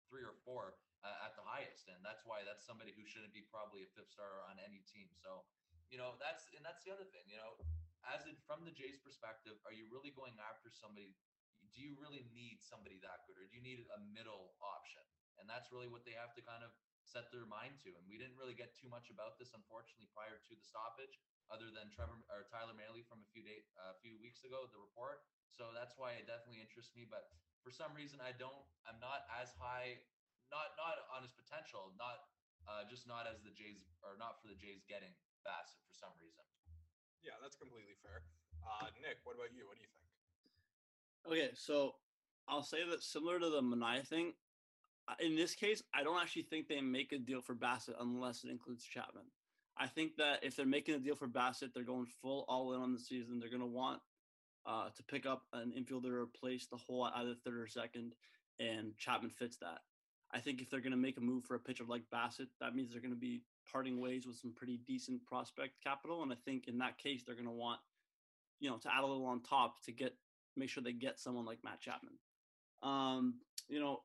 three 0.08 0.24
or 0.24 0.36
four 0.44 0.76
uh, 1.04 1.26
at 1.26 1.36
the 1.36 1.44
highest, 1.44 1.88
and 1.92 2.00
that's 2.00 2.24
why 2.24 2.44
that's 2.44 2.64
somebody 2.64 2.92
who 2.96 3.04
shouldn't 3.04 3.36
be 3.36 3.44
probably 3.48 3.84
a 3.84 3.90
fifth 3.92 4.12
starter 4.12 4.40
on 4.48 4.56
any 4.60 4.80
team. 4.88 5.12
So, 5.12 5.44
you 5.92 6.00
know, 6.00 6.16
that's 6.16 6.48
and 6.56 6.64
that's 6.64 6.82
the 6.84 6.92
other 6.92 7.06
thing. 7.08 7.28
You 7.28 7.40
know, 7.40 7.60
as 8.08 8.24
it 8.24 8.40
from 8.44 8.64
the 8.64 8.74
Jays' 8.74 9.00
perspective, 9.00 9.56
are 9.68 9.74
you 9.74 9.88
really 9.88 10.12
going 10.12 10.36
after 10.40 10.72
somebody? 10.72 11.12
Do 11.74 11.82
you 11.82 11.98
really 11.98 12.22
need 12.30 12.62
somebody 12.62 13.02
that 13.02 13.26
good, 13.26 13.36
or 13.40 13.46
do 13.50 13.54
you 13.56 13.64
need 13.64 13.82
a 13.92 13.98
middle 14.14 14.54
option? 14.62 15.02
And 15.42 15.50
that's 15.50 15.74
really 15.74 15.90
what 15.90 16.06
they 16.06 16.14
have 16.14 16.30
to 16.38 16.42
kind 16.46 16.62
of 16.62 16.70
set 17.02 17.28
their 17.34 17.44
mind 17.50 17.82
to. 17.84 17.90
And 17.98 18.06
we 18.06 18.16
didn't 18.16 18.38
really 18.38 18.54
get 18.54 18.72
too 18.78 18.86
much 18.86 19.10
about 19.10 19.36
this, 19.36 19.52
unfortunately, 19.52 20.08
prior 20.14 20.38
to 20.38 20.52
the 20.54 20.62
stoppage, 20.64 21.18
other 21.50 21.68
than 21.74 21.90
Trevor 21.90 22.16
or 22.30 22.46
Tyler 22.48 22.72
Mahle 22.72 23.02
from 23.04 23.20
a 23.20 23.28
few 23.34 23.42
day, 23.42 23.66
a 23.76 23.98
few 24.00 24.16
weeks 24.22 24.46
ago, 24.46 24.70
the 24.70 24.80
report. 24.80 25.26
So 25.50 25.74
that's 25.74 25.98
why 25.98 26.14
it 26.14 26.30
definitely 26.30 26.62
interests 26.62 26.94
me. 26.94 27.04
But 27.06 27.28
for 27.64 27.72
some 27.72 27.96
reason, 27.96 28.20
I 28.20 28.36
don't. 28.36 28.62
I'm 28.84 29.00
not 29.00 29.24
as 29.40 29.48
high 29.56 30.04
not 30.52 30.76
not 30.76 31.00
on 31.10 31.24
his 31.24 31.32
potential, 31.32 31.90
not 31.96 32.28
uh, 32.68 32.84
just 32.86 33.08
not 33.08 33.24
as 33.24 33.40
the 33.40 33.50
Jays 33.50 33.96
or 34.04 34.20
not 34.20 34.38
for 34.38 34.52
the 34.52 34.58
Jays 34.60 34.84
getting 34.84 35.10
Bassitt 35.42 35.80
for 35.88 35.96
some 35.96 36.12
reason. 36.20 36.44
Yeah, 37.24 37.40
that's 37.40 37.56
completely 37.56 37.96
fair. 38.04 38.22
Uh, 38.60 38.92
Nick, 39.00 39.24
what 39.24 39.34
about 39.34 39.50
you? 39.56 39.64
What 39.64 39.80
do 39.80 39.82
you 39.82 39.90
think? 39.90 40.06
Okay, 41.24 41.50
so 41.56 41.96
I'll 42.48 42.62
say 42.62 42.84
that 42.84 43.02
similar 43.02 43.40
to 43.40 43.48
the 43.48 43.64
Manaea 43.64 44.06
thing, 44.06 44.36
uh, 45.08 45.16
in 45.20 45.36
this 45.36 45.54
case, 45.56 45.82
I 45.96 46.04
don't 46.04 46.20
actually 46.20 46.44
think 46.48 46.68
they 46.68 46.80
make 46.80 47.12
a 47.12 47.18
deal 47.18 47.40
for 47.40 47.54
Bassitt 47.54 47.96
unless 48.00 48.44
it 48.44 48.50
includes 48.50 48.84
Chapman. 48.84 49.24
I 49.76 49.86
think 49.88 50.16
that 50.16 50.44
if 50.44 50.54
they're 50.54 50.66
making 50.66 50.94
a 50.94 50.98
deal 50.98 51.16
for 51.16 51.26
Bassitt, 51.26 51.72
they're 51.74 51.82
going 51.82 52.06
full 52.22 52.44
all 52.48 52.74
in 52.74 52.80
on 52.80 52.92
the 52.92 53.00
season. 53.00 53.40
They're 53.40 53.50
going 53.50 53.60
to 53.60 53.66
want 53.66 54.00
uh, 54.66 54.88
to 54.96 55.02
pick 55.02 55.26
up 55.26 55.42
an 55.52 55.72
infielder 55.76 56.04
to 56.04 56.22
replace 56.22 56.66
the 56.66 56.76
hole 56.76 57.08
either 57.14 57.34
third 57.34 57.58
or 57.58 57.66
second, 57.66 58.14
and 58.58 58.96
Chapman 58.96 59.30
fits 59.30 59.56
that. 59.58 59.80
I 60.32 60.40
think 60.40 60.60
if 60.60 60.70
they're 60.70 60.80
going 60.80 60.92
to 60.92 60.96
make 60.96 61.16
a 61.16 61.20
move 61.20 61.44
for 61.44 61.54
a 61.54 61.60
pitcher 61.60 61.84
like 61.86 62.02
Bassitt, 62.12 62.48
that 62.60 62.74
means 62.74 62.90
they're 62.90 63.00
going 63.00 63.14
to 63.14 63.20
be 63.20 63.42
parting 63.70 64.00
ways 64.00 64.26
with 64.26 64.36
some 64.36 64.52
pretty 64.52 64.80
decent 64.86 65.24
prospect 65.26 65.74
capital. 65.82 66.22
And 66.22 66.32
I 66.32 66.36
think 66.44 66.66
in 66.66 66.78
that 66.78 66.98
case, 66.98 67.22
they're 67.24 67.36
going 67.36 67.46
to 67.46 67.52
want, 67.52 67.80
you 68.58 68.68
know, 68.68 68.78
to 68.78 68.88
add 68.92 69.04
a 69.04 69.06
little 69.06 69.26
on 69.26 69.42
top 69.42 69.82
to 69.84 69.92
get 69.92 70.14
make 70.56 70.70
sure 70.70 70.82
they 70.82 70.92
get 70.92 71.20
someone 71.20 71.44
like 71.44 71.58
Matt 71.64 71.80
Chapman. 71.80 72.14
Um, 72.82 73.34
you 73.68 73.80
know, 73.80 74.02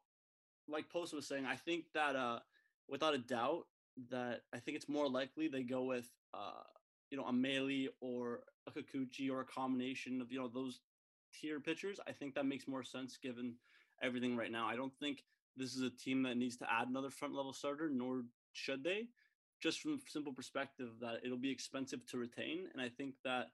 like 0.68 0.90
Post 0.90 1.14
was 1.14 1.28
saying, 1.28 1.46
I 1.46 1.56
think 1.56 1.86
that 1.94 2.16
uh, 2.16 2.40
without 2.88 3.14
a 3.14 3.20
doubt, 3.20 3.66
that 4.10 4.42
I 4.54 4.60
think 4.60 4.78
it's 4.78 4.88
more 4.88 5.10
likely 5.10 5.48
they 5.48 5.64
go 5.64 5.84
with 5.84 6.10
uh, 6.34 6.64
you 7.12 7.18
know 7.18 7.26
a 7.26 7.34
Mahle 7.34 7.88
or 8.02 8.42
a 8.78 8.82
Kikuchi 8.82 9.30
or 9.32 9.42
a 9.42 9.46
combination 9.46 10.22
of 10.22 10.32
you 10.32 10.40
know 10.40 10.48
those 10.48 10.82
tier 11.34 11.60
pitchers. 11.60 12.00
I 12.08 12.12
think 12.12 12.36
that 12.36 12.46
makes 12.46 12.68
more 12.68 12.84
sense 12.84 13.18
given 13.22 13.56
everything 14.02 14.36
right 14.36 14.52
now. 14.52 14.68
I 14.68 14.76
don't 14.76 14.94
think 15.00 15.24
this 15.58 15.76
is 15.76 15.82
a 15.82 15.90
team 15.90 16.24
that 16.24 16.38
needs 16.38 16.58
to 16.58 16.72
add 16.72 16.88
another 16.88 17.10
front 17.10 17.36
level 17.36 17.54
starter, 17.54 17.90
nor 17.90 18.24
should 18.54 18.84
they. 18.84 19.08
Just 19.62 19.82
from 19.82 20.00
simple 20.08 20.34
perspective 20.34 20.92
that 21.02 21.20
it'll 21.24 21.38
be 21.38 21.52
expensive 21.52 22.06
to 22.08 22.18
retain, 22.18 22.68
and 22.72 22.82
I 22.82 22.88
think 22.90 23.16
that 23.26 23.48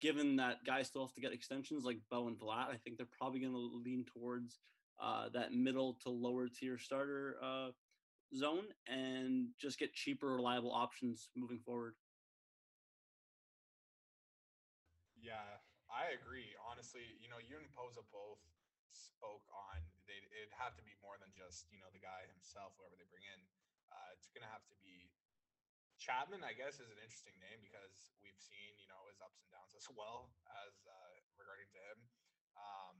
given 0.00 0.36
that 0.36 0.64
guys 0.64 0.86
still 0.86 1.04
have 1.04 1.14
to 1.14 1.20
get 1.20 1.32
extensions 1.32 1.84
like 1.84 1.98
Bo 2.10 2.28
and 2.28 2.38
Vlad, 2.38 2.70
I 2.70 2.76
think 2.82 2.96
they're 2.96 3.06
probably 3.18 3.40
going 3.40 3.52
to 3.52 3.82
lean 3.84 4.06
towards 4.10 4.58
uh, 5.02 5.28
that 5.34 5.52
middle 5.52 5.98
to 6.02 6.10
lower 6.10 6.48
tier 6.48 6.78
starter 6.78 7.36
uh, 7.42 7.68
zone 8.34 8.64
and 8.86 9.48
just 9.58 9.78
get 9.78 9.92
cheaper, 9.92 10.34
reliable 10.34 10.72
options 10.72 11.28
moving 11.36 11.58
forward. 11.58 11.94
Yeah, 15.20 15.60
I 15.92 16.16
agree. 16.16 16.56
Honestly, 16.64 17.04
you 17.20 17.28
know, 17.28 17.36
you 17.36 17.60
and 17.60 17.68
Poza 17.76 18.00
both 18.08 18.40
spoke 18.90 19.44
on 19.52 19.78
they 20.08 20.18
it'd 20.34 20.50
have 20.58 20.74
to 20.74 20.82
be 20.82 20.96
more 20.98 21.14
than 21.20 21.30
just 21.36 21.70
you 21.70 21.78
know 21.78 21.92
the 21.92 22.02
guy 22.02 22.26
himself, 22.32 22.74
whoever 22.80 22.96
they 22.96 23.06
bring 23.12 23.22
in. 23.28 23.40
Uh, 23.92 24.10
it's 24.16 24.32
gonna 24.32 24.48
have 24.50 24.64
to 24.72 24.76
be 24.80 25.12
Chapman. 26.00 26.40
I 26.40 26.56
guess 26.56 26.80
is 26.80 26.88
an 26.90 26.98
interesting 26.98 27.36
name 27.38 27.60
because 27.60 28.16
we've 28.24 28.38
seen 28.40 28.74
you 28.80 28.88
know 28.88 29.06
his 29.12 29.20
ups 29.20 29.44
and 29.44 29.52
downs 29.52 29.76
as 29.76 29.86
well 29.92 30.32
as 30.64 30.74
uh, 30.88 31.14
regarding 31.36 31.68
to 31.76 31.80
him. 31.92 31.98
Um, 32.56 32.96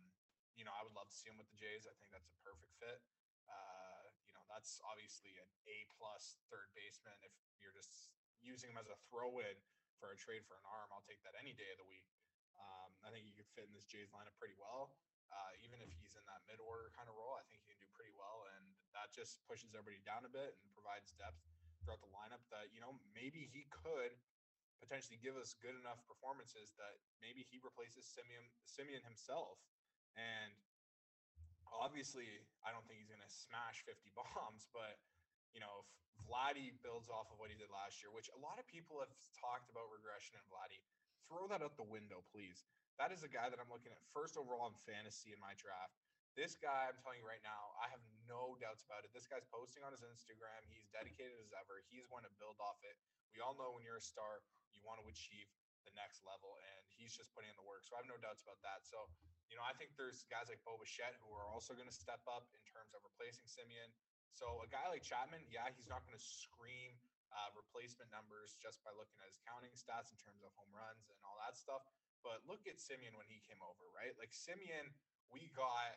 you 0.54 0.68
know, 0.68 0.76
I 0.76 0.84
would 0.84 0.92
love 0.92 1.08
to 1.08 1.16
see 1.16 1.32
him 1.32 1.40
with 1.40 1.48
the 1.48 1.56
Jays. 1.56 1.88
I 1.88 1.96
think 1.96 2.12
that's 2.12 2.28
a 2.28 2.38
perfect 2.44 2.76
fit. 2.76 3.00
Uh, 3.48 4.12
you 4.28 4.36
know, 4.36 4.44
that's 4.46 4.78
obviously 4.84 5.32
an 5.40 5.48
A 5.66 5.88
plus 5.96 6.36
third 6.52 6.68
baseman. 6.76 7.16
If 7.24 7.32
you're 7.58 7.74
just 7.74 8.12
using 8.44 8.70
him 8.70 8.78
as 8.78 8.92
a 8.92 8.98
throw 9.08 9.40
in 9.40 9.56
for 10.00 10.10
a 10.10 10.18
trade 10.18 10.42
for 10.48 10.56
an 10.56 10.64
arm, 10.64 10.88
I'll 10.90 11.04
take 11.04 11.20
that 11.28 11.36
any 11.36 11.52
day 11.52 11.68
of 11.76 11.78
the 11.78 11.86
week. 11.86 12.08
Um, 12.56 12.90
I 13.04 13.12
think 13.12 13.28
he 13.28 13.36
could 13.36 13.48
fit 13.52 13.68
in 13.68 13.72
this 13.76 13.84
Jays 13.84 14.08
lineup 14.10 14.34
pretty 14.40 14.56
well. 14.56 14.96
Uh, 15.30 15.54
even 15.62 15.78
if 15.78 15.92
he's 15.94 16.18
in 16.18 16.24
that 16.26 16.42
mid 16.48 16.58
order 16.58 16.90
kind 16.96 17.06
of 17.06 17.14
role, 17.14 17.38
I 17.38 17.44
think 17.46 17.62
he 17.62 17.68
can 17.70 17.78
do 17.78 17.86
pretty 17.94 18.10
well. 18.16 18.48
And 18.56 18.64
that 18.96 19.14
just 19.14 19.38
pushes 19.46 19.76
everybody 19.76 20.02
down 20.02 20.26
a 20.26 20.32
bit 20.32 20.58
and 20.58 20.66
provides 20.74 21.14
depth 21.14 21.38
throughout 21.84 22.02
the 22.02 22.10
lineup 22.10 22.42
that, 22.50 22.74
you 22.74 22.82
know, 22.82 22.98
maybe 23.14 23.46
he 23.46 23.68
could 23.70 24.16
potentially 24.82 25.20
give 25.20 25.36
us 25.36 25.54
good 25.60 25.76
enough 25.76 26.02
performances 26.08 26.72
that 26.80 26.98
maybe 27.20 27.44
he 27.46 27.60
replaces 27.60 28.08
Semien 28.08 28.48
Semien 28.66 29.04
himself. 29.06 29.60
And 30.18 30.50
obviously, 31.70 32.42
I 32.66 32.74
don't 32.74 32.82
think 32.90 32.98
he's 33.04 33.12
going 33.12 33.22
to 33.22 33.30
smash 33.30 33.86
50 33.86 34.10
bombs, 34.18 34.66
but 34.74 34.98
you 35.54 35.60
know, 35.60 35.82
if 35.82 35.88
Vladdy 36.26 36.74
builds 36.84 37.10
off 37.10 37.30
of 37.32 37.38
what 37.40 37.50
he 37.50 37.56
did 37.58 37.70
last 37.72 38.00
year, 38.00 38.12
which 38.14 38.30
a 38.30 38.40
lot 38.40 38.60
of 38.60 38.66
people 38.70 39.02
have 39.02 39.10
talked 39.34 39.70
about 39.70 39.90
regression 39.90 40.38
in 40.38 40.44
Vladdy, 40.46 40.78
throw 41.26 41.46
that 41.50 41.62
out 41.62 41.78
the 41.78 41.86
window, 41.86 42.22
please. 42.30 42.66
That 42.98 43.14
is 43.14 43.24
a 43.24 43.30
guy 43.30 43.48
that 43.48 43.56
I'm 43.56 43.70
looking 43.70 43.94
at 43.94 44.02
first 44.12 44.36
overall 44.36 44.68
in 44.68 44.76
fantasy 44.84 45.32
in 45.32 45.40
my 45.40 45.56
draft. 45.56 45.96
This 46.38 46.54
guy, 46.54 46.86
I'm 46.86 46.98
telling 47.02 47.18
you 47.18 47.26
right 47.26 47.42
now, 47.42 47.74
I 47.80 47.90
have 47.90 48.02
no 48.30 48.54
doubts 48.62 48.86
about 48.86 49.02
it. 49.02 49.10
This 49.10 49.26
guy's 49.26 49.46
posting 49.50 49.82
on 49.82 49.90
his 49.90 50.06
Instagram. 50.06 50.62
He's 50.70 50.86
dedicated 50.94 51.34
as 51.42 51.50
ever. 51.56 51.82
He's 51.90 52.06
going 52.06 52.22
to 52.22 52.32
build 52.38 52.60
off 52.62 52.78
it. 52.86 52.94
We 53.34 53.42
all 53.42 53.58
know 53.58 53.74
when 53.74 53.82
you're 53.82 53.98
a 53.98 54.04
star, 54.04 54.44
you 54.70 54.78
want 54.86 55.02
to 55.02 55.06
achieve 55.10 55.50
the 55.82 55.94
next 55.96 56.22
level, 56.22 56.60
and 56.60 56.82
he's 56.92 57.16
just 57.16 57.32
putting 57.34 57.50
in 57.50 57.56
the 57.58 57.66
work. 57.66 57.82
So 57.82 57.96
I 57.96 58.04
have 58.04 58.10
no 58.10 58.20
doubts 58.20 58.44
about 58.44 58.60
that. 58.62 58.86
So, 58.86 59.10
you 59.48 59.58
know, 59.58 59.64
I 59.64 59.74
think 59.74 59.96
there's 59.98 60.28
guys 60.30 60.46
like 60.52 60.62
Bo 60.62 60.78
Bichette 60.78 61.16
who 61.24 61.32
are 61.34 61.48
also 61.48 61.74
going 61.74 61.88
to 61.90 61.94
step 61.94 62.22
up 62.30 62.46
in 62.54 62.62
terms 62.68 62.94
of 62.94 63.02
replacing 63.02 63.48
Semien. 63.50 63.90
So 64.34 64.62
a 64.64 64.68
guy 64.70 64.86
like 64.88 65.04
Chapman, 65.04 65.42
yeah, 65.50 65.68
he's 65.74 65.90
not 65.90 66.02
going 66.06 66.16
to 66.16 66.22
scream 66.22 66.96
uh, 67.30 67.50
replacement 67.54 68.10
numbers 68.10 68.58
just 68.58 68.82
by 68.82 68.90
looking 68.94 69.18
at 69.22 69.30
his 69.30 69.38
counting 69.46 69.74
stats 69.74 70.10
in 70.10 70.18
terms 70.18 70.42
of 70.42 70.50
home 70.58 70.70
runs 70.74 71.06
and 71.10 71.18
all 71.22 71.38
that 71.42 71.54
stuff. 71.54 71.82
But 72.20 72.44
look 72.44 72.66
at 72.68 72.76
Semien 72.76 73.16
when 73.16 73.28
he 73.30 73.40
came 73.46 73.62
over, 73.64 73.86
right? 73.94 74.12
Like 74.20 74.34
Semien, 74.34 74.92
we 75.32 75.48
got 75.56 75.96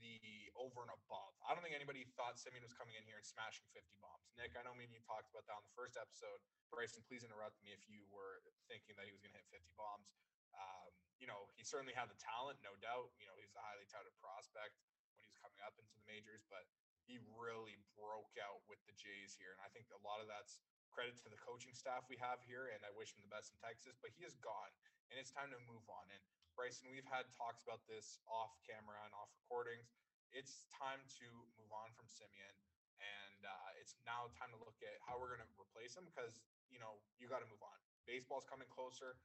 the 0.00 0.48
over 0.56 0.80
and 0.80 0.92
above. 0.92 1.36
I 1.44 1.52
don't 1.52 1.60
think 1.60 1.76
anybody 1.76 2.08
thought 2.16 2.40
Semien 2.40 2.64
was 2.64 2.72
coming 2.72 2.96
in 2.96 3.04
here 3.04 3.20
and 3.20 3.26
smashing 3.26 3.68
50 3.76 4.00
bombs. 4.00 4.32
Nick, 4.34 4.56
I 4.56 4.64
know 4.64 4.72
me 4.72 4.88
and 4.88 4.94
you 4.96 5.04
talked 5.04 5.28
about 5.28 5.44
that 5.46 5.60
on 5.60 5.64
the 5.64 5.76
first 5.76 6.00
episode. 6.00 6.40
Bryson, 6.72 7.04
please 7.04 7.22
interrupt 7.22 7.60
me 7.60 7.76
if 7.76 7.84
you 7.84 8.08
were 8.08 8.40
thinking 8.66 8.96
that 8.96 9.04
he 9.04 9.12
was 9.12 9.20
going 9.20 9.36
to 9.36 9.38
hit 9.38 9.46
50 9.52 9.76
bombs. 9.76 10.08
Um, 10.56 10.90
you 11.20 11.28
know, 11.28 11.52
he 11.54 11.62
certainly 11.62 11.92
had 11.92 12.08
the 12.08 12.16
talent, 12.16 12.58
no 12.64 12.72
doubt. 12.80 13.12
You 13.20 13.28
know, 13.28 13.36
he's 13.36 13.52
a 13.52 13.62
highly 13.62 13.84
touted 13.92 14.16
prospect 14.18 14.72
when 15.12 15.20
he 15.20 15.28
was 15.28 15.36
coming 15.36 15.60
up 15.60 15.76
into 15.76 15.92
the 15.92 16.04
majors, 16.08 16.42
but 16.48 16.64
he 17.10 17.18
really 17.34 17.74
broke 17.98 18.38
out 18.38 18.62
with 18.70 18.78
the 18.86 18.94
Jays 18.94 19.34
here. 19.34 19.50
And 19.58 19.62
I 19.66 19.70
think 19.74 19.90
a 19.90 19.98
lot 20.06 20.22
of 20.22 20.30
that's 20.30 20.62
credit 20.94 21.18
to 21.26 21.28
the 21.28 21.40
coaching 21.42 21.74
staff 21.74 22.06
we 22.06 22.14
have 22.22 22.38
here. 22.46 22.70
And 22.70 22.86
I 22.86 22.94
wish 22.94 23.10
him 23.10 23.26
the 23.26 23.32
best 23.34 23.50
in 23.50 23.58
Texas, 23.58 23.98
but 23.98 24.14
he 24.14 24.22
is 24.22 24.38
gone 24.38 24.70
and 25.10 25.18
it's 25.18 25.34
time 25.34 25.50
to 25.50 25.58
move 25.66 25.82
on. 25.90 26.06
And 26.14 26.22
Bryson, 26.54 26.86
we've 26.90 27.06
had 27.06 27.26
talks 27.34 27.66
about 27.66 27.82
this 27.90 28.22
off 28.30 28.54
camera 28.62 28.96
and 29.02 29.12
off 29.18 29.30
recordings. 29.42 29.90
It's 30.30 30.70
time 30.70 31.02
to 31.18 31.26
move 31.58 31.70
on 31.74 31.90
from 31.98 32.06
Semien, 32.06 32.54
and 33.02 33.42
uh, 33.42 33.80
it's 33.82 33.98
now 34.06 34.30
time 34.38 34.54
to 34.54 34.60
look 34.62 34.78
at 34.86 35.02
how 35.02 35.18
we're 35.18 35.34
going 35.34 35.42
to 35.42 35.50
replace 35.58 35.98
him 35.98 36.06
because 36.06 36.38
you 36.70 36.78
know 36.78 37.02
you 37.18 37.26
got 37.26 37.42
to 37.42 37.50
move 37.50 37.62
on. 37.66 37.74
Baseball's 38.06 38.46
coming 38.46 38.70
closer. 38.70 39.18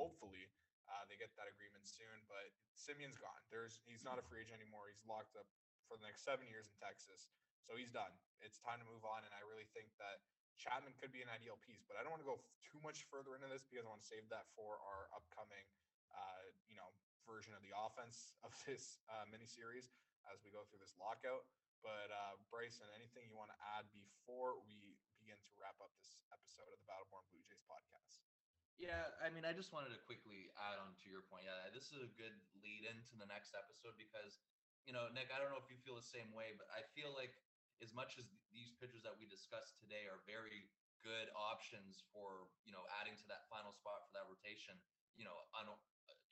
Hopefully, 0.00 0.48
uh, 0.88 1.04
they 1.12 1.20
get 1.20 1.28
that 1.36 1.44
agreement 1.52 1.84
soon. 1.84 2.24
But 2.24 2.48
Semien's 2.72 3.20
gone. 3.20 3.44
There's 3.52 3.84
he's 3.84 4.00
not 4.00 4.16
a 4.16 4.24
free 4.24 4.48
agent 4.48 4.56
anymore. 4.56 4.88
He's 4.88 5.04
locked 5.04 5.36
up 5.36 5.44
for 5.86 5.96
the 5.98 6.04
next 6.04 6.26
seven 6.26 6.46
years 6.50 6.68
in 6.68 6.76
Texas. 6.78 7.30
So 7.66 7.74
he's 7.74 7.90
done. 7.90 8.12
It's 8.42 8.62
time 8.62 8.78
to 8.78 8.86
move 8.86 9.02
on, 9.02 9.26
and 9.26 9.32
I 9.34 9.42
really 9.42 9.66
think 9.74 9.90
that 9.98 10.22
Chapman 10.54 10.94
could 10.96 11.10
be 11.12 11.20
an 11.20 11.30
ideal 11.30 11.58
piece, 11.62 11.84
but 11.84 11.98
I 11.98 12.06
don't 12.06 12.14
want 12.14 12.22
to 12.22 12.30
go 12.30 12.40
too 12.62 12.80
much 12.80 13.04
further 13.10 13.36
into 13.36 13.50
this 13.50 13.66
because 13.66 13.84
I 13.84 13.90
want 13.90 14.04
to 14.04 14.08
save 14.08 14.24
that 14.32 14.48
for 14.56 14.80
our 14.80 15.10
upcoming, 15.12 15.66
uh, 16.14 16.42
you 16.64 16.78
know, 16.78 16.88
version 17.28 17.52
of 17.52 17.60
the 17.60 17.74
offense 17.74 18.32
of 18.46 18.54
this 18.64 19.02
uh, 19.10 19.26
mini 19.28 19.48
series 19.50 19.90
as 20.30 20.40
we 20.42 20.54
go 20.54 20.64
through 20.68 20.80
this 20.80 20.94
lockout. 20.96 21.44
But 21.84 22.08
uh, 22.08 22.40
Bryson, 22.48 22.88
anything 22.96 23.28
you 23.28 23.36
want 23.36 23.52
to 23.52 23.58
add 23.76 23.86
before 23.92 24.58
we 24.64 24.96
begin 25.20 25.38
to 25.38 25.52
wrap 25.60 25.76
up 25.78 25.92
this 26.00 26.18
episode 26.32 26.66
of 26.72 26.80
the 26.80 26.88
Battleborn 26.88 27.22
Blue 27.30 27.44
Jays 27.44 27.62
podcast? 27.68 28.24
Yeah, 28.76 29.08
I 29.24 29.32
mean, 29.32 29.48
I 29.48 29.56
just 29.56 29.72
wanted 29.72 29.92
to 29.96 30.00
quickly 30.04 30.52
add 30.56 30.76
on 30.76 30.92
to 31.00 31.06
your 31.08 31.24
point. 31.24 31.48
Yeah, 31.48 31.72
this 31.72 31.92
is 31.92 32.04
a 32.04 32.10
good 32.16 32.36
lead 32.60 32.84
into 32.84 33.16
the 33.16 33.24
next 33.28 33.56
episode 33.56 33.96
because, 33.96 34.36
you 34.86 34.94
know, 34.94 35.10
Nick, 35.10 35.34
I 35.34 35.42
don't 35.42 35.50
know 35.50 35.60
if 35.60 35.68
you 35.68 35.76
feel 35.82 35.98
the 35.98 36.06
same 36.06 36.30
way, 36.30 36.54
but 36.54 36.70
I 36.70 36.86
feel 36.94 37.10
like 37.12 37.34
as 37.84 37.92
much 37.92 38.16
as 38.16 38.24
these 38.54 38.72
pitchers 38.78 39.04
that 39.04 39.18
we 39.18 39.28
discussed 39.28 39.76
today 39.82 40.08
are 40.08 40.22
very 40.24 40.70
good 41.04 41.28
options 41.36 42.02
for 42.10 42.48
you 42.64 42.72
know 42.72 42.82
adding 42.98 43.14
to 43.14 43.26
that 43.28 43.44
final 43.52 43.70
spot 43.70 44.08
for 44.08 44.12
that 44.16 44.26
rotation 44.26 44.74
you 45.14 45.22
know 45.22 45.36
on 45.54 45.68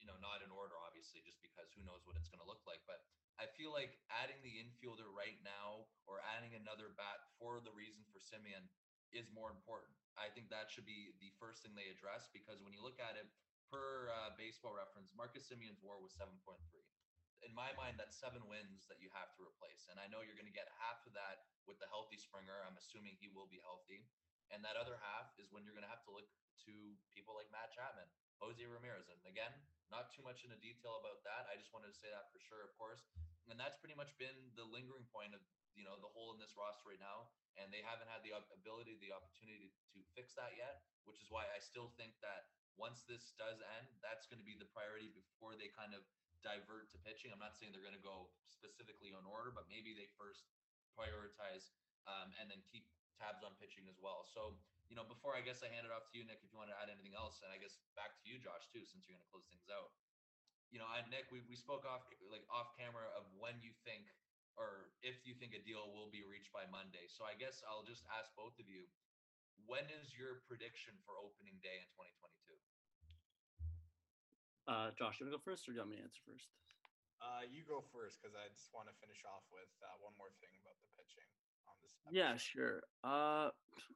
you 0.00 0.08
know 0.08 0.16
not 0.18 0.40
in 0.40 0.50
order 0.50 0.74
obviously 0.82 1.20
just 1.22 1.38
because 1.44 1.68
who 1.76 1.84
knows 1.84 2.02
what 2.08 2.16
it's 2.16 2.32
going 2.32 2.40
to 2.40 2.48
look 2.48 2.64
like 2.66 2.80
but 2.88 3.04
i 3.38 3.46
feel 3.54 3.70
like 3.70 4.00
adding 4.10 4.40
the 4.40 4.56
infielder 4.56 5.06
right 5.12 5.38
now 5.44 5.86
or 6.08 6.24
adding 6.34 6.56
another 6.56 6.90
bat 6.96 7.22
for 7.38 7.60
the 7.60 7.70
reason 7.76 8.02
for 8.10 8.18
Semien 8.18 8.66
is 9.14 9.30
more 9.30 9.54
important. 9.54 9.94
I 10.18 10.26
think 10.34 10.50
that 10.50 10.66
should 10.74 10.86
be 10.90 11.14
the 11.22 11.30
first 11.38 11.62
thing 11.62 11.78
they 11.78 11.86
address 11.86 12.26
because 12.34 12.58
when 12.66 12.74
you 12.74 12.82
look 12.82 12.98
at 12.98 13.14
it 13.14 13.30
per 13.70 14.10
uh, 14.10 14.34
baseball 14.34 14.74
reference 14.74 15.14
Marcus 15.14 15.46
Semien's 15.46 15.78
war 15.78 16.02
was 16.02 16.18
7.3 16.18 16.58
in 17.44 17.52
my 17.52 17.70
mind, 17.76 18.00
that's 18.00 18.16
seven 18.16 18.42
wins 18.48 18.88
that 18.88 18.98
you 18.98 19.12
have 19.12 19.30
to 19.36 19.44
replace. 19.44 19.86
And 19.92 20.00
I 20.00 20.08
know 20.08 20.24
you're 20.24 20.38
going 20.38 20.50
to 20.50 20.54
get 20.54 20.68
half 20.80 21.04
of 21.04 21.12
that 21.14 21.46
with 21.68 21.76
the 21.78 21.88
healthy 21.92 22.16
Springer. 22.16 22.64
I'm 22.64 22.80
assuming 22.80 23.20
he 23.20 23.28
will 23.28 23.48
be 23.48 23.60
healthy. 23.60 24.08
And 24.52 24.64
that 24.64 24.76
other 24.76 24.96
half 25.00 25.32
is 25.40 25.52
when 25.52 25.64
you're 25.64 25.76
going 25.76 25.86
to 25.86 25.92
have 25.92 26.04
to 26.08 26.12
look 26.12 26.28
to 26.68 26.74
people 27.12 27.36
like 27.36 27.48
Matt 27.52 27.72
Chapman, 27.72 28.08
Jose 28.40 28.60
Ramirez. 28.64 29.08
And 29.12 29.20
again, 29.28 29.52
not 29.92 30.12
too 30.12 30.24
much 30.24 30.44
into 30.44 30.56
detail 30.60 31.00
about 31.00 31.20
that. 31.28 31.48
I 31.48 31.60
just 31.60 31.72
wanted 31.72 31.92
to 31.92 31.98
say 32.00 32.08
that 32.12 32.32
for 32.32 32.40
sure, 32.40 32.64
of 32.64 32.72
course. 32.76 33.04
And 33.48 33.60
that's 33.60 33.76
pretty 33.80 33.96
much 33.96 34.12
been 34.16 34.52
the 34.56 34.64
lingering 34.64 35.04
point 35.12 35.36
of, 35.36 35.44
you 35.76 35.84
know, 35.84 36.00
the 36.00 36.08
hole 36.08 36.32
in 36.32 36.40
this 36.40 36.56
roster 36.56 36.88
right 36.88 37.00
now. 37.00 37.28
And 37.60 37.68
they 37.68 37.84
haven't 37.84 38.08
had 38.08 38.24
the 38.24 38.32
ability, 38.52 38.96
the 39.00 39.12
opportunity 39.12 39.76
to 39.92 40.00
fix 40.16 40.32
that 40.40 40.56
yet, 40.56 40.84
which 41.04 41.20
is 41.20 41.28
why 41.28 41.44
I 41.52 41.60
still 41.60 41.92
think 42.00 42.16
that 42.24 42.48
once 42.74 43.06
this 43.06 43.36
does 43.38 43.62
end, 43.78 43.86
that's 44.02 44.26
going 44.26 44.42
to 44.42 44.46
be 44.46 44.58
the 44.58 44.68
priority 44.74 45.12
before 45.14 45.54
they 45.54 45.70
kind 45.70 45.94
of 45.94 46.02
divert 46.44 46.92
to 46.92 46.98
pitching. 47.00 47.32
I'm 47.32 47.40
not 47.40 47.56
saying 47.56 47.72
they're 47.72 47.84
going 47.84 47.96
to 47.96 48.04
go 48.04 48.28
specifically 48.46 49.16
on 49.16 49.24
order, 49.24 49.50
but 49.50 49.66
maybe 49.66 49.96
they 49.96 50.06
first 50.20 50.44
prioritize 50.94 51.72
um, 52.06 52.30
and 52.38 52.46
then 52.46 52.60
keep 52.68 52.86
tabs 53.16 53.42
on 53.42 53.56
pitching 53.58 53.88
as 53.88 53.96
well. 53.98 54.28
So, 54.28 54.54
you 54.86 54.94
know, 54.94 55.08
before 55.08 55.32
I 55.32 55.40
guess 55.40 55.64
I 55.64 55.72
hand 55.72 55.88
it 55.88 55.92
off 55.94 56.06
to 56.12 56.14
you, 56.14 56.28
Nick, 56.28 56.44
if 56.44 56.52
you 56.52 56.60
want 56.60 56.70
to 56.70 56.78
add 56.78 56.92
anything 56.92 57.16
else, 57.16 57.40
and 57.40 57.50
I 57.50 57.58
guess 57.58 57.80
back 57.96 58.14
to 58.20 58.24
you, 58.28 58.36
Josh, 58.38 58.68
too, 58.70 58.84
since 58.84 59.08
you're 59.08 59.16
going 59.16 59.24
to 59.24 59.32
close 59.32 59.48
things 59.48 59.66
out. 59.72 59.96
You 60.68 60.82
know, 60.82 60.88
I, 60.90 61.00
Nick, 61.08 61.30
we, 61.32 61.40
we 61.48 61.56
spoke 61.56 61.86
off 61.88 62.04
like 62.28 62.44
off 62.50 62.74
camera 62.76 63.06
of 63.14 63.24
when 63.38 63.56
you 63.64 63.72
think 63.86 64.10
or 64.54 64.94
if 65.02 65.22
you 65.26 65.34
think 65.34 65.54
a 65.54 65.62
deal 65.62 65.90
will 65.90 66.10
be 66.10 66.22
reached 66.22 66.54
by 66.54 66.66
Monday. 66.70 67.10
So 67.10 67.26
I 67.26 67.34
guess 67.34 67.62
I'll 67.66 67.86
just 67.86 68.06
ask 68.10 68.30
both 68.38 68.54
of 68.62 68.70
you, 68.70 68.86
when 69.66 69.86
is 69.90 70.14
your 70.14 70.46
prediction 70.46 70.94
for 71.06 71.18
opening 71.18 71.58
day 71.62 71.78
in 71.78 71.88
2022? 71.94 72.54
Uh, 74.64 74.88
Josh, 74.96 75.20
you 75.20 75.26
want 75.26 75.36
to 75.36 75.38
go 75.38 75.44
first, 75.44 75.68
or 75.68 75.72
do 75.72 75.76
you 75.76 75.80
want 75.84 75.92
me 75.92 75.96
to 76.00 76.04
answer 76.04 76.24
first? 76.24 76.48
Uh, 77.20 77.44
you 77.48 77.64
go 77.68 77.84
first 77.92 78.20
because 78.20 78.32
I 78.36 78.48
just 78.52 78.72
want 78.72 78.88
to 78.88 78.94
finish 79.00 79.20
off 79.28 79.44
with 79.52 79.68
uh, 79.84 79.92
one 80.00 80.12
more 80.16 80.32
thing 80.40 80.52
about 80.60 80.76
the 80.80 80.88
pitching 80.96 81.28
on 81.68 81.76
this. 81.84 81.92
Episode. 82.00 82.16
Yeah, 82.16 82.32
sure. 82.36 82.84
Uh, 83.04 83.52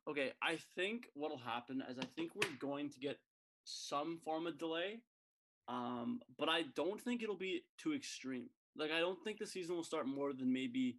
okay, 0.08 0.32
I 0.42 0.60
think 0.76 1.08
what'll 1.14 1.40
happen 1.40 1.82
is 1.88 1.98
I 1.98 2.06
think 2.16 2.32
we're 2.36 2.56
going 2.60 2.90
to 2.90 3.00
get 3.00 3.16
some 3.64 4.20
form 4.24 4.46
of 4.46 4.58
delay, 4.58 5.00
um, 5.68 6.20
but 6.38 6.48
I 6.48 6.64
don't 6.76 7.00
think 7.00 7.22
it'll 7.22 7.36
be 7.36 7.64
too 7.76 7.94
extreme. 7.94 8.48
Like, 8.76 8.92
I 8.92 9.00
don't 9.00 9.18
think 9.24 9.38
the 9.38 9.46
season 9.46 9.76
will 9.76 9.84
start 9.84 10.06
more 10.06 10.32
than 10.32 10.52
maybe 10.52 10.96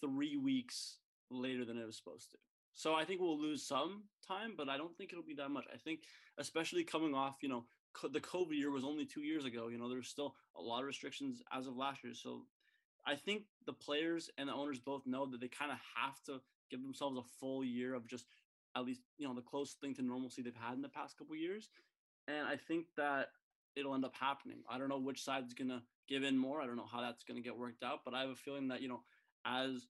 three 0.00 0.36
weeks 0.36 0.98
later 1.30 1.64
than 1.64 1.78
it 1.78 1.86
was 1.86 1.96
supposed 1.96 2.30
to. 2.32 2.38
So 2.74 2.94
I 2.94 3.04
think 3.04 3.20
we'll 3.20 3.40
lose 3.40 3.66
some 3.66 4.04
time, 4.26 4.54
but 4.56 4.68
I 4.68 4.76
don't 4.76 4.96
think 4.96 5.12
it'll 5.12 5.24
be 5.24 5.34
that 5.34 5.50
much. 5.50 5.64
I 5.72 5.76
think, 5.76 6.00
especially 6.38 6.84
coming 6.84 7.14
off, 7.14 7.36
you 7.40 7.48
know, 7.48 7.64
the 8.12 8.20
COVID 8.20 8.52
year 8.52 8.70
was 8.70 8.84
only 8.84 9.04
two 9.04 9.22
years 9.22 9.44
ago. 9.44 9.68
You 9.68 9.78
know, 9.78 9.88
there's 9.88 10.08
still 10.08 10.34
a 10.56 10.62
lot 10.62 10.80
of 10.80 10.86
restrictions 10.86 11.42
as 11.52 11.66
of 11.66 11.76
last 11.76 12.04
year. 12.04 12.14
So 12.14 12.42
I 13.06 13.14
think 13.14 13.42
the 13.66 13.72
players 13.72 14.30
and 14.38 14.48
the 14.48 14.54
owners 14.54 14.78
both 14.78 15.06
know 15.06 15.26
that 15.26 15.40
they 15.40 15.48
kind 15.48 15.70
of 15.70 15.78
have 15.96 16.22
to 16.26 16.40
give 16.70 16.82
themselves 16.82 17.18
a 17.18 17.22
full 17.40 17.64
year 17.64 17.94
of 17.94 18.06
just 18.06 18.26
at 18.76 18.84
least, 18.84 19.02
you 19.18 19.28
know, 19.28 19.34
the 19.34 19.42
closest 19.42 19.80
thing 19.80 19.94
to 19.94 20.02
normalcy 20.02 20.42
they've 20.42 20.54
had 20.54 20.74
in 20.74 20.82
the 20.82 20.88
past 20.88 21.16
couple 21.16 21.36
years. 21.36 21.68
And 22.26 22.46
I 22.46 22.56
think 22.56 22.86
that 22.96 23.28
it'll 23.76 23.94
end 23.94 24.04
up 24.04 24.14
happening. 24.18 24.58
I 24.68 24.78
don't 24.78 24.88
know 24.88 24.98
which 24.98 25.22
side's 25.22 25.54
gonna 25.54 25.82
give 26.08 26.22
in 26.22 26.36
more. 26.36 26.60
I 26.60 26.66
don't 26.66 26.76
know 26.76 26.88
how 26.90 27.00
that's 27.00 27.24
gonna 27.24 27.40
get 27.40 27.56
worked 27.56 27.82
out, 27.82 28.00
but 28.04 28.14
I 28.14 28.20
have 28.20 28.30
a 28.30 28.36
feeling 28.36 28.68
that 28.68 28.80
you 28.80 28.88
know, 28.88 29.02
as 29.44 29.86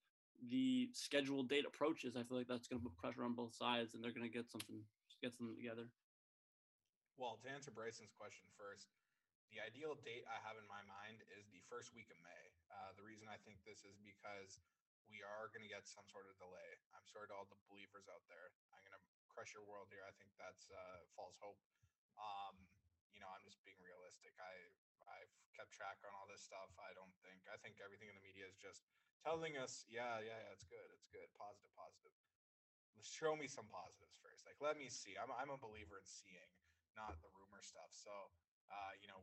the 0.50 0.90
scheduled 0.92 1.48
date 1.48 1.64
approaches, 1.66 2.16
I 2.16 2.22
feel 2.22 2.36
like 2.36 2.48
that's 2.48 2.68
gonna 2.68 2.82
put 2.82 2.96
pressure 2.96 3.24
on 3.24 3.34
both 3.34 3.54
sides, 3.54 3.94
and 3.94 4.02
they're 4.02 4.12
gonna 4.12 4.28
get 4.28 4.50
something 4.50 4.82
get 5.22 5.34
something 5.34 5.56
together. 5.56 5.88
Well, 7.14 7.38
to 7.46 7.48
answer 7.50 7.70
Bryson's 7.70 8.10
question 8.10 8.50
first, 8.58 8.90
the 9.54 9.62
ideal 9.62 9.94
date 10.02 10.26
I 10.26 10.42
have 10.42 10.58
in 10.58 10.66
my 10.66 10.82
mind 10.82 11.22
is 11.38 11.46
the 11.54 11.62
first 11.70 11.94
week 11.94 12.10
of 12.10 12.18
May. 12.26 12.44
Uh, 12.74 12.90
the 12.98 13.06
reason 13.06 13.30
I 13.30 13.38
think 13.46 13.62
this 13.62 13.86
is 13.86 13.94
because 14.02 14.58
we 15.06 15.22
are 15.22 15.46
going 15.54 15.62
to 15.62 15.70
get 15.70 15.86
some 15.86 16.02
sort 16.10 16.26
of 16.26 16.34
delay. 16.42 16.70
I'm 16.90 17.06
sorry 17.06 17.30
to 17.30 17.34
all 17.38 17.46
the 17.46 17.60
believers 17.70 18.10
out 18.10 18.26
there. 18.26 18.50
I'm 18.74 18.82
going 18.82 18.98
to 18.98 19.04
crush 19.30 19.54
your 19.54 19.62
world 19.62 19.86
here. 19.94 20.02
I 20.02 20.10
think 20.18 20.34
that's 20.42 20.66
uh, 20.74 21.06
false 21.14 21.38
hope. 21.38 21.60
Um, 22.18 22.58
you 23.14 23.22
know, 23.22 23.30
I'm 23.30 23.46
just 23.46 23.62
being 23.62 23.78
realistic. 23.78 24.34
I 24.42 24.52
I've 25.06 25.30
kept 25.54 25.70
track 25.70 26.00
on 26.02 26.10
all 26.18 26.26
this 26.26 26.42
stuff. 26.42 26.72
I 26.80 26.90
don't 26.98 27.14
think 27.22 27.46
I 27.46 27.60
think 27.62 27.78
everything 27.78 28.10
in 28.10 28.16
the 28.18 28.24
media 28.26 28.48
is 28.48 28.58
just 28.58 28.82
telling 29.22 29.54
us, 29.54 29.86
yeah, 29.86 30.18
yeah, 30.18 30.34
yeah, 30.34 30.54
it's 30.56 30.66
good, 30.66 30.88
it's 30.96 31.06
good, 31.12 31.30
positive, 31.38 31.70
positive. 31.78 32.10
Show 33.04 33.36
me 33.36 33.44
some 33.46 33.68
positives 33.68 34.16
first. 34.24 34.48
Like, 34.48 34.56
let 34.64 34.80
me 34.80 34.88
see. 34.88 35.14
I'm 35.20 35.28
I'm 35.30 35.52
a 35.52 35.60
believer 35.60 36.00
in 36.00 36.08
seeing, 36.08 36.50
not 36.98 37.18
the 37.20 37.30
rumor 37.34 37.60
stuff. 37.60 37.90
So, 37.92 38.10
uh, 38.70 38.92
you 38.98 39.06
know, 39.10 39.22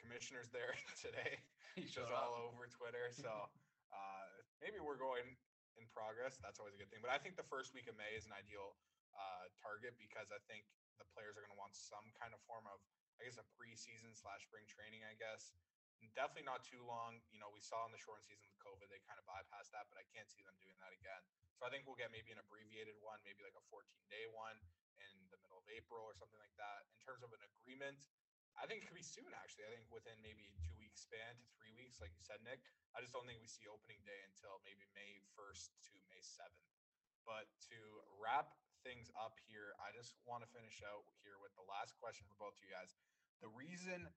commissioners 0.00 0.48
there 0.52 0.76
today, 1.04 1.40
He 1.78 1.88
just 1.88 2.12
all 2.12 2.52
over 2.52 2.68
Twitter. 2.68 3.08
So 3.12 3.28
uh, 3.96 4.28
maybe 4.60 4.78
we're 4.80 5.00
going 5.00 5.24
in 5.80 5.84
progress. 5.88 6.36
That's 6.38 6.60
always 6.60 6.76
a 6.76 6.80
good 6.80 6.92
thing. 6.92 7.00
But 7.00 7.12
I 7.12 7.18
think 7.18 7.40
the 7.40 7.48
first 7.48 7.72
week 7.72 7.88
of 7.88 7.96
May 7.96 8.12
is 8.12 8.28
an 8.28 8.34
ideal 8.36 8.76
uh, 9.16 9.48
target 9.56 9.96
because 9.96 10.28
I 10.28 10.40
think 10.48 10.68
the 11.00 11.08
players 11.16 11.36
are 11.36 11.42
going 11.44 11.54
to 11.54 11.60
want 11.60 11.72
some 11.72 12.04
kind 12.20 12.36
of 12.36 12.40
form 12.44 12.68
of, 12.68 12.76
I 13.16 13.24
guess, 13.24 13.40
a 13.40 13.46
preseason 13.56 14.12
slash 14.12 14.44
spring 14.44 14.68
training. 14.68 15.00
I 15.08 15.16
guess 15.16 15.56
definitely 16.18 16.48
not 16.50 16.66
too 16.66 16.82
long. 16.82 17.22
You 17.30 17.38
know, 17.38 17.48
we 17.54 17.62
saw 17.62 17.86
in 17.86 17.94
the 17.94 18.00
shortened 18.00 18.26
season 18.26 18.44
with 18.50 18.58
COVID, 18.58 18.90
they 18.90 19.00
kind 19.06 19.22
of 19.22 19.24
bypassed 19.28 19.70
that, 19.70 19.86
but 19.86 20.02
I 20.02 20.04
can't 20.10 20.26
see 20.28 20.42
them 20.42 20.56
doing 20.58 20.76
that 20.82 20.90
again. 20.90 21.22
So 21.56 21.64
I 21.64 21.70
think 21.70 21.86
we'll 21.86 21.98
get 21.98 22.10
maybe 22.10 22.34
an 22.34 22.40
abbreviated 22.40 22.98
one, 23.00 23.22
maybe 23.22 23.44
like 23.44 23.54
a 23.54 23.64
14 23.70 23.86
day 24.10 24.26
one 24.34 24.58
in 25.10 25.26
the 25.34 25.40
middle 25.42 25.58
of 25.58 25.66
April 25.70 26.02
or 26.06 26.14
something 26.14 26.38
like 26.38 26.54
that. 26.60 26.86
In 26.94 26.98
terms 27.02 27.26
of 27.26 27.34
an 27.34 27.42
agreement, 27.42 28.10
I 28.56 28.68
think 28.68 28.84
it 28.84 28.86
could 28.88 28.98
be 28.98 29.04
soon, 29.04 29.32
actually. 29.32 29.64
I 29.66 29.72
think 29.72 29.88
within 29.88 30.16
maybe 30.20 30.52
two 30.60 30.76
weeks 30.76 31.02
span 31.08 31.40
to 31.40 31.46
three 31.56 31.72
weeks, 31.72 31.98
like 31.98 32.12
you 32.12 32.22
said, 32.22 32.40
Nick. 32.44 32.60
I 32.92 33.00
just 33.00 33.16
don't 33.16 33.24
think 33.24 33.40
we 33.40 33.48
see 33.48 33.64
opening 33.64 34.00
day 34.04 34.20
until 34.28 34.60
maybe 34.60 34.84
May 34.92 35.24
1st 35.32 35.72
to 35.88 35.94
May 36.12 36.20
7th. 36.20 36.68
But 37.24 37.48
to 37.72 37.78
wrap 38.20 38.52
things 38.84 39.08
up 39.14 39.38
here, 39.48 39.72
I 39.80 39.94
just 39.94 40.18
want 40.26 40.44
to 40.44 40.48
finish 40.50 40.82
out 40.84 41.06
here 41.22 41.38
with 41.40 41.54
the 41.56 41.64
last 41.64 41.96
question 42.02 42.26
for 42.28 42.36
both 42.36 42.58
of 42.58 42.62
you 42.62 42.70
guys. 42.74 42.92
The 43.40 43.48
reason, 43.54 44.10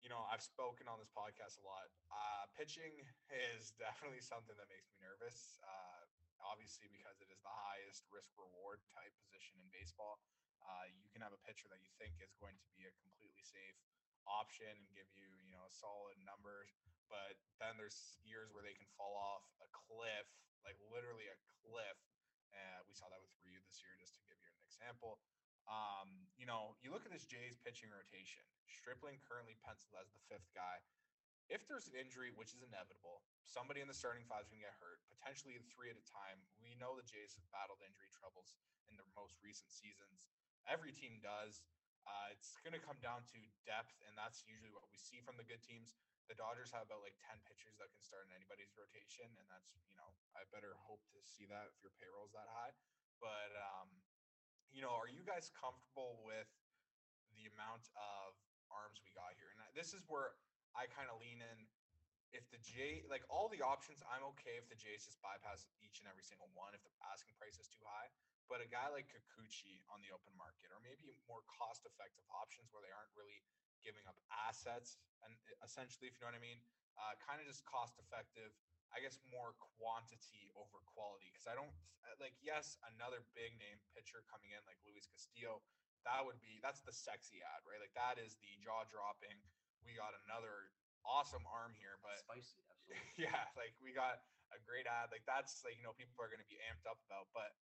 you 0.00 0.08
know, 0.08 0.24
I've 0.30 0.42
spoken 0.42 0.88
on 0.88 0.96
this 0.96 1.12
podcast 1.12 1.60
a 1.60 1.64
lot. 1.66 1.90
Uh, 2.08 2.48
pitching 2.56 2.96
is 3.28 3.74
definitely 3.82 4.24
something 4.24 4.56
that 4.56 4.70
makes 4.72 4.88
me 4.88 4.96
nervous. 5.04 5.60
Uh, 5.60 5.99
obviously, 6.50 6.90
because 6.90 7.22
it 7.22 7.30
is 7.30 7.38
the 7.46 7.54
highest 7.70 8.02
risk 8.10 8.34
reward 8.34 8.82
type 8.90 9.14
position 9.22 9.62
in 9.62 9.70
baseball. 9.70 10.18
Uh, 10.60 10.90
you 10.90 11.06
can 11.14 11.22
have 11.22 11.32
a 11.32 11.40
pitcher 11.46 11.70
that 11.70 11.80
you 11.80 11.88
think 11.96 12.18
is 12.18 12.34
going 12.36 12.58
to 12.58 12.68
be 12.74 12.84
a 12.84 12.92
completely 12.98 13.40
safe 13.46 13.78
option 14.28 14.68
and 14.68 14.86
give 14.92 15.08
you, 15.14 15.30
you 15.46 15.54
know, 15.54 15.64
solid 15.72 16.18
numbers, 16.26 16.74
but 17.08 17.38
then 17.62 17.78
there's 17.80 18.20
years 18.20 18.52
where 18.52 18.62
they 18.62 18.76
can 18.76 18.86
fall 18.98 19.16
off 19.16 19.46
a 19.64 19.68
cliff, 19.72 20.28
like 20.66 20.76
literally 20.92 21.30
a 21.30 21.38
cliff. 21.64 21.98
Uh, 22.50 22.82
we 22.84 22.92
saw 22.92 23.06
that 23.08 23.22
with 23.22 23.30
Ryu 23.40 23.62
this 23.64 23.80
year, 23.80 23.94
just 23.96 24.18
to 24.18 24.22
give 24.26 24.36
you 24.42 24.50
an 24.50 24.60
example. 24.66 25.22
Um, 25.70 26.26
you 26.34 26.50
know, 26.50 26.74
you 26.82 26.90
look 26.90 27.06
at 27.06 27.14
this 27.14 27.22
Jays 27.24 27.54
pitching 27.62 27.94
rotation. 27.94 28.42
Stripling 28.66 29.22
currently 29.22 29.54
penciled 29.62 29.94
as 30.02 30.10
the 30.10 30.22
fifth 30.26 30.50
guy. 30.50 30.82
If 31.50 31.66
there's 31.66 31.90
an 31.90 31.98
injury, 31.98 32.30
which 32.38 32.54
is 32.54 32.62
inevitable, 32.62 33.26
somebody 33.42 33.82
in 33.82 33.90
the 33.90 33.98
starting 33.98 34.22
five 34.30 34.46
is 34.46 34.50
going 34.54 34.62
to 34.62 34.70
get 34.70 34.78
hurt, 34.78 35.02
potentially 35.10 35.58
three 35.74 35.90
at 35.90 35.98
a 35.98 36.06
time. 36.06 36.38
We 36.62 36.78
know 36.78 36.94
the 36.94 37.02
Jays 37.02 37.34
have 37.34 37.42
battled 37.50 37.82
injury 37.82 38.06
troubles 38.14 38.54
in 38.86 38.94
their 38.94 39.10
most 39.18 39.34
recent 39.42 39.74
seasons. 39.74 40.30
Every 40.70 40.94
team 40.94 41.18
does. 41.18 41.66
Uh, 42.06 42.30
it's 42.30 42.54
going 42.62 42.72
to 42.78 42.80
come 42.80 43.02
down 43.02 43.26
to 43.34 43.38
depth, 43.66 43.98
and 44.06 44.14
that's 44.14 44.46
usually 44.46 44.70
what 44.70 44.86
we 44.94 44.96
see 44.96 45.18
from 45.26 45.34
the 45.34 45.44
good 45.44 45.58
teams. 45.66 45.98
The 46.30 46.38
Dodgers 46.38 46.70
have 46.70 46.86
about 46.86 47.02
like 47.02 47.18
10 47.26 47.34
pitchers 47.42 47.74
that 47.82 47.90
can 47.90 47.98
start 48.06 48.30
in 48.30 48.32
anybody's 48.38 48.70
rotation, 48.78 49.26
and 49.26 49.46
that's, 49.50 49.74
you 49.90 49.98
know, 49.98 50.06
I 50.38 50.46
better 50.54 50.78
hope 50.86 51.02
to 51.10 51.18
see 51.26 51.50
that 51.50 51.66
if 51.66 51.82
your 51.82 51.90
payroll's 51.98 52.30
that 52.30 52.46
high. 52.46 52.70
But, 53.18 53.50
um, 53.58 53.90
you 54.70 54.86
know, 54.86 54.94
are 54.94 55.10
you 55.10 55.26
guys 55.26 55.50
comfortable 55.58 56.22
with 56.22 56.46
the 57.34 57.50
amount 57.58 57.90
of 57.98 58.38
arms 58.70 59.02
we 59.02 59.10
got 59.18 59.34
here? 59.34 59.50
And 59.50 59.58
this 59.74 59.90
is 59.90 60.06
where 60.06 60.38
I 60.74 60.90
kind 60.90 61.08
of 61.10 61.18
lean 61.18 61.42
in. 61.42 61.58
If 62.30 62.46
the 62.54 62.62
J, 62.62 63.02
like 63.10 63.26
all 63.26 63.50
the 63.50 63.58
options, 63.58 64.06
I'm 64.06 64.22
okay 64.38 64.54
if 64.54 64.70
the 64.70 64.78
Jays 64.78 65.02
just 65.02 65.18
bypass 65.18 65.66
each 65.82 65.98
and 65.98 66.06
every 66.06 66.22
single 66.22 66.46
one 66.54 66.70
if 66.78 66.82
the 66.86 66.94
asking 67.10 67.34
price 67.34 67.58
is 67.58 67.66
too 67.66 67.82
high. 67.82 68.06
But 68.46 68.62
a 68.62 68.70
guy 68.70 68.86
like 68.90 69.10
Kikuchi 69.10 69.82
on 69.90 69.98
the 69.98 70.14
open 70.14 70.30
market, 70.38 70.70
or 70.70 70.78
maybe 70.78 71.10
more 71.26 71.42
cost 71.50 71.82
effective 71.82 72.22
options 72.30 72.70
where 72.70 72.82
they 72.86 72.94
aren't 72.94 73.10
really 73.18 73.42
giving 73.82 74.06
up 74.06 74.14
assets 74.30 74.94
and 75.24 75.36
essentially, 75.64 76.08
if 76.08 76.16
you 76.16 76.24
know 76.24 76.32
what 76.32 76.40
I 76.40 76.44
mean, 76.44 76.60
uh, 76.96 77.14
kind 77.20 77.40
of 77.40 77.46
just 77.48 77.64
cost 77.68 77.96
effective. 78.00 78.52
I 78.90 78.98
guess 78.98 79.22
more 79.30 79.54
quantity 79.78 80.50
over 80.58 80.82
quality 80.82 81.30
because 81.30 81.46
I 81.46 81.54
don't 81.54 81.70
uh, 82.02 82.18
like. 82.18 82.34
Yes, 82.42 82.74
another 82.90 83.22
big 83.38 83.54
name 83.62 83.78
pitcher 83.94 84.26
coming 84.26 84.50
in 84.50 84.58
like 84.66 84.82
Luis 84.82 85.06
Castillo. 85.06 85.62
That 86.02 86.26
would 86.26 86.42
be 86.42 86.58
that's 86.58 86.82
the 86.82 86.90
sexy 86.90 87.38
ad, 87.38 87.62
right? 87.62 87.78
Like 87.78 87.94
that 87.94 88.18
is 88.18 88.34
the 88.42 88.50
jaw 88.58 88.82
dropping. 88.90 89.38
We 89.84 89.96
got 89.96 90.12
another 90.26 90.72
awesome 91.04 91.44
arm 91.48 91.72
here, 91.76 91.96
but 92.04 92.16
spicy, 92.20 92.60
absolutely. 92.72 93.24
yeah, 93.28 93.48
like 93.56 93.74
we 93.80 93.92
got 93.94 94.20
a 94.52 94.58
great 94.62 94.86
ad. 94.86 95.10
Like 95.10 95.24
that's 95.24 95.62
like 95.62 95.78
you 95.78 95.84
know 95.84 95.94
people 95.96 96.16
are 96.20 96.30
going 96.30 96.42
to 96.42 96.50
be 96.50 96.60
amped 96.70 96.86
up 96.86 97.00
about. 97.06 97.30
But 97.32 97.54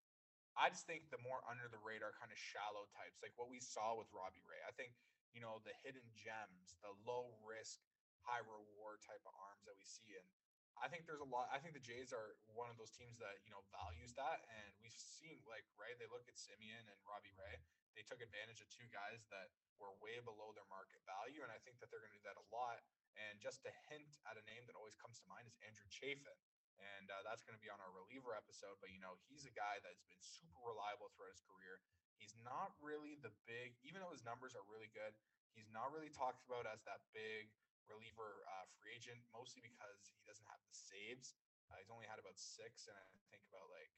I 0.59 0.73
just 0.73 0.89
think 0.89 1.09
the 1.13 1.21
more 1.23 1.45
under 1.47 1.71
the 1.71 1.81
radar 1.81 2.15
kind 2.19 2.33
of 2.33 2.39
shallow 2.39 2.89
types, 2.97 3.23
like 3.23 3.35
what 3.39 3.53
we 3.53 3.63
saw 3.63 3.95
with 3.95 4.11
Robbie 4.11 4.45
Ray. 4.45 4.61
I 4.67 4.75
think 4.75 4.97
you 5.33 5.41
know 5.41 5.63
the 5.63 5.75
hidden 5.85 6.05
gems, 6.17 6.75
the 6.83 6.93
low 7.07 7.37
risk, 7.45 7.79
high 8.27 8.43
reward 8.43 9.05
type 9.05 9.23
of 9.23 9.35
arms 9.39 9.69
that 9.69 9.77
we 9.79 9.87
see, 9.87 10.19
and 10.19 10.27
I 10.79 10.87
think 10.87 11.07
there's 11.11 11.23
a 11.23 11.29
lot. 11.29 11.51
I 11.51 11.59
think 11.59 11.75
the 11.75 11.83
Jays 11.83 12.15
are 12.15 12.39
one 12.47 12.71
of 12.71 12.79
those 12.79 12.95
teams 12.95 13.19
that 13.19 13.43
you 13.43 13.51
know 13.51 13.63
values 13.75 14.15
that, 14.15 14.47
and 14.47 14.71
we've 14.83 14.95
seen 14.95 15.43
like 15.47 15.67
right. 15.79 15.95
They 15.99 16.09
look 16.11 16.27
at 16.27 16.39
Semien 16.39 16.87
and 16.87 16.99
Robbie 17.07 17.35
Ray. 17.35 17.59
They 17.99 18.07
took 18.07 18.23
advantage 18.23 18.63
of 18.63 18.71
two 18.71 18.87
guys 18.95 19.27
that 19.35 19.51
were 19.83 19.91
way 19.99 20.23
below 20.23 20.55
their 20.55 20.71
market 20.71 21.03
value, 21.03 21.43
and 21.43 21.51
I 21.51 21.59
think 21.67 21.83
that 21.83 21.91
they're 21.91 21.99
going 21.99 22.15
to 22.15 22.19
do 22.23 22.27
that 22.31 22.39
a 22.39 22.47
lot. 22.55 22.79
And 23.19 23.43
just 23.43 23.67
to 23.67 23.75
hint 23.91 24.23
at 24.23 24.39
a 24.39 24.45
name 24.47 24.63
that 24.71 24.79
always 24.79 24.95
comes 24.95 25.19
to 25.19 25.27
mind 25.27 25.51
is 25.51 25.59
Andrew 25.67 25.91
Chafin. 25.91 26.39
And 26.79 27.11
uh, 27.11 27.27
that's 27.27 27.43
going 27.43 27.59
to 27.59 27.63
be 27.63 27.67
on 27.67 27.83
our 27.83 27.91
reliever 27.91 28.39
episode. 28.39 28.79
But, 28.79 28.95
you 28.95 29.03
know, 29.03 29.19
he's 29.27 29.43
a 29.43 29.51
guy 29.51 29.83
that's 29.83 30.07
been 30.07 30.23
super 30.23 30.63
reliable 30.63 31.11
throughout 31.11 31.35
his 31.35 31.43
career. 31.43 31.83
He's 32.23 32.39
not 32.47 32.79
really 32.79 33.19
the 33.19 33.35
big, 33.51 33.75
even 33.83 33.99
though 33.99 34.15
his 34.15 34.23
numbers 34.23 34.55
are 34.55 34.63
really 34.71 34.91
good, 34.95 35.11
he's 35.59 35.71
not 35.75 35.91
really 35.91 36.11
talked 36.11 36.47
about 36.47 36.71
as 36.71 36.87
that 36.87 37.03
big 37.11 37.51
reliever 37.91 38.47
uh, 38.47 38.71
free 38.79 38.95
agent, 38.95 39.19
mostly 39.35 39.59
because 39.59 40.15
he 40.15 40.23
doesn't 40.23 40.47
have 40.47 40.63
the 40.71 40.75
saves. 40.75 41.35
Uh, 41.67 41.83
he's 41.83 41.91
only 41.91 42.07
had 42.07 42.23
about 42.23 42.39
six, 42.39 42.87
and 42.87 42.95
I 42.95 43.03
think 43.35 43.43
about 43.51 43.67
like 43.75 43.91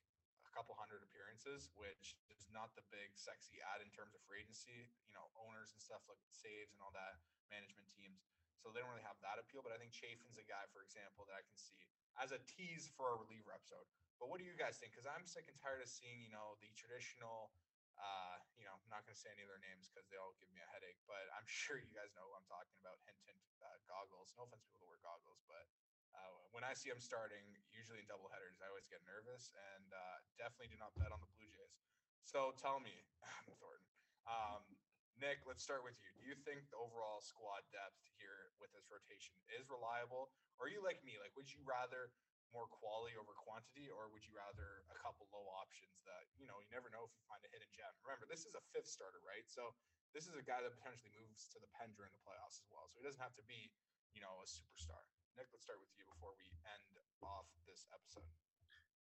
couple 0.51 0.75
hundred 0.75 1.03
appearances, 1.07 1.71
which 1.79 2.19
is 2.31 2.47
not 2.51 2.75
the 2.75 2.85
big 2.91 3.15
sexy 3.15 3.63
ad 3.75 3.81
in 3.83 3.91
terms 3.95 4.13
of 4.13 4.21
free 4.27 4.43
agency. 4.43 4.91
You 5.07 5.15
know, 5.15 5.31
owners 5.39 5.71
and 5.73 5.81
stuff 5.81 6.03
like 6.11 6.19
saves 6.31 6.75
and 6.75 6.83
all 6.83 6.95
that, 6.95 7.23
management 7.51 7.87
teams. 7.91 8.27
So 8.61 8.69
they 8.69 8.85
don't 8.85 8.93
really 8.93 9.07
have 9.07 9.17
that 9.25 9.41
appeal. 9.41 9.65
But 9.65 9.73
I 9.73 9.81
think 9.81 9.95
Chafin's 9.95 10.37
a 10.37 10.45
guy, 10.45 10.69
for 10.75 10.85
example, 10.85 11.25
that 11.31 11.37
I 11.39 11.45
can 11.47 11.57
see 11.57 11.89
as 12.21 12.35
a 12.35 12.41
tease 12.45 12.91
for 12.93 13.15
a 13.15 13.17
reliever 13.17 13.55
episode. 13.55 13.87
But 14.21 14.29
what 14.29 14.37
do 14.37 14.45
you 14.45 14.53
guys 14.53 14.77
think? 14.77 14.93
Because 14.93 15.09
I'm 15.09 15.25
sick 15.25 15.49
and 15.49 15.57
tired 15.57 15.81
of 15.81 15.89
seeing, 15.89 16.21
you 16.21 16.29
know, 16.29 16.61
the 16.61 16.69
traditional, 16.77 17.49
uh, 17.97 18.37
you 18.61 18.69
know, 18.69 18.77
I'm 18.77 18.93
not 18.93 19.09
going 19.09 19.17
to 19.17 19.21
say 19.21 19.33
any 19.33 19.41
of 19.41 19.49
their 19.49 19.65
names 19.65 19.89
because 19.89 20.05
they 20.13 20.21
all 20.21 20.37
give 20.37 20.53
me 20.53 20.61
a 20.61 20.69
headache, 20.69 21.01
but 21.09 21.25
I'm 21.33 21.49
sure 21.65 21.81
you 21.81 21.89
guys 21.97 22.13
know 22.13 22.29
who 22.29 22.37
I'm 22.37 22.45
talking 22.45 22.77
about. 22.85 23.01
Hint, 23.09 23.17
hint, 23.25 23.41
uh, 23.65 23.81
goggles. 23.89 24.37
No 24.37 24.45
offense, 24.45 24.61
people 24.69 24.85
that 24.85 24.93
wear 24.93 25.01
goggles, 25.01 25.41
but 25.49 25.65
uh, 26.15 26.33
when 26.51 26.67
I 26.67 26.75
see 26.75 26.91
them 26.91 27.01
starting, 27.03 27.43
usually 27.71 28.03
in 28.03 28.07
double 28.11 28.29
headers, 28.31 28.59
I 28.61 28.69
always 28.71 28.91
get 28.91 29.01
nervous 29.07 29.51
and 29.75 29.89
uh, 29.95 30.19
definitely 30.39 30.75
do 30.75 30.79
not 30.81 30.95
bet 30.99 31.11
on 31.15 31.21
the 31.23 31.31
Blue 31.39 31.51
Jays. 31.55 31.79
So 32.27 32.55
tell 32.59 32.79
me, 32.83 32.95
Thornton, 33.61 33.91
um, 34.27 34.63
Nick, 35.19 35.43
let's 35.45 35.61
start 35.61 35.85
with 35.85 35.99
you. 36.01 36.11
Do 36.17 36.25
you 36.25 36.37
think 36.47 36.65
the 36.73 36.81
overall 36.81 37.21
squad 37.21 37.67
depth 37.75 37.99
here 38.17 38.55
with 38.57 38.73
this 38.73 38.89
rotation 38.89 39.37
is 39.53 39.69
reliable? 39.69 40.33
Or 40.57 40.69
are 40.69 40.73
you 40.73 40.81
like 40.81 41.03
me? 41.05 41.21
Like, 41.21 41.35
would 41.37 41.51
you 41.51 41.61
rather 41.67 42.09
more 42.51 42.67
quality 42.67 43.15
over 43.15 43.31
quantity, 43.39 43.87
or 43.87 44.11
would 44.11 44.27
you 44.27 44.35
rather 44.35 44.83
a 44.91 44.97
couple 44.99 45.27
low 45.31 45.47
options 45.55 46.03
that, 46.03 46.27
you 46.35 46.51
know, 46.51 46.59
you 46.59 46.71
never 46.75 46.91
know 46.91 47.07
if 47.07 47.13
you 47.15 47.23
find 47.31 47.43
a 47.47 47.51
hidden 47.51 47.71
gem? 47.71 47.91
Remember, 48.03 48.27
this 48.27 48.43
is 48.43 48.59
a 48.59 48.63
fifth 48.75 48.91
starter, 48.91 49.23
right? 49.23 49.47
So 49.47 49.71
this 50.11 50.27
is 50.27 50.35
a 50.35 50.43
guy 50.43 50.59
that 50.59 50.75
potentially 50.75 51.15
moves 51.15 51.47
to 51.55 51.63
the 51.63 51.71
pen 51.79 51.95
during 51.95 52.11
the 52.11 52.23
playoffs 52.27 52.59
as 52.59 52.69
well. 52.71 52.91
So 52.91 52.99
he 52.99 53.07
doesn't 53.07 53.23
have 53.23 53.37
to 53.39 53.47
be, 53.47 53.71
you 54.11 54.19
know, 54.19 54.43
a 54.43 54.47
superstar. 54.51 55.07
Nick, 55.37 55.47
let's 55.53 55.65
start 55.65 55.79
with 55.81 55.91
you 55.97 56.05
before 56.11 56.31
we 56.39 56.47
end 56.67 56.99
off 57.23 57.47
this 57.67 57.87
episode. 57.95 58.29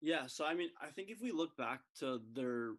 Yeah, 0.00 0.26
so 0.26 0.44
I 0.44 0.54
mean, 0.54 0.70
I 0.80 0.88
think 0.88 1.10
if 1.10 1.20
we 1.20 1.32
look 1.32 1.56
back 1.56 1.80
to 2.00 2.20
their 2.34 2.72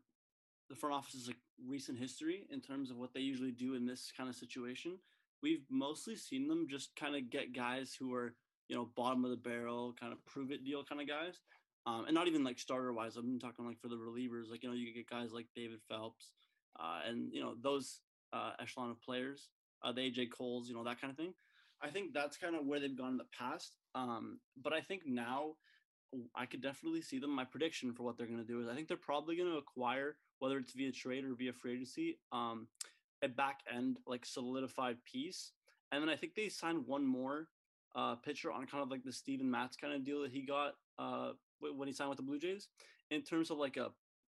the 0.69 0.75
front 0.75 0.95
office's 0.95 1.27
like 1.27 1.37
recent 1.67 1.99
history 1.99 2.47
in 2.49 2.59
terms 2.59 2.89
of 2.89 2.97
what 2.97 3.13
they 3.13 3.19
usually 3.19 3.51
do 3.51 3.75
in 3.75 3.85
this 3.85 4.11
kind 4.15 4.29
of 4.29 4.35
situation, 4.35 4.97
we've 5.41 5.65
mostly 5.69 6.15
seen 6.15 6.47
them 6.47 6.67
just 6.69 6.95
kind 6.95 7.15
of 7.15 7.29
get 7.29 7.53
guys 7.55 7.95
who 7.97 8.13
are 8.13 8.33
you 8.67 8.75
know 8.75 8.89
bottom 8.95 9.23
of 9.23 9.31
the 9.31 9.37
barrel, 9.37 9.93
kind 9.99 10.13
of 10.13 10.23
prove 10.25 10.51
it 10.51 10.63
deal 10.63 10.83
kind 10.83 11.01
of 11.01 11.07
guys, 11.07 11.41
um, 11.85 12.05
and 12.05 12.13
not 12.15 12.27
even 12.27 12.43
like 12.43 12.59
starter 12.59 12.93
wise. 12.93 13.15
I'm 13.15 13.39
talking 13.39 13.65
like 13.65 13.79
for 13.79 13.89
the 13.89 13.95
relievers, 13.97 14.49
like 14.49 14.63
you 14.63 14.69
know 14.69 14.75
you 14.75 14.93
get 14.93 15.09
guys 15.09 15.31
like 15.31 15.47
David 15.55 15.79
Phelps, 15.87 16.31
uh, 16.79 17.01
and 17.07 17.31
you 17.33 17.41
know 17.41 17.55
those 17.61 18.01
uh, 18.33 18.51
echelon 18.59 18.91
of 18.91 19.01
players, 19.01 19.49
uh, 19.83 19.91
the 19.91 20.01
AJ 20.01 20.31
Coles, 20.31 20.67
you 20.67 20.75
know 20.75 20.83
that 20.83 20.99
kind 20.99 21.11
of 21.11 21.17
thing. 21.17 21.33
I 21.81 21.89
think 21.89 22.13
that's 22.13 22.37
kind 22.37 22.55
of 22.55 22.65
where 22.65 22.79
they've 22.79 22.97
gone 22.97 23.11
in 23.11 23.17
the 23.17 23.25
past. 23.37 23.77
Um, 23.93 24.39
but 24.61 24.73
I 24.73 24.81
think 24.81 25.03
now 25.05 25.55
I 26.35 26.45
could 26.45 26.61
definitely 26.61 27.01
see 27.01 27.19
them. 27.19 27.31
My 27.31 27.45
prediction 27.45 27.93
for 27.93 28.03
what 28.03 28.17
they're 28.17 28.27
going 28.27 28.39
to 28.39 28.45
do 28.45 28.61
is 28.61 28.67
I 28.67 28.75
think 28.75 28.87
they're 28.87 28.97
probably 28.97 29.35
going 29.35 29.51
to 29.51 29.57
acquire, 29.57 30.17
whether 30.39 30.57
it's 30.57 30.73
via 30.73 30.91
trade 30.91 31.25
or 31.25 31.35
via 31.35 31.53
free 31.53 31.73
agency, 31.73 32.19
um, 32.31 32.67
a 33.21 33.27
back 33.27 33.59
end 33.73 33.97
like 34.05 34.25
solidified 34.25 34.97
piece. 35.03 35.51
And 35.91 36.01
then 36.01 36.09
I 36.09 36.15
think 36.15 36.35
they 36.35 36.49
signed 36.49 36.85
one 36.85 37.05
more 37.05 37.47
uh, 37.95 38.15
pitcher 38.15 38.51
on 38.51 38.65
kind 38.67 38.83
of 38.83 38.89
like 38.89 39.03
the 39.03 39.11
Steven 39.11 39.49
Matz 39.49 39.77
kind 39.77 39.93
of 39.93 40.03
deal 40.03 40.21
that 40.21 40.31
he 40.31 40.41
got 40.41 40.73
uh, 40.99 41.31
when 41.59 41.87
he 41.87 41.93
signed 41.93 42.09
with 42.09 42.17
the 42.17 42.23
Blue 42.23 42.39
Jays, 42.39 42.67
in 43.09 43.21
terms 43.21 43.49
of 43.51 43.57
like 43.57 43.77
a 43.77 43.91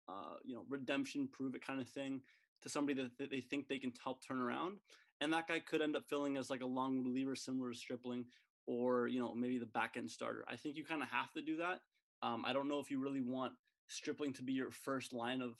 uh, 0.10 0.36
you 0.44 0.56
know 0.56 0.64
redemption 0.70 1.28
prove 1.32 1.56
it 1.56 1.66
kind 1.66 1.82
of 1.82 1.90
thing 1.90 2.22
to 2.62 2.70
somebody 2.70 3.02
that, 3.02 3.18
that 3.18 3.30
they 3.30 3.42
think 3.42 3.68
they 3.68 3.80
can 3.80 3.92
help 4.04 4.26
turn 4.26 4.40
around. 4.40 4.78
And 5.20 5.34
that 5.34 5.48
guy 5.48 5.60
could 5.60 5.82
end 5.82 5.96
up 5.96 6.04
filling 6.08 6.38
as 6.38 6.50
like 6.50 6.62
a 6.62 6.66
long 6.66 7.04
reliever 7.04 7.36
similar 7.36 7.72
to 7.72 7.78
Stripling, 7.78 8.26
or 8.68 9.08
you 9.08 9.20
know 9.20 9.34
maybe 9.34 9.58
the 9.58 9.66
back 9.66 9.96
end 9.98 10.10
starter. 10.12 10.46
I 10.48 10.56
think 10.56 10.78
you 10.78 10.86
kind 10.86 11.02
of 11.02 11.10
have 11.10 11.32
to 11.34 11.42
do 11.42 11.58
that. 11.58 11.82
Um, 12.22 12.44
I 12.46 12.54
don't 12.54 12.68
know 12.68 12.80
if 12.80 12.92
you 12.92 13.00
really 13.00 13.22
want 13.22 13.54
Stripling 13.88 14.34
to 14.34 14.44
be 14.44 14.54
your 14.54 14.70
first 14.70 15.14
line 15.14 15.42
of 15.42 15.56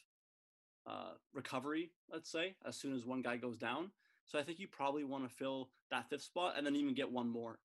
uh, 0.86 1.14
recovery, 1.34 1.92
let's 2.12 2.32
say, 2.32 2.56
as 2.66 2.76
soon 2.76 2.94
as 2.96 3.06
one 3.06 3.22
guy 3.22 3.38
goes 3.38 3.58
down. 3.58 3.92
So 4.26 4.38
I 4.38 4.44
think 4.44 4.60
you 4.60 4.68
probably 4.68 5.04
want 5.04 5.24
to 5.28 5.34
fill 5.34 5.70
that 5.92 6.10
fifth 6.10 6.24
spot 6.24 6.56
and 6.58 6.66
then 6.66 6.76
even 6.76 6.94
get 6.94 7.12
one 7.12 7.30
more. 7.30 7.60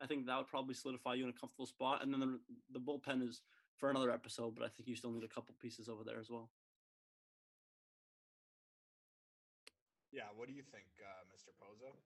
I 0.00 0.06
think 0.06 0.26
that 0.26 0.36
would 0.36 0.48
probably 0.48 0.74
solidify 0.74 1.14
you 1.14 1.24
in 1.24 1.30
a 1.30 1.32
comfortable 1.38 1.66
spot. 1.66 2.02
And 2.02 2.12
then 2.12 2.20
the, 2.20 2.38
the 2.72 2.80
bullpen 2.80 3.26
is 3.26 3.42
for 3.76 3.90
another 3.90 4.10
episode, 4.10 4.54
but 4.56 4.64
I 4.64 4.68
think 4.68 4.88
you 4.88 4.96
still 4.96 5.12
need 5.12 5.24
a 5.24 5.28
couple 5.28 5.54
pieces 5.60 5.88
over 5.88 6.02
there 6.04 6.18
as 6.18 6.30
well. 6.30 6.50
Yeah, 10.10 10.34
what 10.34 10.48
do 10.48 10.54
you 10.54 10.62
think, 10.62 10.86
uh, 10.98 11.27
Mr. 11.48 11.56
Pozo? 11.64 11.96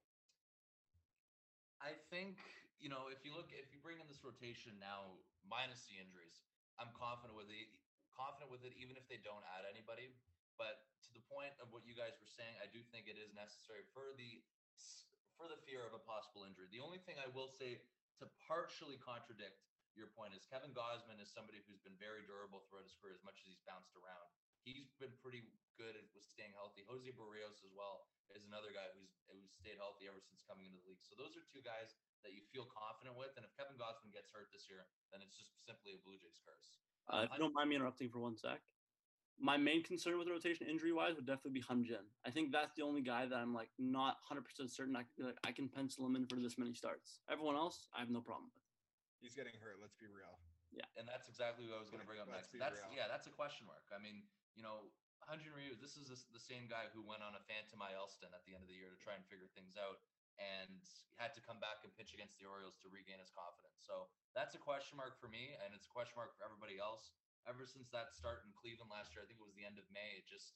I 1.83 1.99
think 2.15 2.39
you 2.79 2.87
know 2.87 3.11
if 3.11 3.27
you 3.27 3.35
look 3.35 3.51
if 3.51 3.75
you 3.75 3.83
bring 3.83 3.99
in 3.99 4.07
this 4.07 4.23
rotation 4.23 4.79
now 4.79 5.19
minus 5.43 5.83
the 5.91 5.99
injuries, 5.99 6.47
I'm 6.79 6.95
confident 6.95 7.35
with 7.35 7.51
it. 7.51 7.67
Confident 8.15 8.55
with 8.55 8.63
it, 8.63 8.71
even 8.79 8.95
if 8.95 9.03
they 9.11 9.19
don't 9.19 9.43
add 9.59 9.67
anybody. 9.67 10.15
But 10.55 10.87
to 11.03 11.11
the 11.11 11.25
point 11.27 11.51
of 11.59 11.75
what 11.75 11.83
you 11.83 11.99
guys 11.99 12.15
were 12.23 12.31
saying, 12.31 12.55
I 12.63 12.71
do 12.71 12.87
think 12.95 13.11
it 13.11 13.19
is 13.19 13.35
necessary 13.35 13.83
for 13.91 14.15
the 14.15 14.47
for 15.35 15.51
the 15.51 15.59
fear 15.67 15.83
of 15.83 15.91
a 15.91 16.03
possible 16.07 16.47
injury. 16.47 16.71
The 16.71 16.79
only 16.79 17.03
thing 17.03 17.19
I 17.19 17.27
will 17.35 17.51
say 17.51 17.83
to 18.23 18.31
partially 18.47 19.03
contradict 19.03 19.59
your 19.99 20.07
point 20.15 20.39
is 20.39 20.47
Kevin 20.47 20.71
Gausman 20.71 21.19
is 21.19 21.35
somebody 21.35 21.67
who's 21.67 21.83
been 21.83 21.99
very 21.99 22.23
durable 22.31 22.63
throughout 22.71 22.87
his 22.87 22.95
career, 22.95 23.19
as 23.19 23.25
much 23.27 23.43
as 23.43 23.51
he's 23.51 23.65
bounced 23.67 23.93
around. 23.99 24.31
He's 24.63 24.95
been 25.03 25.13
pretty 25.19 25.43
good 25.77 25.95
at 25.97 26.07
with 26.13 26.27
staying 26.29 26.53
healthy. 26.57 26.85
Jose 26.87 27.09
Berrios 27.15 27.61
as 27.65 27.73
well 27.75 28.09
is 28.33 28.45
another 28.49 28.73
guy 28.73 28.89
who's 28.97 29.13
who's 29.29 29.53
stayed 29.53 29.77
healthy 29.77 30.09
ever 30.09 30.21
since 30.21 30.45
coming 30.45 30.69
into 30.69 30.81
the 30.81 30.87
league. 30.89 31.05
So 31.05 31.17
those 31.17 31.37
are 31.37 31.45
two 31.49 31.61
guys 31.65 31.97
that 32.25 32.33
you 32.33 32.43
feel 32.53 32.69
confident 32.69 33.17
with. 33.17 33.33
And 33.37 33.45
if 33.45 33.53
Kevin 33.57 33.77
Gausman 33.77 34.13
gets 34.13 34.33
hurt 34.33 34.49
this 34.53 34.69
year, 34.69 34.89
then 35.13 35.21
it's 35.21 35.37
just 35.37 35.53
simply 35.65 35.97
a 35.97 36.01
Blue 36.01 36.17
Jays 36.17 36.41
curse. 36.41 36.81
Uh, 37.11 37.27
if 37.27 37.35
you 37.35 37.41
don't 37.43 37.53
mind 37.57 37.69
me 37.69 37.77
interrupting 37.77 38.09
for 38.09 38.23
one 38.23 38.39
sec, 38.39 38.63
my 39.43 39.59
main 39.59 39.83
concern 39.83 40.17
with 40.19 40.31
the 40.31 40.35
rotation 40.35 40.71
injury 40.71 40.95
wise 40.95 41.19
would 41.19 41.27
definitely 41.27 41.59
be 41.59 41.65
Hyun-Jin. 41.67 42.07
I 42.23 42.31
think 42.31 42.55
that's 42.55 42.79
the 42.79 42.87
only 42.87 43.03
guy 43.03 43.27
that 43.27 43.35
I'm 43.35 43.51
like 43.51 43.75
not 43.79 44.23
100% 44.31 44.47
certain 44.71 44.95
I 44.95 45.03
can, 45.03 45.15
be 45.19 45.23
like, 45.25 45.41
I 45.43 45.51
can 45.51 45.67
pencil 45.67 46.07
him 46.07 46.15
in 46.15 46.31
for 46.31 46.39
this 46.39 46.55
many 46.61 46.73
starts. 46.73 47.21
Everyone 47.27 47.59
else, 47.59 47.91
I 47.91 48.01
have 48.01 48.13
no 48.13 48.23
problem 48.23 48.55
with. 48.55 48.63
He's 49.19 49.35
getting 49.35 49.55
hurt. 49.59 49.83
Let's 49.83 49.99
be 49.99 50.07
real. 50.07 50.39
Yeah. 50.71 50.89
And 50.97 51.05
that's 51.05 51.29
exactly 51.29 51.69
what 51.69 51.77
I 51.77 51.81
was 51.85 51.93
going 51.93 52.01
to 52.01 52.09
bring 52.09 52.23
up 52.23 52.31
Let's 52.31 52.49
next. 52.49 52.57
be 52.57 52.59
That's 52.63 52.81
real. 52.81 52.97
yeah, 52.97 53.07
that's 53.11 53.29
a 53.29 53.35
question 53.35 53.69
mark. 53.69 53.85
I 53.93 54.01
mean, 54.01 54.25
you 54.57 54.65
know, 54.65 54.89
Hyun-Jin 55.31 55.55
Ryu, 55.55 55.75
this 55.79 55.97
is 55.97 56.09
the- 56.09 56.41
same 56.43 56.67
guy 56.67 56.89
who 56.93 57.01
went 57.01 57.23
on 57.23 57.35
a 57.35 57.41
phantom 57.49 57.81
IL 57.81 58.09
stint 58.09 58.35
at 58.35 58.45
the 58.45 58.53
end 58.53 58.63
of 58.63 58.69
the 58.69 58.75
year 58.75 58.91
to 58.91 58.97
try 58.97 59.15
and 59.15 59.25
figure 59.27 59.49
things 59.49 59.77
out 59.77 60.03
and 60.37 60.83
had 61.17 61.33
to 61.33 61.41
come 61.41 61.61
back 61.61 61.85
and 61.85 61.95
pitch 61.97 62.13
against 62.13 62.37
the 62.37 62.45
Orioles 62.45 62.77
to 62.83 62.91
regain 62.91 63.21
his 63.21 63.31
confidence. 63.31 63.81
So 63.87 64.11
that's 64.35 64.55
a 64.55 64.59
question 64.59 64.97
mark 64.99 65.17
for 65.17 65.29
me, 65.29 65.55
and 65.55 65.73
it's 65.73 65.87
a 65.87 65.93
question 65.95 66.17
mark 66.17 66.35
for 66.37 66.45
everybody 66.45 66.79
else. 66.79 67.13
Ever 67.47 67.65
since 67.65 67.89
that 67.91 68.13
start 68.13 68.45
in 68.45 68.53
Cleveland 68.53 68.91
last 68.91 69.15
year, 69.15 69.23
I 69.23 69.27
think 69.27 69.39
it 69.39 69.47
was 69.47 69.55
the 69.55 69.65
end 69.65 69.79
of 69.79 69.89
May. 69.91 70.19
It 70.19 70.27
just 70.27 70.55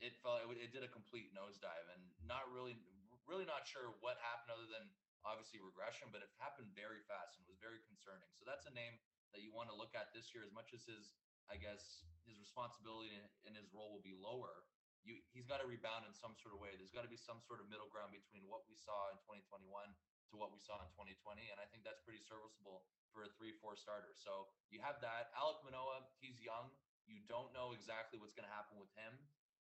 it 0.00 0.16
felt 0.22 0.42
it, 0.44 0.48
it 0.58 0.72
did 0.72 0.84
a 0.84 0.88
complete 0.88 1.34
nosedive, 1.34 1.88
and 1.92 2.02
not 2.22 2.50
really, 2.52 2.78
really 3.26 3.44
not 3.44 3.66
sure 3.66 3.90
what 4.00 4.18
happened 4.18 4.52
other 4.52 4.68
than 4.68 4.88
obviously 5.24 5.58
regression, 5.58 6.08
but 6.14 6.22
it 6.22 6.30
happened 6.38 6.70
very 6.76 7.02
fast 7.10 7.34
and 7.36 7.46
was 7.50 7.58
very 7.58 7.82
concerning. 7.90 8.30
So 8.38 8.46
that's 8.46 8.66
a 8.66 8.74
name 8.74 8.94
that 9.34 9.42
you 9.42 9.50
want 9.50 9.68
to 9.68 9.76
look 9.76 9.94
at 9.98 10.14
this 10.14 10.30
year, 10.30 10.46
as 10.46 10.52
much 10.54 10.70
as 10.70 10.86
his, 10.86 11.10
I 11.46 11.56
guess, 11.58 12.02
his 12.26 12.38
responsibility 12.42 13.14
in 13.46 13.52
his 13.54 13.70
role 13.70 13.94
will 13.94 14.04
be 14.04 14.16
lower. 14.16 14.66
You, 15.06 15.22
he's 15.30 15.46
got 15.46 15.62
to 15.62 15.66
rebound 15.70 16.02
in 16.02 16.10
some 16.10 16.34
sort 16.34 16.50
of 16.50 16.58
way. 16.58 16.74
There's 16.74 16.90
got 16.90 17.06
to 17.06 17.12
be 17.12 17.20
some 17.20 17.38
sort 17.46 17.62
of 17.62 17.70
middle 17.70 17.86
ground 17.86 18.10
between 18.10 18.42
what 18.50 18.66
we 18.66 18.74
saw 18.74 19.14
in 19.14 19.18
2021 19.22 19.62
to 19.70 20.34
what 20.34 20.50
we 20.50 20.58
saw 20.58 20.82
in 20.82 20.90
2020, 20.98 21.38
and 21.54 21.62
I 21.62 21.66
think 21.70 21.86
that's 21.86 22.02
pretty 22.02 22.18
serviceable 22.18 22.82
for 23.14 23.22
a 23.22 23.30
three-four 23.38 23.78
starter. 23.78 24.10
So 24.18 24.50
you 24.74 24.82
have 24.82 24.98
that. 25.06 25.30
Alek 25.38 25.62
Manoah, 25.62 26.10
he's 26.18 26.42
young. 26.42 26.74
You 27.06 27.22
don't 27.30 27.54
know 27.54 27.70
exactly 27.70 28.18
what's 28.18 28.34
going 28.34 28.50
to 28.50 28.50
happen 28.50 28.82
with 28.82 28.90
him. 28.98 29.14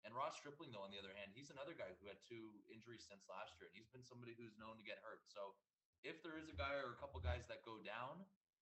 And 0.04 0.12
Ross 0.16 0.36
Stripling, 0.36 0.72
though, 0.72 0.84
on 0.84 0.92
the 0.92 1.00
other 1.00 1.12
hand, 1.16 1.32
he's 1.32 1.48
another 1.48 1.76
guy 1.76 1.92
who 2.00 2.08
had 2.08 2.20
two 2.24 2.52
injuries 2.68 3.04
since 3.04 3.24
last 3.28 3.56
year, 3.56 3.68
and 3.68 3.76
he's 3.76 3.88
been 3.88 4.04
somebody 4.04 4.36
who's 4.36 4.56
known 4.60 4.76
to 4.80 4.84
get 4.84 5.00
hurt. 5.00 5.24
So 5.28 5.56
if 6.04 6.20
there 6.20 6.36
is 6.36 6.52
a 6.52 6.56
guy 6.56 6.76
or 6.80 6.92
a 6.92 7.00
couple 7.00 7.20
guys 7.24 7.48
that 7.48 7.64
go 7.64 7.80
down, 7.80 8.24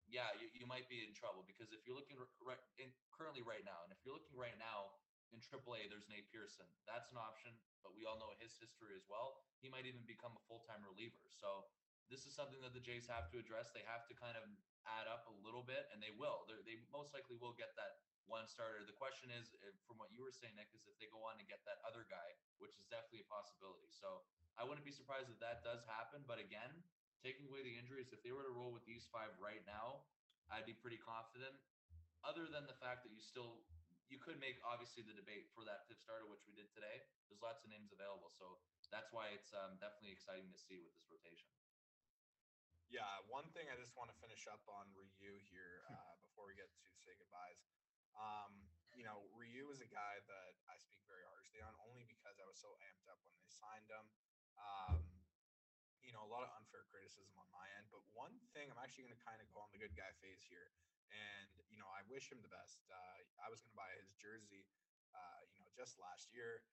yeah, 0.07 0.31
you, 0.39 0.47
you 0.55 0.67
might 0.67 0.87
be 0.87 1.03
in 1.03 1.11
trouble 1.11 1.43
because 1.43 1.71
if 1.75 1.83
you're 1.83 1.95
looking 1.95 2.15
right 2.39 2.59
in, 2.79 2.91
currently 3.11 3.43
right 3.43 3.63
now, 3.67 3.83
and 3.83 3.91
if 3.91 3.99
you're 4.03 4.15
looking 4.15 4.35
right 4.39 4.55
now 4.55 4.95
in 5.35 5.43
AAA, 5.43 5.91
there's 5.91 6.07
Nate 6.07 6.31
Pearson. 6.31 6.67
That's 6.87 7.11
an 7.11 7.19
option, 7.19 7.51
but 7.83 7.91
we 7.91 8.07
all 8.07 8.15
know 8.15 8.31
his 8.39 8.55
history 8.55 8.95
as 8.95 9.03
well. 9.11 9.43
He 9.59 9.67
might 9.67 9.83
even 9.83 10.07
become 10.07 10.31
a 10.39 10.43
full-time 10.47 10.79
reliever. 10.87 11.27
So 11.35 11.67
this 12.07 12.23
is 12.23 12.31
something 12.31 12.63
that 12.63 12.71
the 12.71 12.83
Jays 12.83 13.03
have 13.11 13.27
to 13.35 13.37
address. 13.39 13.75
They 13.75 13.83
have 13.83 14.07
to 14.07 14.15
kind 14.15 14.39
of 14.39 14.47
add 14.87 15.11
up 15.11 15.27
a 15.27 15.35
little 15.43 15.67
bit, 15.67 15.91
and 15.91 15.99
they 15.99 16.15
will. 16.15 16.47
They're, 16.47 16.63
they 16.63 16.79
most 16.87 17.11
likely 17.11 17.35
will 17.35 17.51
get 17.59 17.75
that 17.75 17.99
one 18.27 18.47
starter. 18.47 18.83
The 18.87 18.95
question 18.95 19.27
is, 19.31 19.51
from 19.83 19.99
what 19.99 20.11
you 20.15 20.23
were 20.23 20.31
saying, 20.31 20.55
Nick, 20.55 20.71
is 20.71 20.87
if 20.87 20.95
they 20.99 21.11
go 21.11 21.23
on 21.27 21.39
and 21.39 21.47
get 21.47 21.63
that 21.67 21.83
other 21.83 22.07
guy, 22.07 22.35
which 22.63 22.75
is 22.79 22.87
definitely 22.87 23.27
a 23.27 23.29
possibility. 23.31 23.91
So 23.91 24.23
I 24.55 24.63
wouldn't 24.63 24.87
be 24.87 24.95
surprised 24.95 25.27
if 25.27 25.39
that 25.43 25.63
does 25.67 25.83
happen. 25.87 26.23
But 26.23 26.39
again, 26.39 26.71
taking 27.27 27.51
away 27.51 27.59
the 27.59 27.75
injuries, 27.75 28.15
if 28.15 28.23
they 28.23 28.31
were 28.31 28.47
to 28.47 28.55
roll 28.55 28.71
with 28.71 28.87
these 28.87 29.03
five 29.11 29.35
right 29.35 29.59
now, 29.67 30.07
I'd 30.47 30.63
be 30.63 30.71
pretty 30.71 30.95
confident. 31.03 31.51
Other 32.23 32.47
than 32.47 32.63
the 32.63 32.79
fact 32.79 33.03
that 33.03 33.11
you 33.11 33.19
still 33.19 33.67
you 34.07 34.15
could 34.15 34.39
make 34.39 34.55
obviously 34.63 35.03
the 35.03 35.11
debate 35.11 35.51
for 35.51 35.67
that 35.67 35.83
fifth 35.91 35.99
starter, 35.99 36.23
which 36.31 36.47
we 36.47 36.55
did 36.55 36.71
today. 36.71 37.03
There's 37.27 37.43
lots 37.43 37.67
of 37.67 37.67
names 37.67 37.91
available, 37.91 38.31
so 38.31 38.55
that's 38.87 39.11
why 39.11 39.35
it's 39.35 39.51
um, 39.51 39.75
definitely 39.83 40.15
exciting 40.15 40.47
to 40.47 40.55
see 40.55 40.79
with 40.79 40.95
this 40.95 41.11
rotation. 41.11 41.51
Yeah, 42.87 43.03
one 43.27 43.51
thing 43.51 43.67
I 43.67 43.75
just 43.75 43.91
want 43.99 44.07
to 44.07 44.17
finish 44.23 44.47
up 44.47 44.63
on 44.71 44.87
Ryu 44.95 45.43
here 45.51 45.83
uh, 45.91 46.15
before 46.23 46.47
we 46.47 46.55
get 46.55 46.71
to 46.71 46.79
say 47.03 47.19
goodbyes. 47.19 47.59
Um, 48.15 48.63
you 48.95 49.03
know, 49.03 49.27
Ryu 49.35 49.67
is 49.75 49.83
a 49.83 49.91
guy 49.91 50.23
that 50.31 50.55
I 50.71 50.79
speak 50.79 51.03
very 51.03 51.27
harshly 51.27 51.59
on 51.59 51.75
only 51.83 52.07
because 52.07 52.39
I 52.39 52.47
was 52.47 52.55
so 52.55 52.79
amped 52.87 53.11
up 53.11 53.19
when 53.27 53.35
they 53.35 53.51
signed 53.51 53.91
him. 53.91 54.07
Um, 54.55 55.03
you 56.07 56.15
know, 56.15 56.23
a 56.23 56.31
lot 56.31 56.47
of 56.47 56.49
unfair 56.55 56.87
criticism 56.87 57.35
on 57.35 57.51
my 57.51 57.67
end, 57.75 57.91
but 57.91 57.99
one 58.15 58.31
thing 58.55 58.71
I'm 58.71 58.79
actually 58.79 59.11
going 59.11 59.19
to 59.19 59.25
kind 59.27 59.43
of 59.43 59.51
go 59.51 59.59
on 59.59 59.69
the 59.75 59.81
good 59.83 59.91
guy 59.91 60.07
phase 60.23 60.39
here, 60.47 60.71
and 61.11 61.51
you 61.67 61.75
know, 61.75 61.91
I 61.91 62.07
wish 62.07 62.31
him 62.31 62.39
the 62.39 62.49
best. 62.49 62.79
Uh, 62.87 63.19
I 63.43 63.51
was 63.51 63.59
going 63.59 63.75
to 63.75 63.79
buy 63.83 63.91
his 63.99 64.15
jersey, 64.15 64.63
uh, 65.11 65.43
you 65.51 65.59
know, 65.59 65.67
just 65.75 65.99
last 65.99 66.31
year. 66.31 66.63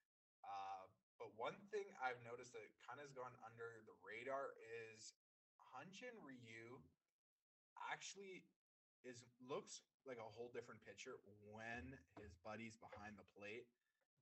Uh, 0.47 0.87
but 1.19 1.35
one 1.35 1.59
thing 1.75 1.91
I've 1.99 2.23
noticed 2.23 2.55
that 2.55 2.63
kind 2.87 3.03
of 3.03 3.11
has 3.11 3.15
gone 3.15 3.35
under 3.43 3.83
the 3.91 3.97
radar 4.07 4.55
is 4.95 5.19
Hyun-Jin 5.75 6.15
Ryu 6.23 6.79
actually 7.91 8.47
is 9.03 9.27
looks 9.43 9.83
like 10.07 10.23
a 10.23 10.31
whole 10.39 10.55
different 10.55 10.81
picture 10.87 11.19
when 11.51 11.99
his 12.23 12.33
buddies 12.47 12.79
behind 12.79 13.19
the 13.19 13.27
plate. 13.35 13.67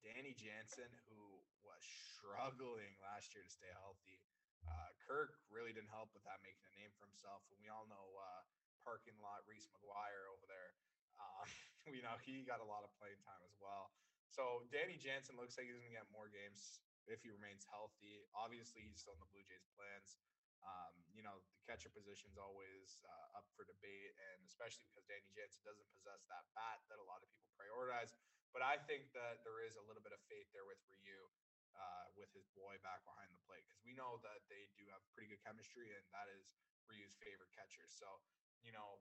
Danny 0.03 0.35
Jansen, 0.35 0.91
who 1.07 1.23
was 1.63 1.83
struggling 2.19 2.99
last 2.99 3.31
year 3.39 3.47
to 3.47 3.53
stay 3.53 3.71
healthy. 3.79 4.19
Uh, 4.67 4.91
Kirk 5.03 5.39
really 5.51 5.75
didn't 5.75 5.93
help 5.93 6.11
with 6.15 6.25
that 6.27 6.41
making 6.43 6.63
a 6.67 6.75
name 6.79 6.93
for 6.99 7.07
himself. 7.07 7.43
And 7.51 7.59
we 7.59 7.69
all 7.69 7.87
know 7.91 8.07
uh, 8.19 8.43
parking 8.83 9.17
lot 9.19 9.43
Reese 9.47 9.71
McGuire 9.71 10.31
over 10.31 10.47
there. 10.47 10.75
Uh, 11.19 11.45
you 11.95 12.03
know, 12.03 12.15
he 12.23 12.47
got 12.47 12.63
a 12.63 12.69
lot 12.69 12.87
of 12.87 12.91
playing 12.99 13.19
time 13.23 13.43
as 13.47 13.55
well. 13.59 13.95
So 14.33 14.65
Danny 14.73 14.97
Jansen 14.97 15.37
looks 15.37 15.61
like 15.61 15.69
he's 15.69 15.77
going 15.77 15.93
to 15.93 15.99
get 15.99 16.09
more 16.09 16.33
games 16.33 16.81
if 17.05 17.21
he 17.21 17.29
remains 17.29 17.69
healthy. 17.69 18.25
Obviously, 18.33 18.81
he's 18.87 19.03
still 19.03 19.13
in 19.19 19.21
the 19.21 19.29
Blue 19.29 19.45
Jays' 19.45 19.69
plans. 19.77 20.17
Um, 20.63 20.95
you 21.11 21.27
know, 21.27 21.43
the 21.59 21.63
catcher 21.67 21.91
position 21.91 22.31
is 22.31 22.39
always 22.39 23.03
uh, 23.03 23.39
up 23.43 23.51
for 23.59 23.67
debate, 23.67 24.15
and 24.15 24.39
especially 24.47 24.87
because 24.87 25.03
Danny 25.11 25.27
Jansen 25.35 25.67
doesn't 25.67 25.91
possess 25.91 26.23
that 26.31 26.47
bat 26.55 26.79
that 26.87 27.03
a 27.03 27.07
lot 27.07 27.19
of 27.19 27.29
people 27.35 27.51
prioritize. 27.59 28.15
But 28.55 28.63
I 28.63 28.79
think 28.87 29.11
that 29.13 29.43
there 29.43 29.59
is 29.67 29.75
a 29.75 29.85
little 29.85 30.05
bit 30.05 30.15
of 30.15 30.23
faith 30.31 30.47
there 30.55 30.65
with 30.65 30.79
Ryu. 30.87 31.29
Uh, 31.77 32.07
with 32.17 32.31
his 32.37 32.49
boy 32.53 32.77
back 32.85 33.03
behind 33.09 33.33
the 33.33 33.43
plate 33.49 33.65
because 33.65 33.81
we 33.83 33.97
know 33.97 34.21
that 34.23 34.45
they 34.53 34.69
do 34.77 34.85
have 34.93 35.01
pretty 35.13 35.33
good 35.33 35.43
chemistry 35.43 35.93
and 35.93 36.05
that 36.13 36.29
is 36.33 36.53
Ryu's 36.89 37.17
favorite 37.21 37.53
catcher. 37.55 37.87
So, 37.89 38.21
you 38.61 38.73
know, 38.75 39.01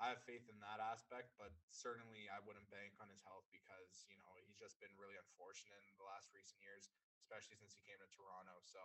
I 0.00 0.08
have 0.12 0.24
faith 0.24 0.48
in 0.48 0.56
that 0.64 0.80
aspect, 0.80 1.36
but 1.36 1.52
certainly 1.68 2.26
I 2.32 2.40
wouldn't 2.40 2.68
bank 2.72 2.96
on 2.96 3.12
his 3.12 3.20
health 3.28 3.44
because, 3.52 4.08
you 4.08 4.16
know, 4.16 4.32
he's 4.40 4.56
just 4.56 4.80
been 4.80 4.92
really 4.96 5.20
unfortunate 5.20 5.84
in 5.84 5.94
the 6.00 6.06
last 6.08 6.32
recent 6.32 6.58
years, 6.64 6.88
especially 7.20 7.60
since 7.60 7.76
he 7.76 7.82
came 7.84 8.00
to 8.00 8.08
Toronto. 8.08 8.56
So 8.64 8.80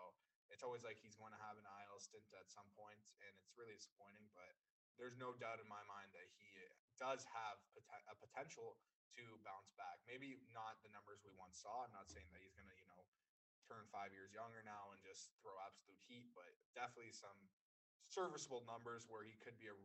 it's 0.52 0.64
always 0.64 0.84
like 0.84 1.00
he's 1.00 1.16
going 1.16 1.32
to 1.32 1.42
have 1.44 1.56
an 1.56 1.68
IL 1.68 2.00
stint 2.04 2.28
at 2.36 2.52
some 2.52 2.68
point, 2.76 3.00
and 3.24 3.32
it's 3.40 3.56
really 3.56 3.76
disappointing. 3.76 4.28
But 4.36 4.52
there's 5.00 5.16
no 5.16 5.32
doubt 5.38 5.64
in 5.64 5.68
my 5.70 5.84
mind 5.88 6.12
that 6.12 6.28
he 6.36 6.50
does 7.00 7.24
have 7.32 7.62
a 8.12 8.16
potential 8.18 8.76
to 9.18 9.24
bounce 9.46 9.72
back. 9.78 10.02
Maybe 10.06 10.42
not 10.54 10.82
the 10.84 10.92
numbers 10.94 11.24
we 11.26 11.34
once 11.38 11.58
saw. 11.62 11.86
I'm 11.86 11.94
not 11.94 12.10
saying 12.12 12.28
that 12.34 12.42
he's 12.44 12.54
going 12.54 12.70
to, 12.70 12.78
you 12.78 12.87
turn 13.68 13.84
five 13.92 14.16
years 14.16 14.32
younger 14.32 14.64
now 14.64 14.96
and 14.96 15.00
just 15.04 15.36
throw 15.44 15.54
absolute 15.62 16.00
heat, 16.08 16.32
but 16.32 16.48
definitely 16.72 17.12
some 17.12 17.36
serviceable 18.08 18.64
numbers 18.64 19.04
where 19.12 19.28
he 19.28 19.36
could 19.44 19.60
be 19.60 19.68
a, 19.68 19.76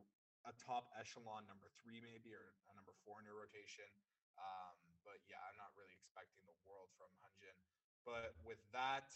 a 0.46 0.54
top 0.62 0.88
echelon 0.94 1.42
number 1.50 1.66
three, 1.82 1.98
maybe, 1.98 2.30
or 2.30 2.54
a 2.70 2.74
number 2.78 2.94
four 3.02 3.18
in 3.18 3.26
your 3.26 3.42
rotation. 3.42 3.90
Um, 4.38 4.78
but 5.02 5.18
yeah, 5.26 5.42
I'm 5.50 5.58
not 5.58 5.74
really 5.74 5.92
expecting 5.98 6.46
the 6.46 6.56
world 6.62 6.94
from 6.94 7.10
Hyun-Jin. 7.20 7.58
But 8.06 8.38
with 8.46 8.62
that, 8.70 9.10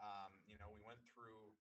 um, 0.00 0.32
you 0.48 0.56
know, 0.56 0.72
we 0.72 0.80
went 0.84 1.00
through 1.12 1.52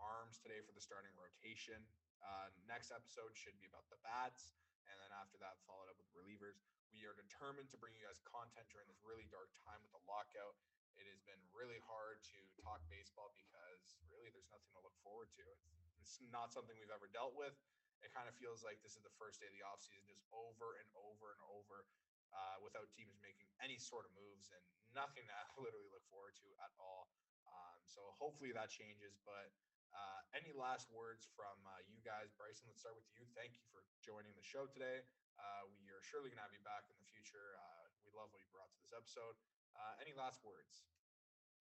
arms 0.00 0.40
today 0.40 0.60
for 0.64 0.72
the 0.72 0.82
starting 0.82 1.12
rotation. 1.16 1.80
Uh, 2.24 2.50
next 2.66 2.90
episode 2.90 3.36
should 3.36 3.56
be 3.60 3.68
about 3.68 3.86
the 3.92 4.00
bats. 4.00 4.56
And 4.88 4.96
then 5.04 5.12
after 5.12 5.36
that, 5.44 5.60
followed 5.68 5.92
up 5.92 6.00
with 6.00 6.08
relievers. 6.16 6.64
We 6.88 7.04
are 7.04 7.12
determined 7.12 7.68
to 7.76 7.78
bring 7.80 7.92
you 7.92 8.08
guys 8.08 8.24
content 8.24 8.64
during 8.72 8.88
this 8.88 9.04
really 9.04 9.28
dark 9.28 9.52
time 9.60 9.84
with 9.84 9.92
the 9.92 10.00
lockout. 10.08 10.56
It 10.98 11.06
has 11.06 11.22
been 11.22 11.38
really 11.54 11.78
hard 11.86 12.18
to 12.34 12.38
talk 12.58 12.82
baseball 12.90 13.30
because 13.30 13.98
really 14.10 14.34
there's 14.34 14.50
nothing 14.50 14.74
to 14.74 14.82
look 14.82 14.98
forward 15.06 15.30
to. 15.38 15.44
It's, 15.54 15.70
it's 16.02 16.18
not 16.34 16.50
something 16.50 16.74
we've 16.74 16.92
ever 16.92 17.06
dealt 17.10 17.38
with. 17.38 17.54
It 18.02 18.10
kind 18.14 18.26
of 18.30 18.34
feels 18.38 18.62
like 18.62 18.78
this 18.82 18.94
is 18.94 19.02
the 19.02 19.14
first 19.18 19.42
day 19.42 19.50
of 19.50 19.54
the 19.54 19.62
offseason, 19.66 20.06
just 20.06 20.22
over 20.30 20.78
and 20.78 20.86
over 20.94 21.34
and 21.34 21.42
over 21.50 21.86
uh, 22.34 22.58
without 22.62 22.90
teams 22.94 23.18
making 23.18 23.50
any 23.58 23.78
sort 23.78 24.06
of 24.06 24.12
moves 24.14 24.50
and 24.54 24.62
nothing 24.94 25.26
to 25.26 25.38
literally 25.64 25.90
look 25.90 26.06
forward 26.10 26.34
to 26.38 26.48
at 26.62 26.70
all. 26.78 27.10
Um, 27.48 27.78
so 27.86 28.14
hopefully 28.18 28.54
that 28.54 28.70
changes. 28.70 29.18
But 29.22 29.50
uh, 29.94 30.20
any 30.36 30.52
last 30.52 30.90
words 30.92 31.26
from 31.34 31.56
uh, 31.64 31.82
you 31.88 31.98
guys? 32.04 32.30
Bryson, 32.36 32.68
let's 32.68 32.84
start 32.84 32.94
with 32.94 33.08
you. 33.10 33.24
Thank 33.34 33.56
you 33.58 33.64
for 33.72 33.82
joining 34.04 34.34
the 34.36 34.44
show 34.44 34.68
today. 34.68 35.02
Uh, 35.38 35.70
we 35.78 35.88
are 35.94 36.02
surely 36.02 36.28
going 36.30 36.42
to 36.42 36.46
have 36.46 36.54
you 36.54 36.62
back 36.66 36.86
in 36.90 36.96
the 36.98 37.08
future. 37.08 37.56
Uh, 37.58 37.86
we 38.04 38.10
love 38.14 38.28
what 38.34 38.42
you 38.42 38.50
brought 38.50 38.68
to 38.74 38.78
this 38.82 38.94
episode. 38.94 39.38
Uh, 39.78 39.94
any 40.02 40.10
last 40.18 40.42
words? 40.42 40.82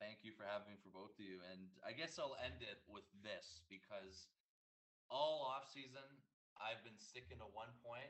Thank 0.02 0.26
you 0.26 0.34
for 0.34 0.42
having 0.46 0.74
me 0.74 0.78
for 0.82 0.90
both 0.90 1.14
of 1.18 1.26
you. 1.26 1.38
And 1.54 1.70
I 1.86 1.94
guess 1.94 2.18
I'll 2.18 2.38
end 2.42 2.66
it 2.66 2.82
with 2.90 3.06
this 3.22 3.62
because 3.70 4.30
all 5.10 5.46
off 5.46 5.70
season 5.70 6.06
I've 6.58 6.82
been 6.82 6.98
sticking 6.98 7.38
to 7.38 7.50
one 7.54 7.70
point, 7.86 8.10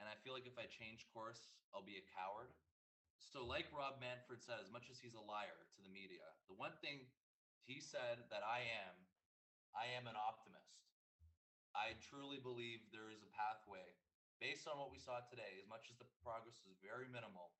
and 0.00 0.08
I 0.08 0.16
feel 0.24 0.32
like 0.32 0.48
if 0.48 0.56
I 0.56 0.64
change 0.68 1.04
course, 1.12 1.52
I'll 1.72 1.84
be 1.84 2.00
a 2.00 2.10
coward. 2.16 2.48
So, 3.20 3.44
like 3.44 3.68
Rob 3.68 4.00
Manfred 4.00 4.40
said, 4.40 4.56
as 4.64 4.72
much 4.72 4.88
as 4.88 4.96
he's 4.96 5.12
a 5.12 5.20
liar 5.20 5.68
to 5.76 5.80
the 5.84 5.92
media, 5.92 6.24
the 6.48 6.56
one 6.56 6.72
thing 6.80 7.04
he 7.68 7.76
said 7.84 8.24
that 8.32 8.40
I 8.40 8.64
am, 8.88 8.96
I 9.76 9.92
am 9.92 10.08
an 10.08 10.16
optimist. 10.16 10.80
I 11.76 11.92
truly 12.00 12.40
believe 12.40 12.80
there 12.88 13.12
is 13.12 13.20
a 13.20 13.36
pathway 13.36 13.84
based 14.40 14.64
on 14.64 14.80
what 14.80 14.88
we 14.88 14.96
saw 14.96 15.20
today. 15.28 15.60
As 15.60 15.68
much 15.68 15.92
as 15.92 16.00
the 16.00 16.08
progress 16.24 16.56
is 16.64 16.80
very 16.80 17.04
minimal, 17.12 17.52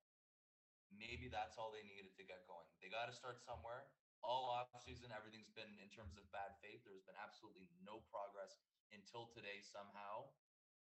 maybe 0.93 1.29
that's 1.29 1.57
all 1.57 1.69
they 1.69 1.85
needed 1.85 2.13
to 2.17 2.23
get 2.25 2.45
going. 2.49 2.65
They 2.81 2.89
got 2.89 3.07
to 3.09 3.15
start 3.15 3.41
somewhere. 3.43 3.87
All 4.19 4.51
off 4.51 4.67
season, 4.83 5.15
everything's 5.15 5.51
been 5.55 5.71
in 5.79 5.87
terms 5.87 6.19
of 6.19 6.27
bad 6.35 6.51
faith. 6.59 6.83
There's 6.83 7.05
been 7.07 7.15
absolutely 7.15 7.71
no 7.87 8.03
progress 8.11 8.59
until 8.91 9.31
today. 9.31 9.63
Somehow, 9.63 10.27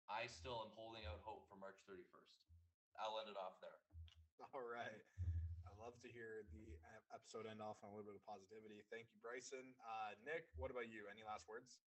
I 0.09 0.25
still 0.25 0.65
am 0.65 0.73
holding 0.73 1.05
out 1.05 1.21
hope 1.21 1.45
for 1.45 1.55
March 1.61 1.77
31st. 1.85 2.33
I'll 2.97 3.21
end 3.21 3.29
it 3.29 3.37
off 3.37 3.61
there. 3.61 3.77
All 4.57 4.65
right. 4.65 5.05
I 5.69 5.71
love 5.77 6.01
to 6.01 6.09
hear 6.09 6.49
the 6.49 6.81
episode 7.13 7.45
end 7.45 7.61
off 7.61 7.77
on 7.85 7.93
a 7.93 7.93
little 7.93 8.09
bit 8.09 8.17
of 8.17 8.25
positivity. 8.25 8.81
Thank 8.89 9.13
you, 9.13 9.21
Bryson. 9.21 9.77
Uh, 9.85 10.17
Nick, 10.25 10.49
what 10.57 10.73
about 10.73 10.89
you? 10.89 11.05
Any 11.07 11.21
last 11.21 11.45
words? 11.45 11.77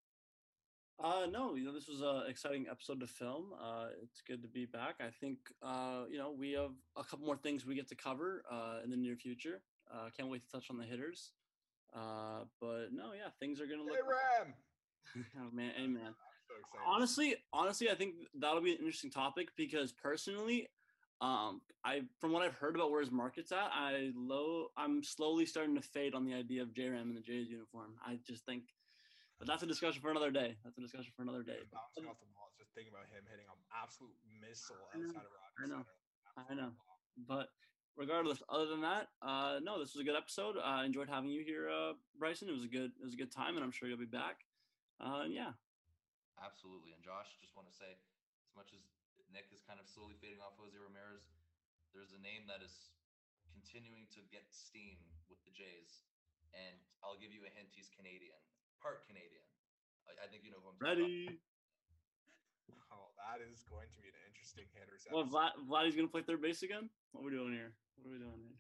Uh, 1.03 1.27
no, 1.31 1.55
you 1.55 1.65
know, 1.65 1.73
this 1.73 1.89
was 1.89 2.01
an 2.01 2.23
exciting 2.29 2.67
episode 2.71 3.01
to 3.01 3.07
film. 3.07 3.53
Uh, 3.61 3.87
it's 4.03 4.23
good 4.27 4.43
to 4.43 4.49
be 4.49 4.65
back. 4.65 4.97
I 5.01 5.11
think, 5.21 5.39
uh, 5.63 6.05
you 6.11 6.19
know, 6.19 6.33
we 6.37 6.53
have 6.53 6.71
a 6.97 7.03
couple 7.03 7.27
more 7.27 7.37
things 7.37 7.67
we 7.67 7.75
get 7.75 7.89
to 7.89 7.97
cover 7.97 8.45
uh, 8.51 8.79
in 8.85 8.91
the 8.91 8.97
near 8.97 9.17
future. 9.17 9.61
Uh, 9.93 10.09
can't 10.17 10.29
wait 10.29 10.43
to 10.43 10.51
touch 10.51 10.71
on 10.71 10.79
the 10.79 10.85
hitters. 10.85 11.33
Uh, 11.95 12.45
but 12.61 12.87
no, 12.93 13.13
yeah, 13.13 13.31
things 13.39 13.61
are 13.61 13.67
gonna 13.67 13.83
look. 13.83 13.95
Hey, 13.95 14.45
Ram! 14.45 14.55
oh, 15.41 15.55
man, 15.55 15.73
amen. 15.79 16.03
I'm 16.07 16.63
so. 16.73 16.79
Honestly, 16.87 17.37
honestly, 17.53 17.91
I 17.91 17.95
think 17.95 18.15
that'll 18.39 18.63
be 18.63 18.73
an 18.73 18.79
interesting 18.79 19.11
topic 19.11 19.49
because 19.57 19.93
personally, 19.93 20.69
um, 21.21 21.61
I 21.85 22.03
from 22.21 22.33
what 22.33 22.43
I've 22.43 22.55
heard 22.55 22.75
about 22.75 22.91
where 22.91 23.01
his 23.01 23.11
market's 23.11 23.53
at, 23.53 23.71
I 23.73 24.11
low, 24.17 24.69
I'm 24.77 25.03
slowly 25.03 25.47
starting 25.47 25.75
to 25.77 25.81
fade 25.83 26.15
on 26.15 26.25
the 26.25 26.35
idea 26.35 26.63
of 26.63 26.75
J 26.75 26.89
Ram 26.89 27.09
in 27.09 27.15
the 27.15 27.21
Jays 27.21 27.49
uniform. 27.49 27.95
I 28.05 28.19
just 28.27 28.45
think, 28.45 28.65
but 29.39 29.47
that's 29.47 29.63
a 29.63 29.67
discussion 29.67 30.01
for 30.01 30.11
another 30.11 30.31
day. 30.31 30.57
That's 30.65 30.79
a 30.79 30.81
discussion 30.81 31.13
for 31.17 31.23
another 31.23 31.43
day. 31.43 31.59
But- 31.71 31.81
bouncing 31.81 32.07
off 32.11 32.19
the 32.21 32.31
ball. 32.35 32.53
Just 32.59 32.73
thinking 32.75 32.93
about 32.95 33.07
him 33.11 33.27
hitting 33.29 33.47
an 33.51 33.59
absolute 33.75 34.15
missile 34.41 34.79
outside 34.95 35.27
of 35.27 35.33
Rogers 35.35 35.59
I 35.59 35.67
know, 35.67 35.83
Center. 35.83 36.47
I 36.51 36.55
know. 36.55 36.71
but 37.27 37.51
regardless, 37.99 38.43
other 38.49 38.67
than 38.67 38.83
that, 38.83 39.11
uh, 39.23 39.59
no, 39.63 39.79
this 39.79 39.95
was 39.95 40.03
a 40.03 40.07
good 40.07 40.17
episode. 40.19 40.57
I 40.59 40.87
enjoyed 40.87 41.11
having 41.11 41.31
you 41.31 41.43
here, 41.43 41.69
uh, 41.71 41.95
Bryson. 42.19 42.49
It 42.49 42.55
was 42.57 42.65
a 42.65 42.71
good, 42.71 42.91
it 42.99 43.05
was 43.05 43.15
a 43.15 43.21
good 43.21 43.31
time, 43.35 43.55
and 43.59 43.63
I'm 43.63 43.71
sure 43.75 43.89
you'll 43.89 43.99
be 43.99 44.07
back. 44.07 44.47
Uh, 45.03 45.27
and 45.27 45.35
yeah, 45.35 45.55
Absolutely. 46.43 46.91
And 46.95 47.03
Josh, 47.03 47.31
just 47.39 47.55
want 47.55 47.71
to 47.71 47.77
say, 47.77 47.95
as 47.95 48.53
much 48.59 48.75
as 48.75 48.83
Nick 49.31 49.51
is 49.55 49.63
kind 49.63 49.79
of 49.79 49.87
slowly 49.87 50.19
fading 50.19 50.43
off 50.43 50.59
Jose 50.59 50.75
Ramirez, 50.75 51.31
there's 51.95 52.11
a 52.15 52.21
name 52.23 52.47
that 52.51 52.59
is 52.63 52.91
continuing 53.55 54.11
to 54.15 54.21
get 54.35 54.43
steam 54.51 54.99
with 55.31 55.39
the 55.47 55.55
Jays. 55.55 56.03
And 56.55 56.79
I'll 57.03 57.19
give 57.19 57.35
you 57.35 57.43
a 57.47 57.51
hint, 57.55 57.71
he's 57.75 57.91
Canadian, 57.91 58.39
part 58.85 59.01
Canadian. 59.09 59.41
I, 60.05 60.13
I 60.21 60.27
think 60.29 60.45
you 60.45 60.53
know 60.53 60.61
who 60.61 60.69
I'm 60.69 60.77
talking 60.77 61.01
about. 61.01 61.09
ready. 61.09 61.41
Oh, 62.93 63.09
that 63.17 63.41
is 63.41 63.65
going 63.67 63.89
to 63.91 63.99
be 64.05 64.13
an 64.13 64.19
interesting 64.29 64.69
hitters 64.77 65.09
Well, 65.09 65.25
episode. 65.25 65.33
Vlad, 65.33 65.53
Vladdy's 65.65 65.97
gonna 65.97 66.13
play 66.13 66.21
third 66.23 66.45
base 66.45 66.61
again. 66.61 66.93
What 67.17 67.25
are 67.25 67.29
we 67.29 67.35
doing 67.35 67.57
here? 67.57 67.73
What 67.97 68.13
are 68.13 68.15
we 68.15 68.21
doing 68.21 68.41
here? 68.45 68.57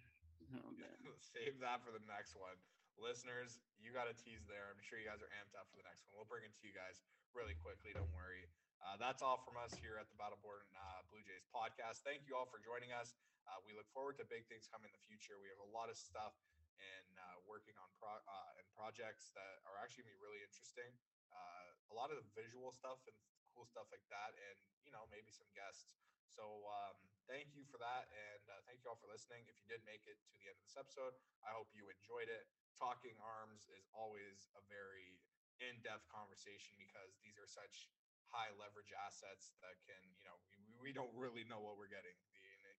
Oh. 0.56 0.72
Save 1.36 1.60
that 1.60 1.84
for 1.84 1.92
the 1.92 2.02
next 2.08 2.34
one. 2.38 2.56
Listeners, 2.96 3.58
you 3.82 3.90
got 3.90 4.06
a 4.06 4.14
tease 4.14 4.46
there. 4.46 4.70
I'm 4.70 4.78
sure 4.78 5.02
you 5.02 5.06
guys 5.10 5.18
are 5.18 5.30
amped 5.42 5.58
up 5.58 5.66
for 5.66 5.74
the 5.76 5.84
next 5.86 6.06
one. 6.06 6.14
We'll 6.14 6.30
bring 6.30 6.46
it 6.46 6.54
to 6.54 6.62
you 6.64 6.70
guys 6.70 7.02
really 7.34 7.58
quickly. 7.58 7.90
Don't 7.90 8.10
worry. 8.14 8.46
Uh, 8.78 8.94
that's 9.00 9.18
all 9.18 9.42
from 9.42 9.58
us 9.58 9.74
here 9.74 9.98
at 9.98 10.06
the 10.12 10.16
Battleborn 10.20 10.62
uh, 10.78 11.02
Blue 11.10 11.24
Jays 11.26 11.42
podcast. 11.50 12.06
Thank 12.06 12.28
you 12.30 12.38
all 12.38 12.46
for 12.46 12.62
joining 12.62 12.94
us. 12.94 13.18
Uh, 13.50 13.58
we 13.66 13.74
look 13.74 13.88
forward 13.90 14.14
to 14.22 14.24
big 14.30 14.46
things 14.46 14.70
coming 14.70 14.88
in 14.88 14.94
the 14.94 15.02
future. 15.10 15.34
We 15.42 15.50
have 15.50 15.58
a 15.58 15.70
lot 15.74 15.90
of 15.90 15.98
stuff 15.98 16.36
and 16.78 17.10
uh, 17.18 17.38
working 17.46 17.74
on 17.78 17.88
pro- 17.98 18.24
uh, 18.24 18.58
and 18.58 18.66
projects 18.74 19.30
that 19.34 19.62
are 19.66 19.78
actually 19.80 20.06
to 20.06 20.12
be 20.14 20.20
really 20.20 20.42
interesting. 20.42 20.90
Uh, 21.30 21.70
a 21.90 21.94
lot 21.94 22.10
of 22.10 22.18
the 22.18 22.26
visual 22.34 22.70
stuff 22.74 23.02
and 23.06 23.16
cool 23.54 23.66
stuff 23.66 23.86
like 23.94 24.04
that, 24.10 24.34
and 24.50 24.56
you 24.82 24.90
know 24.90 25.06
maybe 25.10 25.30
some 25.30 25.48
guests. 25.54 25.94
So 26.26 26.66
um, 26.66 26.98
thank 27.30 27.54
you 27.54 27.62
for 27.70 27.78
that, 27.78 28.10
and 28.10 28.44
uh, 28.50 28.58
thank 28.66 28.82
you 28.82 28.90
all 28.90 28.98
for 28.98 29.06
listening. 29.06 29.46
If 29.46 29.60
you 29.62 29.70
did 29.70 29.84
make 29.86 30.02
it 30.10 30.18
to 30.18 30.36
the 30.42 30.50
end 30.50 30.58
of 30.58 30.64
this 30.66 30.74
episode, 30.74 31.14
I 31.46 31.54
hope 31.54 31.70
you 31.70 31.86
enjoyed 31.86 32.26
it. 32.26 32.50
Talking 32.74 33.14
arms 33.22 33.70
is 33.70 33.86
always 33.94 34.50
a 34.58 34.62
very 34.66 35.22
in-depth 35.62 36.10
conversation 36.10 36.74
because 36.74 37.14
these 37.22 37.38
are 37.38 37.46
such 37.46 37.86
high 38.34 38.50
leverage 38.58 38.90
assets 39.06 39.54
that 39.62 39.78
can, 39.86 40.02
you 40.18 40.26
know, 40.26 40.34
we, 40.50 40.58
we 40.82 40.90
don't 40.90 41.12
really 41.14 41.46
know 41.46 41.62
what 41.62 41.78
we're 41.78 41.92
getting. 41.92 42.18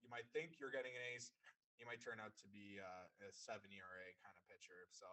You 0.04 0.12
might 0.12 0.28
think 0.36 0.60
you're 0.60 0.74
getting 0.74 0.94
an 0.94 1.04
ace, 1.16 1.32
he 1.76 1.84
might 1.84 2.00
turn 2.00 2.20
out 2.24 2.36
to 2.40 2.48
be 2.52 2.80
uh, 2.80 3.08
a 3.24 3.30
seven 3.32 3.72
ERA 3.72 4.08
kind 4.24 4.36
of 4.36 4.44
pitcher. 4.48 4.88
So 4.92 5.08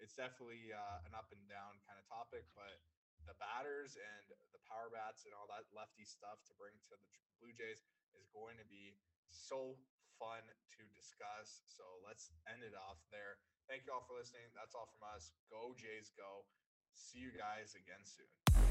it's 0.00 0.16
definitely 0.16 0.72
uh, 0.72 1.06
an 1.08 1.12
up 1.16 1.28
and 1.32 1.42
down 1.48 1.76
kind 1.84 1.96
of 1.96 2.04
topic, 2.08 2.44
but 2.56 2.80
the 3.24 3.36
batters 3.36 3.98
and 3.98 4.26
the 4.54 4.62
power 4.64 4.88
bats 4.92 5.26
and 5.26 5.34
all 5.34 5.48
that 5.50 5.66
lefty 5.74 6.06
stuff 6.06 6.40
to 6.46 6.52
bring 6.56 6.72
to 6.78 6.88
the 6.94 6.98
Blue 7.42 7.52
Jays 7.52 7.82
is 8.16 8.28
going 8.32 8.56
to 8.56 8.66
be 8.68 8.96
so 9.28 9.76
fun 10.16 10.40
to 10.78 10.82
discuss. 10.96 11.64
So 11.68 11.84
let's 12.06 12.32
end 12.48 12.64
it 12.64 12.72
off 12.72 13.02
there. 13.12 13.36
Thank 13.68 13.84
you 13.84 13.92
all 13.92 14.04
for 14.06 14.16
listening. 14.16 14.46
That's 14.54 14.72
all 14.72 14.88
from 14.88 15.04
us. 15.12 15.34
Go 15.52 15.74
Jays, 15.76 16.14
go. 16.14 16.46
See 16.94 17.20
you 17.20 17.34
guys 17.34 17.76
again 17.76 18.00
soon. 18.06 18.65